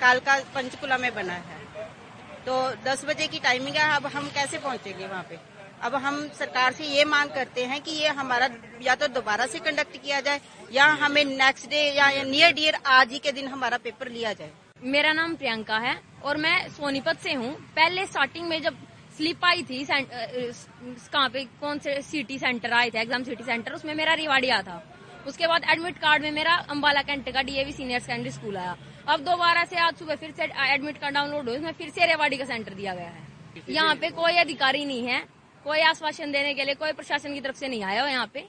काल 0.00 0.18
का 0.20 0.36
पंचकुला 0.54 0.98
में 0.98 1.14
बना 1.14 1.32
है। 1.32 1.60
तो 2.46 2.54
10 2.84 3.04
बजे 3.04 3.26
की 3.26 3.38
टाइमिंग 3.40 3.76
है। 3.76 3.88
अब 3.96 4.06
हम 4.08 4.28
कैसे 4.34 4.58
पहुँचेंगे 4.58 5.06
वहाँ 5.06 5.22
पे? 5.22 5.38
अब 5.82 5.94
हम 5.96 6.26
सरकार 6.38 6.72
से 6.72 6.84
ये 6.86 7.04
मांग 7.06 7.30
करते 7.30 7.64
हैं 7.64 7.80
कि 7.82 7.90
ये 7.92 8.08
हमारा, 8.10 8.48
या 8.82 8.94
तो 8.94 9.06
दोबारा 9.10 9.46
से 9.46 9.58
कंडक्ट 9.60 9.96
किया 9.96 10.20
जाए, 10.20 10.40
या 10.72 10.86
हमें 11.00 11.24
नेक्स्ट 11.26 11.68
डे 11.70 11.82
या 11.92 12.10
नियर 12.24 12.52
डियर 12.52 12.78
आज 12.88 13.12
ही 13.12 13.18
के 13.18 13.32
दिन 13.32 13.48
हमारा 13.48 13.78
पेपर 13.78 14.08
लिया 14.10 14.32
जाए। 14.32 14.50
मेरा 14.84 15.12
नाम 15.12 15.34
प्रियंका 15.36 15.76
है 15.78 15.94
और 16.24 16.36
मैं 16.36 16.68
सोनीपत 16.70 17.18
से 17.18 17.32
हूँ। 17.32 17.50
पहले 17.76 18.06
स्टार्टिंग 18.06 18.48
में 18.48 18.62
जब 18.62 18.76
स्लिप 19.16 19.44
आई 19.44 19.62
थी 19.62 19.84
कहाँ 19.84 21.28
पे 21.28 21.44
कौन 21.60 21.78
से 21.78 22.00
सिटी 22.02 22.38
सेंटर 22.38 22.72
आए 22.72 22.90
थे 22.90 22.98
एग्ज़ाम 23.00 23.22
सिटी 23.24 23.44
सेंटर 23.44 23.72
उसमें 23.74 23.94
मेरा 23.94 24.14
रिवाड़िया 24.14 24.60
था। 24.62 24.82
उसके 25.26 25.46
बाद 25.46 25.64
एडमिट 25.72 25.98
कार्ड 25.98 26.22
में 26.22 26.30
मेरा 26.32 26.54
अम्बाला 26.70 27.02
कैंट 27.02 27.28
का 27.28 27.42
डीएवी 27.42 27.72
सीनियर 27.72 28.00
सेकेंडरी 28.00 28.30
स्कूल 28.30 28.56
आया। 28.56 28.76
अब 29.06 29.20
दोबारा 29.20 29.64
से 29.64 29.76
आज 29.78 29.98
सुबह 29.98 30.16
फिर 30.16 30.30
से 30.32 30.44
एडमिट 30.64 30.98
कार्ड 30.98 31.14
डाउनलोड 31.14 31.48
हुआ 31.48 31.56
उसमें 31.56 31.72
फिर 31.72 31.90
से 31.90 32.06
रेवाड़ी 32.06 32.36
का 32.36 32.44
सेंटर 32.44 32.74
दिया 32.74 32.94
गया 32.94 33.08
है। 33.08 33.62
यहाँ 33.68 33.94
पे 33.96 34.10
कोई 34.12 34.36
अधिकारी 34.38 34.84
नहीं 34.84 35.06
है 35.06 35.22
कोई 35.64 35.80
आश्वासन 35.82 36.32
देने 36.32 36.54
के 36.54 36.64
लिए 36.64 36.74
कोई 36.74 36.92
प्रशासन 36.94 37.34
की 37.34 37.40
तरफ़ 37.40 37.56
से 37.56 37.68
नहीं 37.68 37.82
आया 37.84 38.02
हो 38.02 38.08
यहाँ 38.08 38.26
पे। 38.34 38.44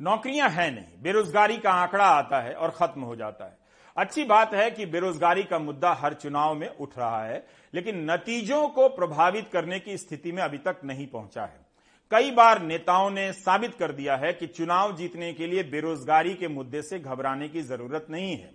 नौकरियाँ 0.00 0.48
हैं 0.50 0.70
नहीं 0.72 1.02
बेरोजगारी 1.02 1.56
का 1.58 1.72
आंकड़ा 1.72 2.04
आता 2.06 2.42
है 2.42 2.52
और 2.54 2.70
खत्म 2.72 3.00
हो 3.02 3.16
जाता 3.16 3.44
है। 3.44 3.58
अच्छी 3.96 4.24
बात 4.24 4.54
है 4.54 4.70
कि 4.70 4.86
बेरोजगारी 4.86 5.42
का 5.42 5.58
मुद्दा 5.58 5.92
हर 5.92 6.14
चुनाव 6.14 6.54
में 6.54 6.68
उठ 6.70 6.98
रहा 6.98 7.24
है, 7.24 7.46
लेकिन 7.74 8.10
नतीजों 8.10 8.68
को 8.68 8.88
प्रभावित 8.88 9.48
करने 9.48 9.78
की 9.80 9.96
स्थिति 9.98 10.32
में 10.32 10.42
अभी 10.42 10.58
तक 10.58 10.80
नहीं 10.84 11.06
पहुँचा 11.06 11.42
है। 11.42 11.68
कई 12.12 12.30
बार 12.30 12.60
नेताओं 12.62 13.10
ने 13.10 13.32
साबित 13.32 13.74
कर 13.74 13.92
दिया 13.92 14.16
है 14.16 14.32
कि 14.32 14.46
चुनाव 14.46 14.96
जीतने 14.96 15.32
के 15.32 15.46
लिए 15.46 15.62
बेरोजगारी 15.64 16.34
के 16.34 16.48
मुद्दे 16.48 16.82
से 16.82 16.98
घबराने 16.98 17.48
की 17.48 17.62
ज़रूरत 17.62 18.06
नहीं 18.10 18.36
है। 18.36 18.50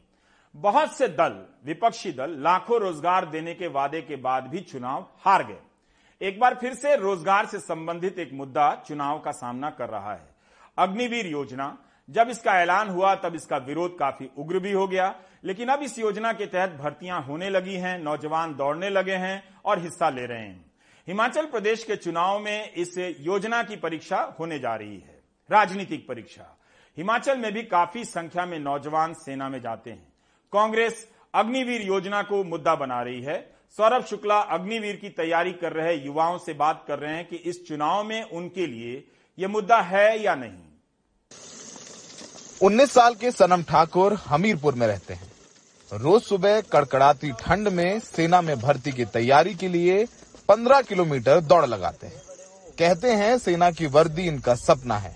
बहुत 0.56 0.98
से 0.98 1.08
दल, 1.10 1.46
विपक्षी 1.66 2.12
दल, 2.12 2.36
लाखों 2.40 2.80
रोज़गार 2.80 3.26
देने 3.26 3.54
के 3.54 3.68
वादे 3.68 4.02
के 4.02 4.16
बाद 4.16 4.48
भी 4.48 4.60
चुनाव 4.62 5.08
हार 5.18 5.44
गए। 5.44 5.60
एक 6.22 6.40
बार 6.40 6.56
फिर 6.56 6.74
से 6.74 6.96
रोज़गार 6.96 7.46
से 7.46 7.60
संबंधित 7.60 8.20
एक 8.20 8.34
मुद्दा 8.34 8.74
चुनाव 8.88 9.20
का 9.20 9.32
सामना 9.32 9.70
कर 9.70 9.90
रहा 9.90 10.14
है। 10.14 10.28
अग्निवीर 10.78 11.28
योजना 11.28 11.78
जब 12.10 12.30
इसका 12.30 12.60
ऐलान 12.62 12.90
हुआ, 12.90 13.14
तब 13.16 13.36
इसका 13.36 13.58
विरोध 13.58 13.98
काफ़ी 13.98 14.30
उग्र 14.38 14.60
भी 14.60 14.72
हो 14.72 14.88
गया। 14.88 15.14
लेकिन 15.44 15.70
अब 15.70 15.82
इस 15.84 15.98
योजना 16.00 16.32
के 16.34 16.46
तहत 16.46 16.70
भर्तियाँ 16.72 17.22
होने 17.22 17.50
लगी 17.50 17.74
हैं, 17.74 17.98
नौजवान 18.00 18.56
दौड़ने 18.56 18.90
लगे 18.90 19.16
हैं 19.16 19.44
और 19.66 19.80
हिस्सा 19.80 20.10
ले 20.10 20.26
रहे 20.26 20.40
हैं। 20.40 20.72
हिमाचल 21.08 21.46
प्रदेश 21.46 21.84
के 21.84 21.96
चुनाव 21.96 22.40
में 22.40 22.72
इस 22.74 22.98
योजना 23.20 23.64
की 23.64 23.76
परीक्षा 23.76 24.36
होने 24.40 24.60
जा 24.60 24.76
रही 24.76 24.98
है, 25.00 25.22
राजनीतिक 25.50 26.08
परीक्षा। 26.08 26.58
हिमाचल 26.98 27.38
में 27.38 27.52
भी 27.54 27.64
काफ़ी 27.64 28.06
संख्या 28.06 28.46
में 28.46 28.60
नौजवान 28.60 29.14
सेना 29.14 29.50
में 29.50 29.62
जाते 29.62 29.92
हैं। 29.92 30.14
कांग्रेस 30.54 31.08
अग्निवीर 31.34 31.82
योजना 31.82 32.22
को 32.22 32.44
मुद्दा 32.44 32.76
बना 32.76 33.02
रही 33.02 33.22
है। 33.22 33.40
सौरभ 33.78 34.04
शुक्ला 34.06 34.40
अग्निवीर 34.40 34.96
की 34.96 35.10
तैयारी 35.10 35.54
कर 35.54 35.74
रहे 35.74 35.96
युवाओं 35.96 36.38
से 36.38 36.54
बात 36.54 36.84
कर 36.88 37.00
रहे 37.00 37.16
हैं 37.16 37.28
कि 37.28 37.36
इस 37.36 37.68
चुनाव 37.68 38.04
में 38.04 38.22
उनके 38.24 38.68
लिए 38.68 39.08
यह 39.40 39.48
मुद्दा 39.48 39.82
है 39.82 40.24
या 40.24 40.36
नहीं। 40.36 40.65
19 42.66 42.92
साल 42.92 43.14
के 43.14 43.30
सनम 43.32 43.64
ठाकुर 43.64 44.14
हमीरपुर 44.26 44.76
में 44.76 44.86
रहते 44.88 45.14
हैं। 45.14 45.28
रोज 45.92 46.22
सुबह 46.22 46.60
कड़कड़ाती 46.62 47.32
ठंड 47.32 47.68
में 47.70 48.00
सेना 48.00 48.40
में 48.42 48.56
भर्ती 48.60 48.92
की 48.92 49.06
तैयारी 49.08 49.54
के 49.56 49.68
लिए 49.68 50.06
15 50.50 50.82
किलोमीटर 50.82 51.42
दौड़ 51.42 51.66
लगाते 51.66 52.08
हैं। 52.08 52.22
कहते 52.80 53.12
हैं 53.12 53.38
सेना 53.38 53.70
की 53.72 53.86
वर्दी 53.88 54.26
इनका 54.28 54.56
सपना 54.56 54.98
है, 54.98 55.16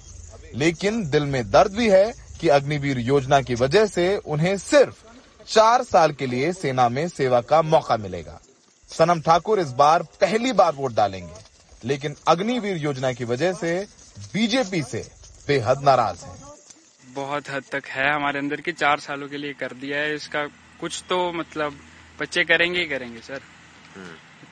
लेकिन 0.55 1.03
दिल 1.09 1.25
में 1.25 1.49
दर्द 1.51 1.71
भी 1.71 1.89
है 1.89 2.13
कि 2.41 2.47
अग्निवीर 2.49 2.99
योजना 2.99 3.41
की 3.41 3.55
वजह 3.55 3.85
से 3.85 4.05
उन्हें 4.17 4.57
सिर्फ़ 4.57 5.01
चार 5.47 5.83
साल 5.83 6.12
के 6.12 6.27
लिए 6.27 6.51
सेना 6.53 6.88
में 6.89 7.07
सेवा 7.09 7.39
का 7.43 7.62
मौका 7.62 7.97
मिलेगा। 7.97 8.39
सनम 8.89 9.21
ठाकुर 9.21 9.59
इस 9.59 9.71
बार 9.73 10.03
पहली 10.21 10.53
बार 10.53 10.75
वोट 10.75 10.93
डालेंगे, 10.93 11.41
लेकिन 11.83 12.15
अग्निवीर 12.27 12.77
योजना 12.77 13.12
की 13.13 13.25
वजह 13.25 13.53
से 13.53 13.73
बीजेपी 14.33 14.83
से 14.83 15.05
बेहद 15.47 15.83
नाराज़ 15.83 16.25
हैं। 16.25 16.48
बहुत 17.09 17.49
हद 17.49 17.63
तक 17.71 17.85
है 17.89 18.09
हमारे 18.13 18.39
अंदर 18.39 18.61
की 18.61 18.71
चार 18.73 18.99
सालों 18.99 19.27
के 19.27 19.37
लिए 19.37 19.53
कर 19.55 19.73
दिया 19.75 19.99
है। 19.99 20.15
इसका 20.15 20.45
कुछ 20.79 21.03
तो 21.09 21.31
मतलब 21.33 21.79
बच्चे 22.19 22.43
करेंगे 22.45 22.79
ही 22.79 22.85
करेंगे 22.87 23.19
सर। 23.21 23.41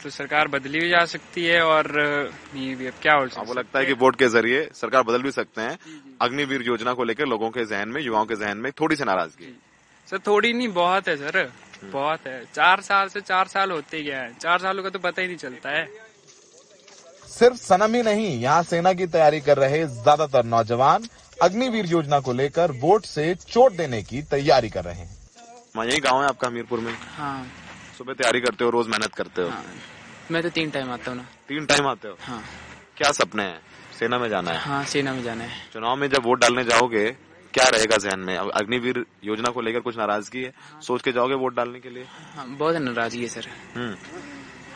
तो 0.03 0.09
सरकार 0.11 0.47
बदली 0.47 0.79
भी 0.79 0.89
जा 0.89 1.03
सकती 1.07 1.43
है 1.45 1.61
और 1.63 1.87
नहीं 1.91 2.75
भी 2.75 2.87
अब 2.87 2.93
क्या 3.01 3.13
हो 3.13 3.23
आपको 3.37 3.53
लगता 3.53 3.79
है 3.79 3.85
कि 3.85 3.93
वोट 3.95 4.15
के 4.15 4.27
ज़रिए 4.29 4.61
सरकार 4.75 5.03
बदल 5.03 5.21
भी 5.21 5.31
सकते 5.31 5.61
हैं। 5.61 5.77
अग्निवीर 6.21 6.61
योजना 6.63 6.93
को 6.93 7.03
लेकर 7.03 7.25
लोगों 7.27 7.49
के 7.49 7.65
जहन 7.65 7.89
में 7.89 8.01
युवाओं 8.01 8.25
के 8.25 8.35
जहन 8.35 8.57
में 8.57 8.71
थोड़ी 8.71 8.95
सी 8.95 9.03
नाराज़गी। 9.03 9.53
सर 10.07 10.19
थोड़ी 10.27 10.53
नहीं 10.53 10.67
बहुत 10.73 11.07
है 11.07 11.15
सर। 11.17 11.49
बहुत 11.85 12.27
है। 12.27 12.43
चार 12.53 12.81
साल 12.81 13.07
से 13.07 13.21
चार 13.21 13.47
साल 13.47 13.71
होते 13.71 14.03
गया 14.03 14.19
है। 14.19 14.33
चार 14.35 14.59
सालों 14.59 14.83
का 14.83 14.89
तो 14.89 14.99
पता 14.99 15.21
ही 15.21 15.27
नहीं 15.27 15.37
चलता 15.37 15.69
है। 15.69 15.85
सिर्फ़ 17.29 17.57
सनम 17.57 17.95
ही 17.95 18.01
नहीं 18.03 18.29
यहाँ 18.39 18.63
सेना 18.65 18.93
की 18.93 19.07
तैयारी 19.07 19.39
कर 19.41 19.57
रहे 19.57 19.85
ज़्यादातर 19.85 20.45
नौजवान। 20.47 21.03
अग्निवीर 21.41 21.85
योजना 21.85 22.19
को 22.19 22.33
लेकर 22.33 22.71
वोट 22.81 23.05
से 23.05 23.33
चोट 23.47 23.71
देने 23.71 24.01
की 24.03 24.21
तैयारी 24.31 24.69
कर 24.69 24.83
रहे 24.83 24.95
हैं। 24.95 25.09
मैं 25.77 25.85
यही 25.85 25.99
गाँव 25.99 26.21
है 26.21 26.27
आपका 26.27 26.47
हमीरपुर 26.47 26.79
में? 26.79 26.93
हाँ। 27.17 27.45
सुबह 27.97 28.13
तैयारी 28.13 28.39
करते 28.41 28.63
हो 28.63 28.69
रोज 28.69 28.87
मेहनत 28.87 29.13
करते 29.15 29.41
हो? 29.41 29.49
हाँ, 29.49 29.63
मैं 30.31 30.41
तो 30.43 30.49
तीन 30.49 30.69
टाइम 30.69 30.91
आता 30.91 31.11
हूँ 31.11 31.17
ना। 31.17 31.25
तीन 31.47 31.65
टाइम 31.65 31.87
आते 31.87 32.07
हो? 32.07 32.17
हाँ। 32.21 32.43
क्या 32.97 33.11
सपने 33.11 33.43
हैं? 33.43 33.59
सेना 33.99 34.17
में 34.19 34.27
जाना 34.29 34.51
है? 34.51 34.59
हाँ 34.59 34.83
सेना 34.85 35.13
में 35.13 35.23
जाना 35.23 35.43
है। 35.43 35.61
चुनाव 35.73 35.95
में 35.95 36.07
जब 36.09 36.25
वोट 36.25 36.41
डालने 36.41 36.63
जाओगे 36.63 37.05
क्या 37.53 37.67
रहेगा 37.67 37.97
जहन 37.97 38.19
में? 38.19 38.35
अग्निवीर 38.37 39.05
योजना 39.23 39.49
को 39.49 39.61
लेकर 39.61 39.79
कुछ 39.79 39.97
नाराज़गी 39.97 40.43
है? 40.43 40.53
हाँ। 40.71 40.81
सोच 40.81 41.01
के 41.01 41.11
जाओगे 41.11 41.35
वोट 41.35 41.55
डालने 41.55 41.79
के 41.79 41.89
लिए? 41.89 42.05
हाँ 42.35 42.47
बहुत 42.49 42.75
नाराज़गी 42.77 43.21
है 43.21 43.27
सर। 43.29 43.47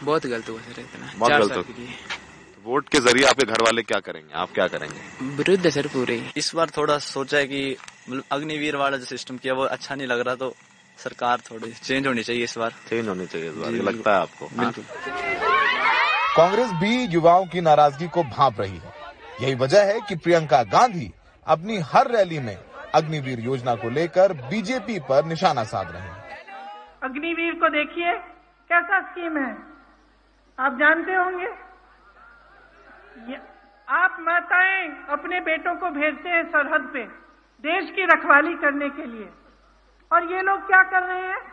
बहुत 0.04 0.26
गलत 0.26 0.50
हुआ 0.50 0.60
सर 0.62 0.80
इतना। 0.82 1.12
बहुत 1.18 1.32
गलत 1.32 1.58
हो 1.58 1.64
वोट 2.66 2.90
के 2.90 3.00
ज़रिए 3.00 3.26
आपके 3.28 3.46
घर 3.46 3.62
वाले 3.62 3.82
क्या 3.82 4.00
करेंगे? 4.00 4.34
आप 4.34 4.50
क्या 4.54 4.66
करेंगे? 4.68 5.28
विरुद्ध 5.36 5.70
सर 5.70 5.88
पूरे। 5.88 6.16
इस 6.38 6.52
बार 6.56 6.70
थोड़ा 6.78 6.98
सोचा 6.98 7.38
है 7.38 7.46
कि 7.48 7.78
मतलब 8.10 8.24
अग्निवीर 8.32 8.76
वाला 8.76 8.98
जो 8.98 9.06
सिस्टम 9.06 9.38
किया 9.38 9.54
वो 9.54 9.64
अच्छा 9.66 9.96
नहीं 9.96 10.08
लग 10.08 10.20
रहा 10.20 10.36
तो 10.36 10.54
सरकार 10.98 11.40
थोड़ी 11.42 11.72
चेंज 11.74 12.08
होनी 12.08 12.24
चाहिए 12.24 12.44
इस 12.44 12.58
बार। 12.58 12.74
चेंज 12.90 13.08
होनी 13.08 13.26
चाहिए 13.26 13.50
इस 13.50 13.56
बार 13.56 13.72
लगता 13.72 14.14
है 14.14 14.22
आपको। 14.22 14.48
कांग्रेस 16.38 16.72
भी 16.82 17.04
युवाओं 17.06 17.46
की 17.46 17.62
नाराज़गी 17.62 18.08
को 18.08 18.24
भांप 18.26 18.62
रही 18.62 18.78
है। 18.78 18.94
यही 19.42 19.56
वजह 19.56 19.84
है 19.84 20.00
कि 20.10 20.16
प्रियंका 20.18 20.62
गांधी 20.70 21.12
अपनी 21.48 21.78
हर 21.94 22.12
रैली 22.12 22.40
में 22.40 22.58
अग्निवीर 22.96 23.40
योजना 23.40 23.76
को 23.76 23.90
लेकर 23.90 24.34
बीजेपी 24.50 25.00
पर 25.10 25.26
निशाना 25.26 25.64
साध 25.64 25.92
रहे 25.92 26.02
हैं। 26.02 26.40
अग्निवीर 27.04 27.54
को 27.56 27.70
देखिए 27.70 28.14
कैसा 28.70 29.02
स्कीम 29.02 29.38
है। 29.38 29.52
आप 30.58 30.78
जानते 30.80 31.14
होंगे। 31.14 31.48
आप 33.90 34.18
माताएँ 34.20 35.08
अपने 35.10 35.40
बेटों 35.40 35.76
को 35.76 35.90
भेजते 35.90 36.30
हैं 36.30 36.52
सरहद 36.52 36.90
पे, 36.94 37.04
देश 37.62 37.92
की 37.92 38.06
रखवाली 38.06 38.56
करने 38.56 38.90
के 38.90 39.06
लिए। 39.06 39.30
और 40.12 40.24
ये 40.24 40.42
लोग 40.42 40.68
क्या 40.68 40.84
कर 40.84 41.04
रहे 41.04 41.28
हैं? 41.28 41.52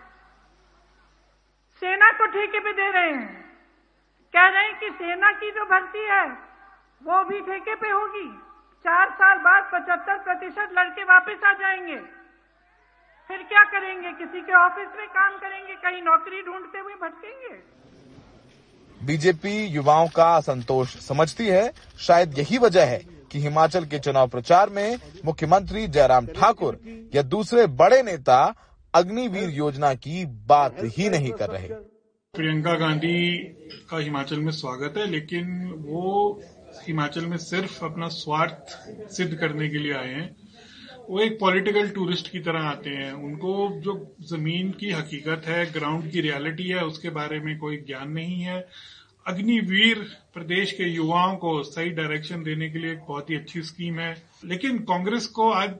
सेना 1.81 2.13
को 2.13 2.27
ठेके 2.27 2.61
पे 2.61 2.73
दे 2.73 2.91
रहे 2.91 3.13
हैं। 3.13 3.61
कह 4.33 4.49
रहे 4.49 4.65
हैं 4.65 4.79
कि 4.79 4.91
सेना 4.91 5.33
की 5.33 5.51
जो 5.51 5.65
भर्ती 5.65 6.05
है, 6.05 6.31
वो 7.03 7.25
भी 7.25 7.41
ठेके 7.41 7.75
पे 7.75 7.91
होगी। 7.91 8.39
चार 8.85 9.11
साल 9.11 9.39
बाद 9.39 9.71
पचहत्तर 9.73 10.19
प्रतिशत 10.19 10.69
लड़के 10.73 11.05
वापस 11.05 11.45
आ 11.45 11.53
जाएँगे। 11.53 11.99
फिर 13.29 13.43
क्या 13.43 13.65
करेंगे? 13.65 14.13
किसी 14.13 14.41
के 14.41 14.53
ऑफ़िस 14.53 14.89
में 14.97 15.09
काम 15.09 15.39
करेंगे, 15.39 15.75
कहीं 15.75 16.03
नौकरी 16.03 16.43
ढूंढते 16.43 16.79
हुए 16.79 16.95
भटकेंगे? 16.95 17.79
बीजेपी 19.03 19.67
युवाओं 19.67 20.09
का 20.09 20.29
असंतोष 20.37 20.97
समझती 20.99 21.47
है। 21.47 21.73
शायद 21.99 22.39
यही 22.39 22.59
वजह 22.59 22.85
है 22.85 23.03
कि 23.33 23.41
हिमाचल 23.41 23.85
के 23.85 23.99
चुनाव 23.99 24.29
प्रचार 24.29 24.71
में 24.71 24.99
मुख्यमंत्री 25.25 25.87
जयराम 25.87 26.27
ठाकुर 26.27 26.79
या 27.15 27.23
दूसरे 27.23 27.67
बड़े 27.67 28.03
नेता 28.03 28.55
अग्निवीर 28.95 29.51
योजना 29.51 29.95
की 29.95 30.25
बात 30.27 30.77
ही 30.97 31.09
नहीं 31.09 31.31
कर 31.31 31.51
रहे। 31.51 31.69
प्रियंका 32.35 32.75
गांधी 32.75 33.39
का 33.91 33.99
हिमाचल 33.99 34.41
में 34.41 34.53
स्वागत 34.53 34.95
है, 34.97 35.07
लेकिन 35.11 35.75
वो 35.89 36.43
हिमाचल 36.89 37.27
में 37.27 37.37
सिर्फ़ 37.37 37.85
अपना 37.85 38.09
स्वार्थ 38.09 39.13
सिद्ध 39.13 39.35
करने 39.35 39.69
के 39.69 39.79
लिए 39.79 39.95
आए 39.95 40.09
हैं। 40.09 40.37
वो 41.09 41.21
एक 41.21 41.39
पॉलिटिकल 41.41 41.89
टूरिस्ट 41.89 42.33
की 42.33 42.39
तरह 42.39 42.61
आते 42.61 42.91
हैं। 42.91 43.13
उनको 43.13 43.81
जो 43.81 44.17
ज़मीन 44.23 44.71
की 44.71 44.91
हकीकत 44.91 45.43
है 45.47 45.73
ग्राउंड 45.73 46.11
की 46.11 46.21
रियलिटी 46.21 46.69
है, 46.69 46.85
उसके 46.85 47.11
बारे 47.11 47.41
में 47.41 47.59
कोई 47.59 47.77
ज्ञान 47.77 48.11
नहीं 48.11 48.41
है। 48.41 48.69
अग्निवीर 49.27 49.99
प्रदेश 50.35 50.73
के 50.73 50.85
युवाओं 50.85 51.37
को 51.37 51.63
सही 51.63 51.91
डायरेक्शन 51.91 52.43
देने 52.43 52.71
के 52.71 52.79
लिए 52.79 52.93
एक 52.93 52.99
बहुत 52.99 53.31
ही 53.31 53.37
अच्छी 53.37 53.63
स्कीम 53.63 53.99
है। 53.99 54.23
लेकिन 54.45 54.79
कांग्रेस 54.79 55.27
को 55.27 55.51
आज 55.51 55.73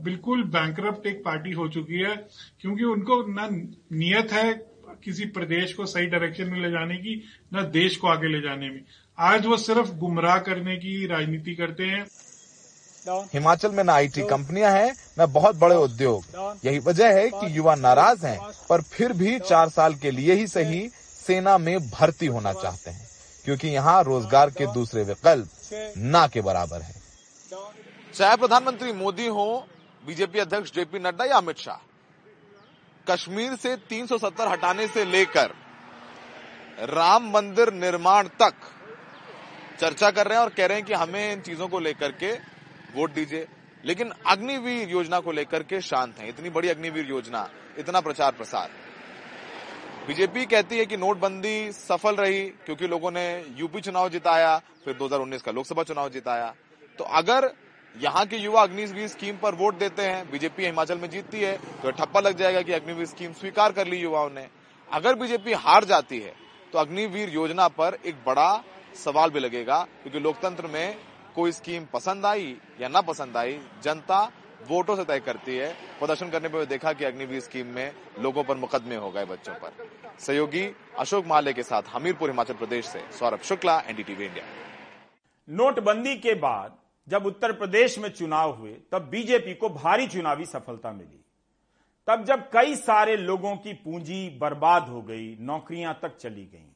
बिल्कुल 0.00 0.42
बैंकरप्ट 0.44 1.06
एक 1.06 1.24
पार्टी 1.24 1.52
हो 1.52 1.68
चुकी 1.68 1.94
है, 1.94 2.28
क्योंकि 2.60 2.84
उनको 2.84 3.22
न 3.28 3.68
नियत 3.92 4.32
है 4.32 4.66
किसी 5.04 5.24
प्रदेश 5.24 5.74
को 5.74 5.86
सही 5.86 6.06
डायरेक्शन 6.06 6.48
में 6.48 6.60
ले 6.60 6.70
जाने 6.70 6.96
की, 6.96 7.22
न 7.54 7.70
देश 7.72 7.96
को 7.96 8.06
आगे 8.08 8.28
ले 8.28 8.40
जाने 8.40 8.70
में। 8.70 8.84
आज 9.18 9.46
वो 9.46 9.56
सिर्फ़ 9.56 9.94
गुमराह 9.94 10.38
करने 10.38 10.76
की 10.76 11.06
राजनीति 11.06 11.54
करते 11.54 11.84
हैं। 11.84 12.06
हिमाचल 13.32 13.70
में 13.70 13.82
न 13.84 13.90
आईटी 13.90 14.22
कंपनियाँ 14.24 14.70
हैं 14.72 14.94
न 15.20 15.26
बहुत 15.32 15.56
बड़े 15.56 15.76
उद्योग। 15.76 16.24
यही 16.64 16.78
वजह 16.80 17.14
है 17.14 17.28
कि 17.30 17.56
युवा 17.56 17.74
नाराज़ 17.76 18.26
हैं 18.26 18.38
पर 18.68 18.82
फिर 18.84 19.12
भी 19.14 19.38
चार 19.40 19.68
साल 19.70 19.94
के 19.94 20.10
लिए 20.10 20.34
ही 20.34 20.46
सही 20.48 20.88
सेना 20.90 21.56
में 21.58 21.78
भर्ती 21.90 22.26
होना 22.28 22.52
चाहते 22.54 22.90
हैं 22.90 23.06
क्योंकि 23.44 23.68
यहाँ 23.68 24.02
रोज़गार 24.04 24.50
के 24.50 24.66
दूसरे 24.72 25.02
विकल्प 25.04 25.48
ना 25.98 26.26
के 26.26 26.40
बराबर 26.40 26.82
है। 26.82 26.94
चाहे 28.14 28.36
प्रधानमंत्री 28.36 28.92
मोदी 28.94 29.26
हो 29.28 29.46
बीजेपी 30.02 30.38
अध्यक्ष 30.38 30.72
जेपी 30.74 30.98
नड्डा 30.98 31.24
या 31.24 31.36
अमित 31.36 31.58
शाह 31.58 31.86
कश्मीर 33.06 33.54
से 33.56 33.76
370 33.90 34.48
हटाने 34.48 34.86
से 34.86 35.04
लेकर 35.04 35.54
राम 36.88 37.30
मंदिर 37.30 37.72
निर्माण 37.74 38.28
तक 38.40 38.54
चर्चा 39.80 40.10
कर 40.10 40.26
रहे 40.26 40.38
हैं 40.38 40.44
और 40.44 40.50
कह 40.50 40.66
रहे 40.66 40.76
हैं 40.76 40.86
कि 40.86 40.94
हमें 40.94 41.32
इन 41.32 41.40
चीज़ों 41.40 41.68
को 41.68 41.78
लेकर 41.80 42.12
के 42.22 42.32
वोट 42.98 43.12
दीजिए। 43.12 43.46
लेकिन 43.84 44.12
अग्निवीर 44.26 44.88
योजना 44.88 45.18
को 45.20 45.32
लेकर 45.32 45.62
के 45.62 45.80
शांत 45.82 46.18
हैं। 46.18 46.28
इतनी 46.28 46.50
बड़ी 46.50 46.68
अग्निवीर 46.68 47.06
योजना, 47.06 47.48
इतना 47.78 48.00
प्रचार 48.00 48.32
प्रसार। 48.32 48.70
बीजेपी 50.06 50.44
कहती 50.46 50.78
है 50.78 50.86
कि 50.86 50.96
नोटबंदी 50.96 51.72
सफल 51.72 52.16
रही 52.16 52.40
क्योंकि 52.66 52.86
लोगों 52.88 53.10
ने 53.10 53.26
यूपी 53.56 53.80
चुनाव 53.80 54.08
जिताया, 54.08 54.56
फिर 54.84 54.94
2019 54.94 55.42
का 55.42 55.52
लोकसभा 55.52 55.82
चुनाव 55.82 56.08
जिताया। 56.10 56.54
तो 56.98 57.04
अगर 57.04 57.50
यहाँ 57.96 58.24
के 58.26 58.36
युवा 58.36 58.62
अग्निवीर 58.62 59.08
स्कीम 59.08 59.36
पर 59.36 59.54
वोट 59.54 59.78
देते 59.78 60.02
हैं, 60.02 60.30
बीजेपी 60.30 60.64
हिमाचल 60.64 60.98
में 60.98 61.08
जीतती 61.10 61.40
है 61.40 61.56
तो 61.82 61.90
ठप्पा 61.92 62.20
लग 62.20 62.36
जाएगा 62.36 62.62
कि 62.62 62.72
अग्निवीर 62.72 63.06
स्कीम 63.06 63.32
स्वीकार 63.34 63.72
कर 63.72 63.86
ली 63.86 63.96
युवाओं 63.98 64.30
ने। 64.30 64.46
अगर 64.88 65.14
बीजेपी 65.14 65.52
हार 65.54 65.84
जाती 65.84 66.18
है 66.20 66.34
तो 66.72 66.78
अग्निवीर 66.78 67.28
योजना 67.30 67.68
पर 67.70 67.98
एक 68.06 68.14
बड़ा 68.26 68.62
सवाल 68.96 69.30
भी 69.30 69.40
लगेगा, 69.40 69.78
क्योंकि 70.02 70.18
लोकतंत्र 70.18 70.66
में 70.66 70.96
कोई 71.38 71.52
स्कीम 71.52 71.84
पसंद 71.84 72.26
आई 72.26 72.56
या 72.80 72.88
ना 72.88 73.00
पसंद 73.00 73.36
आई, 73.36 73.58
जनता 73.82 74.22
वोटों 74.68 74.96
से 74.96 75.04
तय 75.04 75.20
करती 75.20 75.56
है। 75.56 75.72
प्रदर्शन 75.98 76.30
करने 76.30 76.48
पर 76.48 76.64
देखा 76.64 76.92
कि 76.92 77.04
अग्निवीर 77.04 77.40
स्कीम 77.40 77.66
में 77.66 77.92
लोगों 78.20 78.44
पर 78.44 78.56
मुकदमे 78.56 78.96
हो 78.96 79.10
गए 79.10 79.24
बच्चों 79.24 79.54
पर। 79.54 79.86
सहयोगी 80.18 80.64
अशोक 80.98 81.26
माले 81.26 81.52
के 81.52 81.62
साथ 81.62 81.82
हमीरपुर 81.88 82.30
हिमाचल 82.30 82.54
प्रदेश 82.54 82.86
से 82.86 83.02
सौरभ 83.18 83.42
शुक्ला, 83.42 83.78
एनडीटीवी 83.80 84.24
इंडिया। 84.26 84.44
नोटबंदी 85.48 86.16
के 86.16 86.34
बाद 86.34 86.76
जब 87.08 87.26
उत्तर 87.26 87.52
प्रदेश 87.52 87.98
में 87.98 88.08
चुनाव 88.08 88.54
हुए, 88.54 88.72
तब 88.92 89.08
बीजेपी 89.10 89.54
को 89.54 89.68
भारी 89.68 90.06
चुनावी 90.06 90.46
सफलता 90.46 90.92
मिली। 90.92 91.24
तब 92.08 92.24
जब 92.24 92.48
कई 92.50 92.74
सारे 92.76 93.16
लोगों 93.16 93.56
की 93.56 93.72
पूंजी 93.74 94.28
बर्बाद 94.38 94.88
हो 94.88 95.02
गई, 95.02 95.36
नौकरियाँ 95.40 95.98
तक 96.02 96.16
चली 96.16 96.44
गईं। 96.44 96.68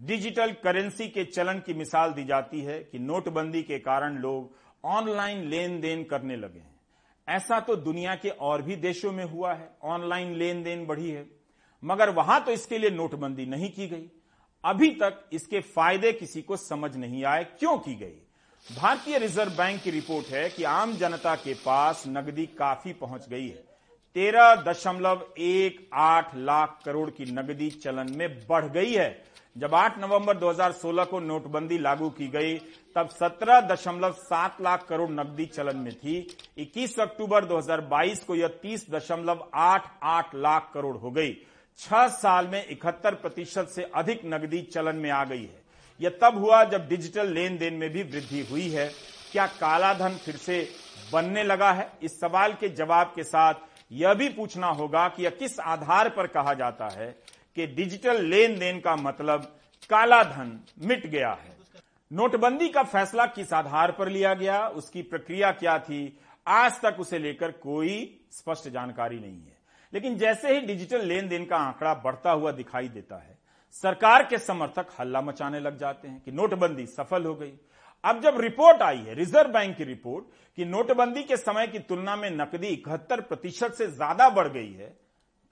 डिजिटल 0.00 0.52
करेंसी 0.64 1.08
के 1.08 1.24
चलन 1.24 1.58
की 1.58 1.74
मिसाल 1.74 2.12
दी 2.12 2.24
जाती 2.24 2.60
है 2.60 2.78
कि 2.82 2.98
नोटबंदी 2.98 3.62
के 3.62 3.78
कारण 3.78 4.16
लोग 4.18 4.56
ऑनलाइन 4.84 5.44
लेन 5.48 5.80
देन 5.80 6.04
करने 6.04 6.36
लगे 6.36 6.58
हैं। 6.58 6.80
ऐसा 7.28 7.58
तो 7.60 7.76
दुनिया 7.76 8.14
के 8.14 8.28
और 8.28 8.62
भी 8.62 8.76
देशों 8.76 9.12
में 9.12 9.24
हुआ 9.24 9.52
है। 9.54 9.70
ऑनलाइन 9.84 10.34
लेन 10.34 10.62
देन 10.62 10.86
बढ़ी 10.86 11.10
है। 11.10 11.26
मगर 11.82 12.10
वहाँ 12.10 12.44
तो 12.44 12.52
इसके 12.52 12.78
लिए 12.78 12.90
नोटबंदी 12.90 13.46
नहीं 13.46 13.70
की 13.70 13.86
गई। 13.86 14.10
अभी 14.64 14.90
तक 14.92 15.28
इसके 15.32 15.60
फ़ायदे 15.60 16.12
किसी 16.12 16.42
को 16.42 16.56
समझ 16.56 16.96
नहीं 16.96 17.24
आए। 17.24 17.44
क्यों 17.58 17.76
की 17.78 17.94
गई? 17.94 18.16
भारतीय 18.66 19.18
रिज़र्व 19.18 19.50
बैंक 19.50 19.82
की 19.82 19.90
रिपोर्ट 19.90 20.26
है 20.26 20.48
कि 20.50 20.64
आम 20.64 20.92
जनता 20.92 21.34
के 21.34 21.54
पास 21.54 22.04
नकदी 22.08 22.46
काफ़ी 22.46 22.92
पहुँच 22.92 23.28
गई 23.28 23.48
है। 23.48 23.64
तेरह 24.16 24.54
दशमलव 24.62 25.26
एक 25.38 25.88
आठ 25.94 26.34
लाख 26.36 26.78
करोड़ 26.84 27.10
की 27.10 27.32
नकदी 27.32 27.70
चलन 27.70 28.12
में 28.16 28.46
बढ़ 28.46 28.64
गई 28.64 28.92
है। 28.92 29.29
जब 29.56 29.74
8 29.74 29.98
नवंबर 29.98 30.36
2016 30.36 31.04
को 31.04 31.20
नोटबंदी 31.20 31.78
लागू 31.78 32.10
की 32.10 32.28
गई, 32.28 32.54
तब 32.96 33.08
17.7 33.08 34.60
लाख 34.60 34.86
करोड़ 34.88 35.10
नकदी 35.10 35.46
चलन 35.46 35.76
में 35.76 35.92
थी। 35.94 36.36
21 36.58 37.00
अक्टूबर 37.00 37.44
2022 37.44 38.24
को 38.24 38.34
यह 38.34 38.48
30.88 38.62 40.34
लाख 40.34 40.70
करोड़ 40.74 40.96
हो 40.96 41.10
गई। 41.10 41.32
छह 41.78 42.08
साल 42.08 42.46
में 42.46 42.66
इकहत्तर 42.66 43.14
प्रतिशत 43.14 43.68
से 43.68 43.82
अधिक 43.82 44.20
नकदी 44.24 44.62
चलन 44.62 44.96
में 44.96 45.10
आ 45.10 45.24
गई 45.24 45.42
है। 45.42 45.62
यह 46.00 46.18
तब 46.22 46.38
हुआ 46.38 46.64
जब 46.64 46.88
डिजिटल 46.88 47.32
लेन 47.32 47.58
देन 47.58 47.74
में 47.74 47.90
भी 47.90 48.02
वृद्धि 48.02 48.40
हुई 48.50 48.68
है। 48.68 48.90
क्या 49.32 49.46
काला 49.46 49.94
धन 49.94 50.16
फिर 50.16 50.36
से 50.36 50.68
बनने 51.12 51.42
लगा 51.42 51.72
है? 51.72 51.90
इस 52.02 52.20
सवाल 52.20 52.52
के 52.52 52.68
जवाब 52.68 53.12
के 53.16 53.24
साथ 53.24 53.54
यह 53.92 54.14
भी 54.14 54.28
पूछना 54.28 54.66
होगा 54.66 55.08
कि 55.08 55.24
यह 55.24 55.30
किस 55.30 55.60
आधार 55.60 56.08
पर 56.08 56.26
कहा 56.26 56.54
जाता 56.54 56.88
है 56.88 57.14
कि 57.56 57.66
डिजिटल 57.68 58.24
लेन 58.24 58.58
देन 58.58 58.80
का 58.80 58.96
मतलब 58.96 59.42
काला 59.90 60.22
धन 60.24 60.58
मिट 60.80 61.06
गया 61.06 61.30
है। 61.32 61.58
नोटबंदी 62.10 62.68
का 62.68 62.82
फैसला 62.84 63.26
किस 63.26 63.52
आधार 63.52 63.92
पर 63.92 64.08
लिया 64.08 64.34
गया, 64.34 64.66
उसकी 64.68 65.02
प्रक्रिया 65.02 65.50
क्या 65.52 65.78
थी, 65.78 66.18
आज 66.46 66.80
तक 66.82 66.96
उसे 67.00 67.18
लेकर 67.18 67.50
कोई 67.52 68.20
स्पष्ट 68.32 68.68
जानकारी 68.68 69.18
नहीं 69.18 69.40
है। 69.40 69.58
लेकिन 69.92 70.16
जैसे 70.16 70.54
ही 70.54 70.60
डिजिटल 70.60 71.06
लेन 71.06 71.28
देन 71.28 71.44
का 71.44 71.56
आंकड़ा 71.58 71.94
बढ़ता 71.94 72.30
हुआ 72.30 72.52
दिखाई 72.52 72.88
देता 72.88 73.16
है, 73.16 73.38
सरकार 73.74 74.24
के 74.24 74.38
समर्थक 74.38 74.88
हल्ला 74.98 75.20
मचाने 75.20 75.60
लग 75.60 75.78
जाते 75.78 76.08
हैं 76.08 76.20
कि 76.20 76.32
नोटबंदी 76.32 76.86
सफल 76.88 77.24
हो 77.24 77.34
गई। 77.34 77.52
अब 78.04 78.20
जब 78.22 78.40
रिपोर्ट 78.40 78.82
आई 78.82 78.98
है, 78.98 79.14
रिज़र्व 79.14 79.50
बैंक 79.52 79.76
की 79.76 79.84
रिपोर्ट, 79.84 80.24
कि 80.58 80.64
नोटबंदी 80.64 81.22
के 81.22 81.36
समय 81.36 81.66
की 81.66 81.78
तुलना 81.78 82.16
में 82.16 82.30
नकदी 82.30 82.66
इकहत्तर 82.66 83.20
प्रतिशत 83.20 83.74
से 83.74 83.86
ज़्यादा 83.86 84.28
बढ़ 84.30 84.48
गई 84.48 84.72
है 84.72 84.94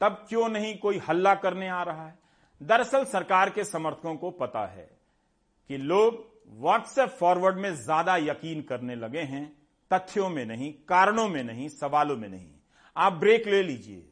तब 0.00 0.26
क्यों 0.28 0.48
नहीं 0.48 0.78
कोई 0.78 0.98
हल्ला 0.98 1.34
करने 1.34 1.68
आ 1.68 1.82
रहा 1.82 2.06
है? 2.06 2.18
दरअसल 2.62 3.04
सरकार 3.04 3.50
के 3.50 3.64
समर्थकों 3.64 4.16
को 4.16 4.30
पता 4.30 4.66
है 4.66 4.98
कि 5.68 5.76
लोग 5.76 6.26
व्हाट्सएप 6.60 7.08
फॉरवर्ड 7.08 7.56
में 7.56 7.74
ज़्यादा 7.74 8.16
यकीन 8.16 8.62
करने 8.62 8.94
लगे 8.94 9.20
हैं, 9.20 9.58
तथ्यों 9.90 10.28
में 10.28 10.46
नहीं, 10.46 10.72
कारणों 10.72 11.28
में 11.28 11.44
नहीं, 11.44 11.68
सवालों 11.68 12.16
में 12.16 12.28
नहीं। 12.28 12.50
आप 12.96 13.12
ब्रेक 13.12 13.46
ले 13.46 13.62
लीजिए। 13.62 14.07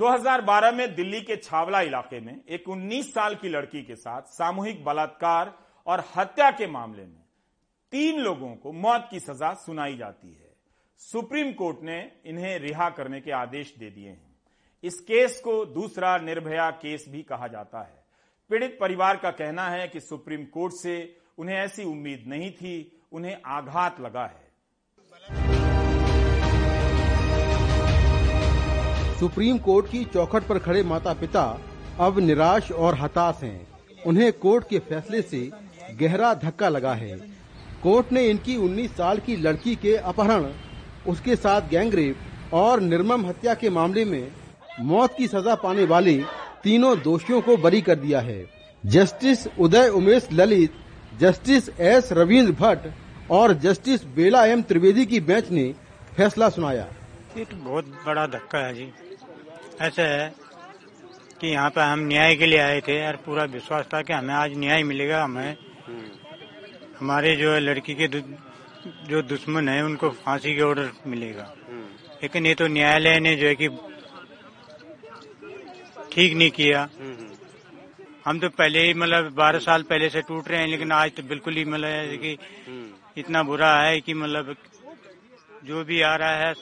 2012 0.00 0.72
में 0.72 0.94
दिल्ली 0.94 1.20
के 1.20 1.36
छावला 1.36 1.80
इलाके 1.80 2.20
में 2.20 2.44
एक 2.48 2.68
19 2.68 3.14
साल 3.14 3.34
की 3.34 3.48
लड़की 3.48 3.82
के 3.82 3.94
साथ 3.94 4.22
सामूहिक 4.22 4.84
बलात्कार 4.84 5.58
और 5.86 6.04
हत्या 6.16 6.50
के 6.50 6.66
मामले 6.66 7.02
में 7.02 7.22
तीन 7.90 8.20
लोगों 8.20 8.56
को 8.56 8.72
मौत 8.72 9.08
की 9.10 9.20
सजा 9.20 9.54
सुनाई 9.54 9.96
जाती 9.96 10.32
है। 10.32 10.56
सुप्रीम 10.98 11.52
कोर्ट 11.52 11.76
ने 11.82 12.12
इन्हें 12.24 12.58
रिहा 12.58 12.90
करने 12.90 13.20
के 13.20 13.30
आदेश 13.30 13.74
दे 13.78 13.90
दिए 13.90 14.08
हैं। 14.08 14.36
इस 14.82 15.00
केस 15.00 15.40
को 15.40 15.64
दूसरा 15.64 16.18
निर्भया 16.18 16.70
केस 16.70 17.04
भी 17.08 17.22
कहा 17.22 17.48
जाता 17.48 17.82
है। 17.82 18.04
पीड़ित 18.50 18.78
परिवार 18.80 19.16
का 19.16 19.30
कहना 19.30 19.68
है 19.68 19.88
कि 19.88 20.00
सुप्रीम 20.00 20.44
कोर्ट 20.44 20.72
से 20.72 21.16
उन्हें 21.38 21.56
ऐसी 21.56 21.84
उम्मीद 21.84 22.24
नहीं 22.26 22.50
थी, 22.50 23.02
उन्हें 23.12 23.36
आघात 23.46 24.00
लगा 24.00 24.26
है। 24.26 24.49
सुप्रीम 29.20 29.58
कोर्ट 29.58 29.86
की 29.86 30.04
चौखट 30.04 30.42
पर 30.42 30.58
खड़े 30.58 30.82
माता 30.82 31.12
पिता 31.12 31.42
अब 32.00 32.18
निराश 32.18 32.70
और 32.72 32.94
हताश 32.94 33.42
हैं। 33.42 33.66
उन्हें 34.06 34.32
कोर्ट 34.32 34.68
के 34.68 34.78
फैसले 34.78 35.20
से 35.22 35.38
गहरा 36.00 36.32
धक्का 36.34 36.68
लगा 36.68 36.92
है। 36.94 37.16
कोर्ट 37.82 38.12
ने 38.12 38.24
इनकी 38.26 38.56
19 38.56 38.90
साल 38.90 39.18
की 39.18 39.36
लड़की 39.36 39.74
के 39.76 39.94
अपहरण, 39.96 40.46
उसके 41.08 41.36
साथ 41.36 41.68
गैंगरेप 41.68 42.52
और 42.52 42.80
निर्मम 42.80 43.26
हत्या 43.26 43.54
के 43.54 43.70
मामले 43.70 44.04
में 44.04 44.32
मौत 44.82 45.14
की 45.18 45.26
सजा 45.28 45.54
पाने 45.54 45.84
वाले 45.84 46.14
तीनों 46.62 46.96
दोषियों 47.02 47.40
को 47.40 47.56
बरी 47.56 47.80
कर 47.80 47.94
दिया 47.96 48.20
है। 48.20 48.44
Justice 48.84 49.46
Uday 49.60 49.88
Umesh 49.88 50.28
Lalit, 50.32 50.72
justice 51.18 51.68
S 51.80 52.08
Ravindra 52.12 52.52
Bhat 52.52 53.30
और 53.30 53.54
जस्टिस 53.58 54.04
बेला 54.16 54.44
एम 54.46 54.62
त्रिवेदी 54.62 55.06
की 55.06 55.20
बेंच 55.20 55.50
ने 55.50 55.68
फैसला 56.16 56.48
सुनाया। 56.48 56.86
ये 57.38 57.44
तो 57.44 57.56
बहुत 57.56 57.84
बड़ा 58.06 58.26
धक्का 58.26 58.58
है 58.58 58.74
जी। 58.74 58.92
ऐसा 59.80 60.02
है 60.02 60.28
कि 61.40 61.48
यहाँ 61.48 61.70
पे 61.70 61.80
हम 61.80 62.00
न्याय 62.06 62.34
के 62.36 62.46
लिए 62.46 62.58
आए 62.60 62.80
थे 62.80 62.96
और 63.06 63.16
पूरा 63.24 63.44
विश्वास 63.50 63.86
था 63.92 64.00
कि 64.02 64.12
हमें 64.12 64.34
आज 64.34 64.56
न्याय 64.58 64.82
मिलेगा, 64.82 65.22
हमें 65.24 65.56
हमारे 66.98 67.34
जो 67.36 67.52
है 67.52 67.60
लड़की 67.60 67.94
के 67.94 68.08
जो 69.08 69.22
दुश्मन 69.24 69.68
है, 69.68 69.82
उनको 69.84 70.10
फांसी 70.20 70.54
के 70.56 70.62
ऑर्डर 70.62 70.90
मिलेगा। 71.06 71.52
लेकिन 72.22 72.46
ये 72.46 72.54
तो 72.54 72.66
न्यायालय 72.68 73.18
ने 73.20 73.34
जो 73.36 73.46
है 73.46 73.54
कि 73.54 73.68
ठीक 76.12 76.36
नहीं 76.36 76.50
किया। 76.50 76.88
हम 78.26 78.38
तो 78.40 78.48
पहले 78.50 78.80
ही 78.86 78.94
मतलब 78.94 79.32
बारह 79.34 79.58
साल 79.60 79.82
पहले 79.82 80.08
से 80.10 80.20
टूट 80.22 80.48
रहे 80.48 80.60
हैं, 80.60 80.68
लेकिन 80.68 80.92
आज 80.92 81.12
तो 81.16 81.22
बिल्कुल 81.24 81.56
ही 81.56 81.64
मतलब 81.64 82.18
कि 82.22 82.36
इतना 83.16 83.42
बुरा 83.42 83.74
है 83.80 84.00
कि 84.00 84.14
मतलब 84.14 84.56
जो 85.64 85.84
भी 85.84 86.00
आ 86.02 86.14
रहा 86.16 86.36
है, 86.38 86.52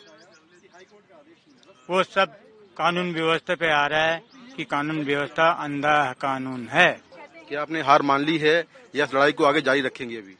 वो 1.88 2.02
सब 2.04 2.36
कानून 2.78 3.12
व्यवस्था 3.12 3.54
पे 3.54 3.70
आ 3.72 3.86
रहा 3.86 4.04
है 4.04 4.22
कि 4.56 4.64
कानून 4.64 5.02
व्यवस्था 5.04 5.50
अंधा 5.64 5.96
कानून 6.12 6.68
है। 6.70 6.90
क्या 7.48 7.62
आपने 7.62 7.80
हार 7.82 8.02
मान 8.02 8.24
ली 8.24 8.38
है 8.38 8.56
या 8.96 9.04
इस 9.04 9.14
लड़ाई 9.14 9.32
को 9.32 9.44
आगे 9.44 9.60
जारी 9.60 9.80
रखेंगे 9.80 10.16
अभी? 10.16 10.34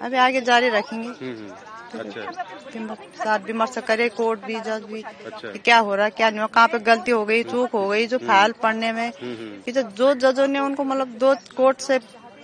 अभी 0.00 0.16
आगे 0.16 0.40
जारी 0.40 0.68
रखेंगे। 0.68 1.08
हम्म, 1.08 1.36
हम्म। 1.36 1.74
अच्छा। 1.98 2.94
साथ 3.24 3.38
विमर्श 3.38 3.78
करे 3.78 4.08
कोर्ट 4.08 4.40
भी 4.44 4.54
जज 4.60 4.82
भी 4.82 5.02
अच्छा। 5.02 5.48
क्या 5.64 5.78
हो 5.78 5.94
रहा 5.94 6.04
है 6.04 6.10
क्या 6.10 6.30
नहीं 6.30 6.40
हो 6.40 6.46
कहाँ 6.46 6.68
पे 6.68 6.78
गलती 6.78 7.10
हो 7.10 7.24
गई 7.24 7.42
चूक 7.42 7.70
हो 7.70 7.88
गई 7.88 8.06
जो 8.06 8.18
फ़ाइल 8.18 8.52
पढ़ने 8.62 8.92
में। 8.92 9.08
हम्म, 9.22 9.34
हम्म। 9.34 9.60
कि 9.62 9.72
जो 9.72 9.82
जो 9.82 10.12
जजों 10.14 10.46
ने 10.46 10.58
उनको 10.58 10.84
मतलब 10.84 11.08
दो 11.18 11.34
कोर्ट 11.56 11.80
से 11.80 11.98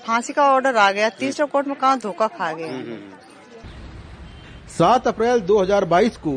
फांसी 0.06 0.32
का 0.32 0.46
ऑर्डर 0.52 0.76
आ 0.76 0.90
गया 0.92 1.08
तीसरे 1.18 1.46
कोर्ट 1.46 1.66
में 1.66 1.76
कहा 1.76 1.96
धोखा 1.96 2.26
खा 2.28 2.52
गया 2.52 2.70
सात 4.78 5.08
अप्रैल 5.08 5.40
2022 5.40 6.16
को 6.16 6.32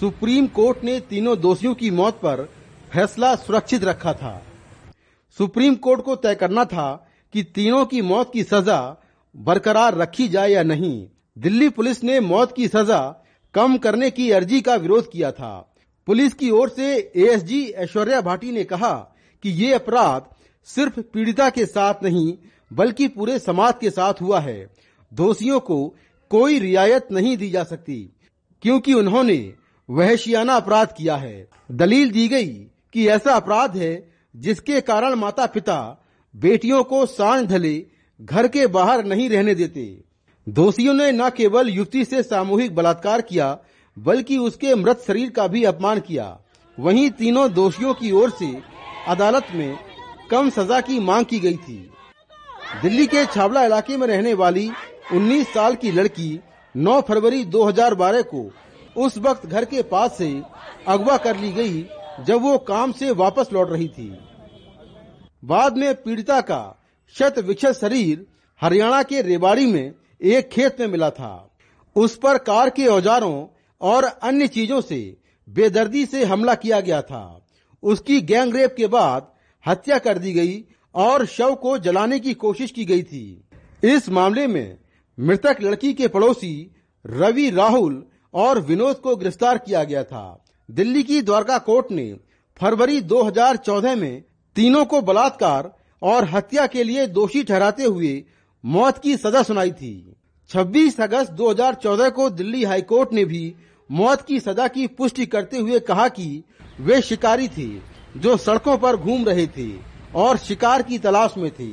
सुप्रीम 0.00 0.46
कोर्ट 0.46 0.82
ने 0.84 0.98
तीनों 1.00 1.38
दोषियों 1.40 1.74
की 1.74 1.90
मौत 1.90 2.14
पर 2.14 2.42
फैसला 2.92 3.34
सुरक्षित 3.36 3.84
रखा 3.84 4.12
था। 4.14 4.42
सुप्रीम 5.38 5.74
कोर्ट 5.74 6.02
को 6.02 6.16
तय 6.16 6.34
करना 6.34 6.64
था 6.64 6.86
कि 7.34 7.42
तीनों 7.44 7.84
की 7.86 8.02
मौत 8.02 8.32
की 8.32 8.42
सजा 8.42 8.80
बरकरार 9.34 9.94
रखी 9.94 10.28
जाए 10.28 10.50
या 10.50 10.62
नहीं। 10.62 11.06
दिल्ली 11.36 11.68
पुलिस 11.68 12.02
ने 12.04 12.18
मौत 12.20 12.56
की 12.56 12.68
सजा 12.68 13.00
कम 13.54 13.76
करने 13.78 14.10
की 14.10 14.30
अर्जी 14.30 14.60
का 14.60 14.74
विरोध 14.74 15.10
किया 15.12 15.32
था। 15.32 15.54
पुलिस 16.08 16.34
की 16.34 16.50
ओर 16.50 16.68
से 16.68 16.92
एएसजी 17.16 17.64
ऐश्वर्या 17.64 18.20
भाटी 18.20 18.52
ने 18.52 18.64
कहा 18.64 18.94
कि 19.44 19.50
ये 19.50 19.72
अपराध 19.74 20.26
सिर्फ़ 20.68 21.00
पीड़िता 21.02 21.50
के 21.50 21.66
साथ 21.66 22.02
नहीं, 22.02 22.34
बल्कि 22.70 23.08
पूरे 23.08 23.38
समाज 23.38 23.74
के 23.80 23.90
साथ 23.90 24.22
हुआ 24.22 24.40
है। 24.40 24.70
दोषियों 25.12 25.60
को 25.60 25.84
कोई 26.30 26.58
रियायत 26.58 27.08
नहीं 27.12 27.36
दी 27.36 27.50
जा 27.50 27.64
सकती, 27.64 27.96
क्योंकि 28.62 28.94
उन्होंने 28.94 29.54
वहशियाना 29.88 30.54
अपराध 30.54 30.94
किया 30.98 31.16
है। 31.16 31.48
दलील 31.70 32.10
दी 32.10 32.28
गई 32.28 32.46
कि 32.92 33.08
ऐसा 33.08 33.32
अपराध 33.32 33.76
है 33.76 34.12
जिसके 34.36 34.80
कारण 34.80 35.14
माता 35.14 35.46
पिता 35.46 35.78
बेटियों 36.36 36.82
को 36.84 37.06
सांड 37.06 37.46
धले 37.48 37.86
घर 38.20 38.48
के 38.48 38.66
बाहर 38.66 39.04
नहीं 39.04 39.28
रहने 39.30 39.54
देते। 39.54 40.04
दोषियों 40.48 40.94
ने 40.94 41.12
न 41.12 41.28
केवल 41.30 41.68
युवती 41.68 42.04
से 42.04 42.22
सामूहिक 42.22 42.74
बलात्कार 42.74 43.20
किया, 43.20 43.58
बल्कि 43.98 44.38
उसके 44.38 44.74
मृत 44.74 45.04
शरीर 45.06 45.30
का 45.30 45.46
भी 45.46 45.64
अपमान 45.64 46.00
किया। 46.00 46.38
वहीं 46.78 47.10
तीनों 47.10 47.52
दोषियों 47.52 47.94
की 47.94 48.10
ओर 48.12 48.30
से 48.30 48.62
अदालत 49.08 49.46
में 49.54 49.78
कम 50.30 50.50
सजा 50.50 50.80
की 50.80 50.98
मांग 50.98 51.26
की 51.26 51.40
गई 51.40 51.56
थी। 51.56 51.90
दिल्ली 52.82 53.06
के 53.06 53.24
छावला 53.26 53.64
इलाके 53.64 53.96
में 53.96 54.06
रहने 54.06 54.34
वाली 54.34 54.70
19 55.12 55.52
साल 55.54 55.74
की 55.74 55.90
लड़की 55.92 56.40
9 56.76 57.00
फरवरी 57.00 57.44
2012 57.44 58.22
को 58.22 58.50
उस 58.96 59.18
वक्त 59.18 59.46
घर 59.46 59.64
के 59.64 59.82
पास 59.82 60.16
से 60.18 60.30
अगवा 60.88 61.16
कर 61.16 61.36
ली 61.36 61.52
गई 61.52 61.82
जब 62.24 62.42
वो 62.42 62.58
काम 62.58 62.92
से 62.92 63.10
वापस 63.10 63.48
लौट 63.52 63.70
रही 63.70 63.88
थी। 63.88 64.18
बाद 65.44 65.76
में 65.76 65.94
पीड़िता 65.94 66.40
का 66.40 66.62
शत 67.14 67.38
विक्षत 67.38 67.72
शरीर 67.72 68.26
हरियाणा 68.60 69.02
के 69.02 69.22
रेवाड़ी 69.22 69.66
में 69.66 69.92
एक 70.22 70.48
खेत 70.48 70.80
में 70.80 70.86
मिला 70.86 71.10
था। 71.10 71.56
उस 71.96 72.16
पर 72.16 72.38
कार 72.38 72.70
के 72.70 72.86
औजारों 72.86 73.46
और 73.80 74.04
अन्य 74.04 74.48
चीज़ों 74.48 74.80
से 74.80 75.16
बेदर्दी 75.48 76.06
से 76.06 76.24
हमला 76.24 76.54
किया 76.54 76.80
गया 76.80 77.02
था। 77.02 77.46
उसकी 77.82 78.20
गैंग 78.20 78.54
रेप 78.56 78.74
के 78.76 78.86
बाद 78.86 79.26
हत्या 79.64 79.98
कर 79.98 80.18
दी 80.18 80.32
गई 80.32 80.64
और 80.94 81.26
शव 81.26 81.54
को 81.54 81.76
जलाने 81.78 82.18
की 82.20 82.34
कोशिश 82.34 82.70
की 82.70 82.84
गई 82.84 83.02
थी। 83.02 83.48
इस 83.84 84.08
मामले 84.08 84.46
में 84.46 84.78
मृतक 85.18 85.56
लड़की 85.62 85.92
के 85.94 86.08
पड़ोसी 86.08 86.70
रवि 87.04 87.50
राहुल 87.50 88.04
और 88.34 88.58
विनोद 88.60 88.96
को 88.96 89.16
गिरफ़्तार 89.16 89.58
किया 89.58 89.84
गया 89.84 90.02
था। 90.04 90.44
दिल्ली 90.70 91.02
की 91.02 91.22
द्वारका 91.22 91.58
कोर्ट 91.58 91.90
ने 91.90 92.12
फरवरी 92.60 93.00
2014 93.00 93.96
में 93.96 94.22
तीनों 94.56 94.84
को 94.84 95.00
बलात्कार 95.02 95.72
और 96.02 96.24
हत्या 96.24 96.66
के 96.66 96.82
लिए 96.84 97.06
दोषी 97.06 97.42
ठहराते 97.42 97.84
हुए 97.84 98.24
मौत 98.64 98.98
की 98.98 99.16
सजा 99.16 99.42
सुनाई 99.42 99.70
थी। 99.70 100.16
26 100.50 101.00
अगस्त 101.00 101.30
2014 101.32 102.10
को 102.10 102.30
दिल्ली 102.30 102.64
हाईकोर्ट 102.64 103.12
ने 103.12 103.24
भी 103.24 103.54
मौत 103.90 104.22
की 104.22 104.40
सजा 104.40 104.68
की 104.68 104.86
पुष्टि 104.86 105.26
करते 105.26 105.58
हुए 105.58 105.80
कहा 105.80 106.08
कि 106.08 106.44
वे 106.80 107.00
शिकारी 107.02 107.48
थे, 107.48 107.68
जो 108.16 108.36
सड़कों 108.36 108.76
पर 108.78 108.96
घूम 108.96 109.24
रहे 109.24 109.46
थे 109.46 109.70
और 110.14 110.36
शिकार 110.36 110.82
की 110.82 110.98
तलाश 110.98 111.34
में 111.36 111.50
थे। 111.50 111.68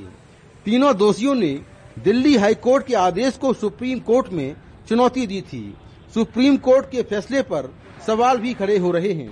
तीनों 0.66 0.96
दोषियों 0.98 1.36
ने 1.36 1.60
दिल्ली 2.00 2.36
हाईकोर्ट 2.36 2.86
के 2.86 2.96
आदेश 2.96 3.38
को 3.38 3.54
सुप्रीम 3.54 4.00
कोर्ट 4.00 4.30
में 4.30 4.56
चुनौती 4.90 5.28
दी 5.28 5.42
थी। 5.42 5.76
सुप्रीम 6.14 6.58
कोर्ट 6.60 6.86
के 6.86 7.02
फैसले 7.04 7.42
पर 7.42 7.74
सवाल 8.08 8.38
भी 8.38 8.54
खड़े 8.54 8.78
हो 8.78 8.92
रहे 8.92 9.12
हैं। 9.14 9.30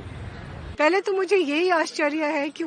पहले 0.80 1.02
तो 1.02 1.14
मुझे 1.14 1.38
यही 1.38 1.70
आश्चर्य 1.70 2.26
है 2.28 2.50
कि 2.50 2.64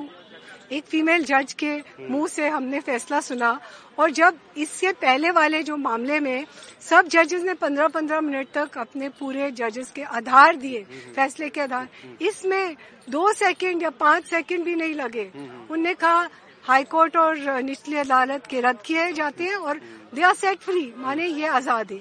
एक 0.72 0.84
फीमेल 0.84 1.24
जज 1.24 1.52
के 1.52 1.72
मुँह 2.10 2.26
से 2.26 2.48
हमने 2.48 2.80
फैसला 2.80 3.20
सुना 3.20 3.58
और 3.98 4.10
जब 4.10 4.38
इससे 4.56 4.92
पहले 4.92 5.30
वाले 5.30 5.62
जो 5.62 5.76
मामले 5.76 6.20
में 6.20 6.46
सब 6.80 7.08
जजेस 7.08 7.42
ने 7.42 7.54
15-15 7.54 8.20
मिनट 8.20 8.48
तक 8.54 8.78
अपने 8.78 9.08
पूरे 9.18 9.50
जजेस 9.50 9.90
के 9.90 10.02
आधार 10.02 10.56
दिए 10.56 10.82
फैसले 11.16 11.48
के 11.48 11.60
आधार 11.60 11.88
इसमें 12.22 12.76
दो 13.10 13.32
सेकंड 13.32 13.82
या 13.82 13.90
पाँच 13.90 14.24
सेकंड 14.24 14.64
भी 14.64 14.74
नहीं 14.74 14.94
लगे। 14.94 15.30
उनने 15.70 15.94
कहा 15.94 16.28
हाई 16.64 16.84
कोर्ट 16.84 17.16
और 17.16 17.62
निचली 17.62 17.96
अदालत 17.96 18.46
के 18.46 18.60
रद्द 18.60 18.80
किए 18.86 19.10
जाते 19.12 19.44
हैं 19.44 19.56
और 19.56 19.80
दे 20.14 20.22
आर 20.22 20.34
सेट 20.34 20.58
फ्री, 20.58 20.92
माने 20.96 21.26
ये 21.26 21.46
आज़ाद 21.48 21.92
है। 21.92 22.00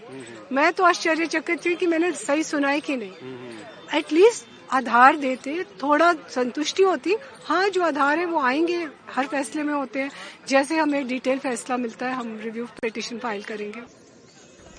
मैं 0.51 0.71
तो 0.73 0.83
आश्चर्यचकित 0.83 1.65
थी 1.65 1.75
कि 1.75 1.87
मैंने 1.87 2.11
सही 2.13 2.43
सुना 2.43 2.69
है 2.69 2.79
कि 2.79 2.95
नहीं। 2.97 3.97
एटलीस्ट 3.97 4.45
आधार 4.69 5.17
देते, 5.17 5.63
थोड़ा 5.83 6.11
संतुष्टि 6.29 6.83
होती। 6.83 7.15
हाँ 7.45 7.69
जो 7.69 7.83
आधार 7.83 8.19
है 8.19 8.25
वो 8.25 8.39
आएँगे, 8.41 8.77
हर 9.09 9.27
फैसले 9.27 9.63
में 9.63 9.73
होते 9.73 9.99
हैं। 9.99 10.11
जैसे 10.47 10.77
हमें 10.77 11.07
डिटेल 11.07 11.39
फैसला 11.39 11.77
मिलता 11.77 12.05
है, 12.05 12.13
हम 12.13 12.39
रिव्यू 12.43 12.65
पिटिशन 12.81 13.17
फ़ाइल 13.17 13.43
करेंगे। 13.43 13.81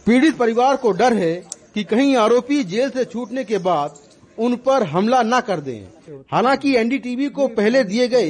पीड़ित 0.07 0.37
परिवार 0.37 0.77
को 0.77 0.93
डर 0.93 1.13
है 1.15 1.35
कि 1.75 1.85
कहीं 1.85 2.17
आरोपी 2.17 2.63
जेल 2.65 2.91
से 2.91 3.05
छूटने 3.05 3.45
के 3.45 3.59
बाद 3.61 3.99
उन 4.39 4.57
पर 4.57 4.83
हमला 4.83 5.23
न 5.23 5.41
कर 5.41 5.61
दें। 5.61 6.23
हालाँकि 6.33 6.75
एनडीटीवी 6.77 7.29
को 7.29 7.47
पहले 7.49 7.83
दिए 7.85 8.09
गए 8.09 8.29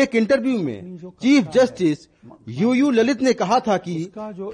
एक 0.00 0.16
इंटरव्यू 0.16 0.58
में 0.58 0.96
chief 1.22 1.50
justice 1.54 2.08
U 2.50 2.72
U 2.74 2.90
Lalit 2.90 3.22
ने 3.22 3.32
कहा 3.32 3.58
था 3.60 3.76
कि 3.76 3.96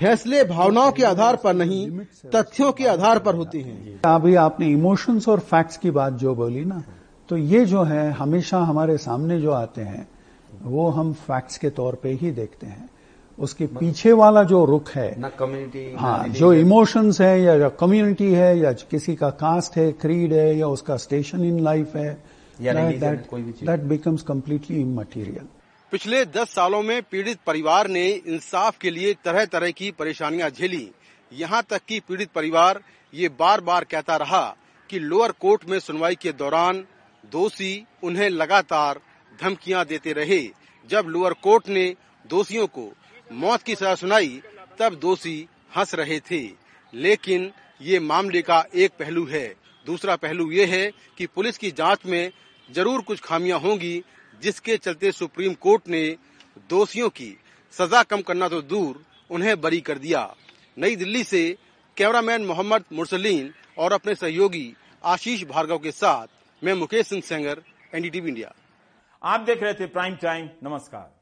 फैसले 0.00 0.44
भावनाओं 0.44 0.92
के 0.92 1.02
आधार 1.02 1.36
पर 1.36 1.54
नहीं, 1.54 1.88
तथ्यों 2.34 2.72
के 2.72 2.86
आधार 2.86 3.18
पर 3.18 3.34
होते 3.34 3.58
हैं। 3.58 4.00
अभी 4.06 4.34
आपने 4.34 4.68
इमोशंस 4.68 5.28
और 5.28 5.40
फैक्ट्स 5.40 5.76
की 5.76 5.90
बात 5.90 6.12
जो 6.12 6.34
बोली 6.34 6.64
ना 6.64 6.82
तो 7.28 7.36
ये 7.36 7.64
जो 7.64 7.82
है, 7.82 8.10
हमेशा 8.10 8.58
हमारे 8.58 8.96
सामने 8.98 9.40
जो 9.40 9.50
आते 9.50 9.82
हैं, 9.82 10.08
वो 10.62 10.88
हम 10.88 11.12
फैक्ट्स 11.12 11.58
के 11.58 11.70
तौर 11.70 11.94
पे 11.94 12.12
ही 12.12 12.30
देखते 12.30 12.66
हैं। 12.66 12.88
उसके 13.38 13.66
पीछे 13.68 14.12
वाला 14.12 14.42
जो 14.44 14.64
रुख 14.64 14.90
है 14.90 15.08
ना 15.20 15.28
कम्युनिटी 15.38 15.84
हाँ 15.96 16.28
जो 16.28 16.52
इमोशंस 16.54 17.20
है 17.20 17.40
या 17.42 17.68
कम्युनिटी 17.80 18.32
है 18.32 18.58
या 18.58 18.72
किसी 18.90 19.14
का 19.14 19.30
कास्ट 19.42 19.76
है 19.76 19.90
क्रीड 19.92 20.32
है 20.32 20.56
या 20.58 20.66
उसका 20.68 20.96
स्टेशन 20.96 21.44
इन 21.44 21.60
लाइफ 21.64 21.96
है 21.96 22.10
या 22.60 22.74
कोई 23.30 23.42
भी 23.42 23.52
दैट 23.66 23.80
बिकम्स 23.90 24.22
कम्प्लीटली 24.22 24.80
इमटीरियल 24.80 25.46
पिछले 25.92 26.24
दस 26.24 26.50
सालों 26.54 26.82
में 26.82 27.02
पीड़ित 27.02 27.38
परिवार 27.46 27.88
ने 27.88 28.06
इंसाफ 28.08 28.78
के 28.78 28.90
लिए 28.90 29.12
तरह 29.24 29.44
तरह 29.44 29.70
की 29.70 29.90
परेशानियाँ 29.90 30.48
झेली। 30.50 30.90
यहाँ 31.32 31.62
तक 31.70 31.82
कि 31.88 32.00
पीड़ित 32.00 32.30
परिवार 32.34 32.80
ये 33.12 33.28
बार 33.28 33.60
बार 33.60 33.84
कहता 33.84 34.16
रहा 34.16 34.42
कि 34.90 34.98
लोअर 34.98 35.32
कोर्ट 35.40 35.68
में 35.68 35.78
सुनवाई 35.78 36.14
के 36.14 36.32
दौरान 36.32 36.84
दोषी 37.24 37.72
उन्हें 38.02 38.28
लगातार 38.30 39.00
धमकियाँ 39.42 39.84
देते 39.84 40.12
रहे। 40.12 40.40
जब 40.88 41.06
लोअर 41.08 41.32
कोर्ट 41.42 41.68
ने 41.68 41.86
दोषियों 42.30 42.66
को 42.66 42.88
मौत 43.32 43.62
की 43.62 43.74
सजा 43.74 43.94
सुनाई, 43.94 44.42
तब 44.78 44.94
दोषी 44.94 45.48
हंस 45.76 45.94
रहे 45.94 46.20
थे। 46.20 46.40
लेकिन 46.94 47.52
ये 47.82 48.00
मामले 48.00 48.42
का 48.42 48.64
एक 48.74 48.92
पहलू 48.98 49.26
है। 49.26 49.54
दूसरा 49.86 50.16
पहलू 50.16 50.50
ये 50.50 50.66
है 50.66 50.90
कि 51.18 51.26
पुलिस 51.26 51.58
की 51.58 51.70
जाँच 51.70 52.06
में 52.06 52.30
ज़रूर 52.72 53.02
कुछ 53.02 53.20
खामियाँ 53.20 53.58
होंगी, 53.60 54.02
जिसके 54.42 54.76
चलते 54.76 55.12
सुप्रीम 55.12 55.54
कोर्ट 55.54 55.88
ने 55.88 56.16
दोषियों 56.70 57.08
की 57.08 57.36
सजा 57.72 58.02
कम 58.02 58.22
करना 58.22 58.48
तो 58.48 58.62
दूर 58.62 59.04
उन्हें 59.30 59.60
बरी 59.60 59.80
कर 59.80 59.98
दिया। 59.98 60.36
नई 60.78 60.96
दिल्ली 60.96 61.24
से 61.24 61.56
कैमरामैन 61.96 62.44
मोहम्मद 62.44 62.84
मुरसलीन 62.92 63.52
और 63.78 63.92
अपने 63.92 64.14
सहयोगी 64.14 64.74
आशीष 65.04 65.44
भार्गव 65.44 65.78
के 65.78 65.90
साथ, 65.90 66.26
मैं 66.62 66.74
मुकेश 66.74 67.06
सिंह 67.06 67.22
सेंगर, 67.22 67.62
एनडीटीवी 67.94 68.28
इंडिया। 68.28 68.54
आप 69.22 69.40
देख 69.40 69.62
रहे 69.62 69.74
थे 69.74 69.86
प्राइम 69.86 70.16
टाइम, 70.16 70.48
नमस्कार। 70.64 71.17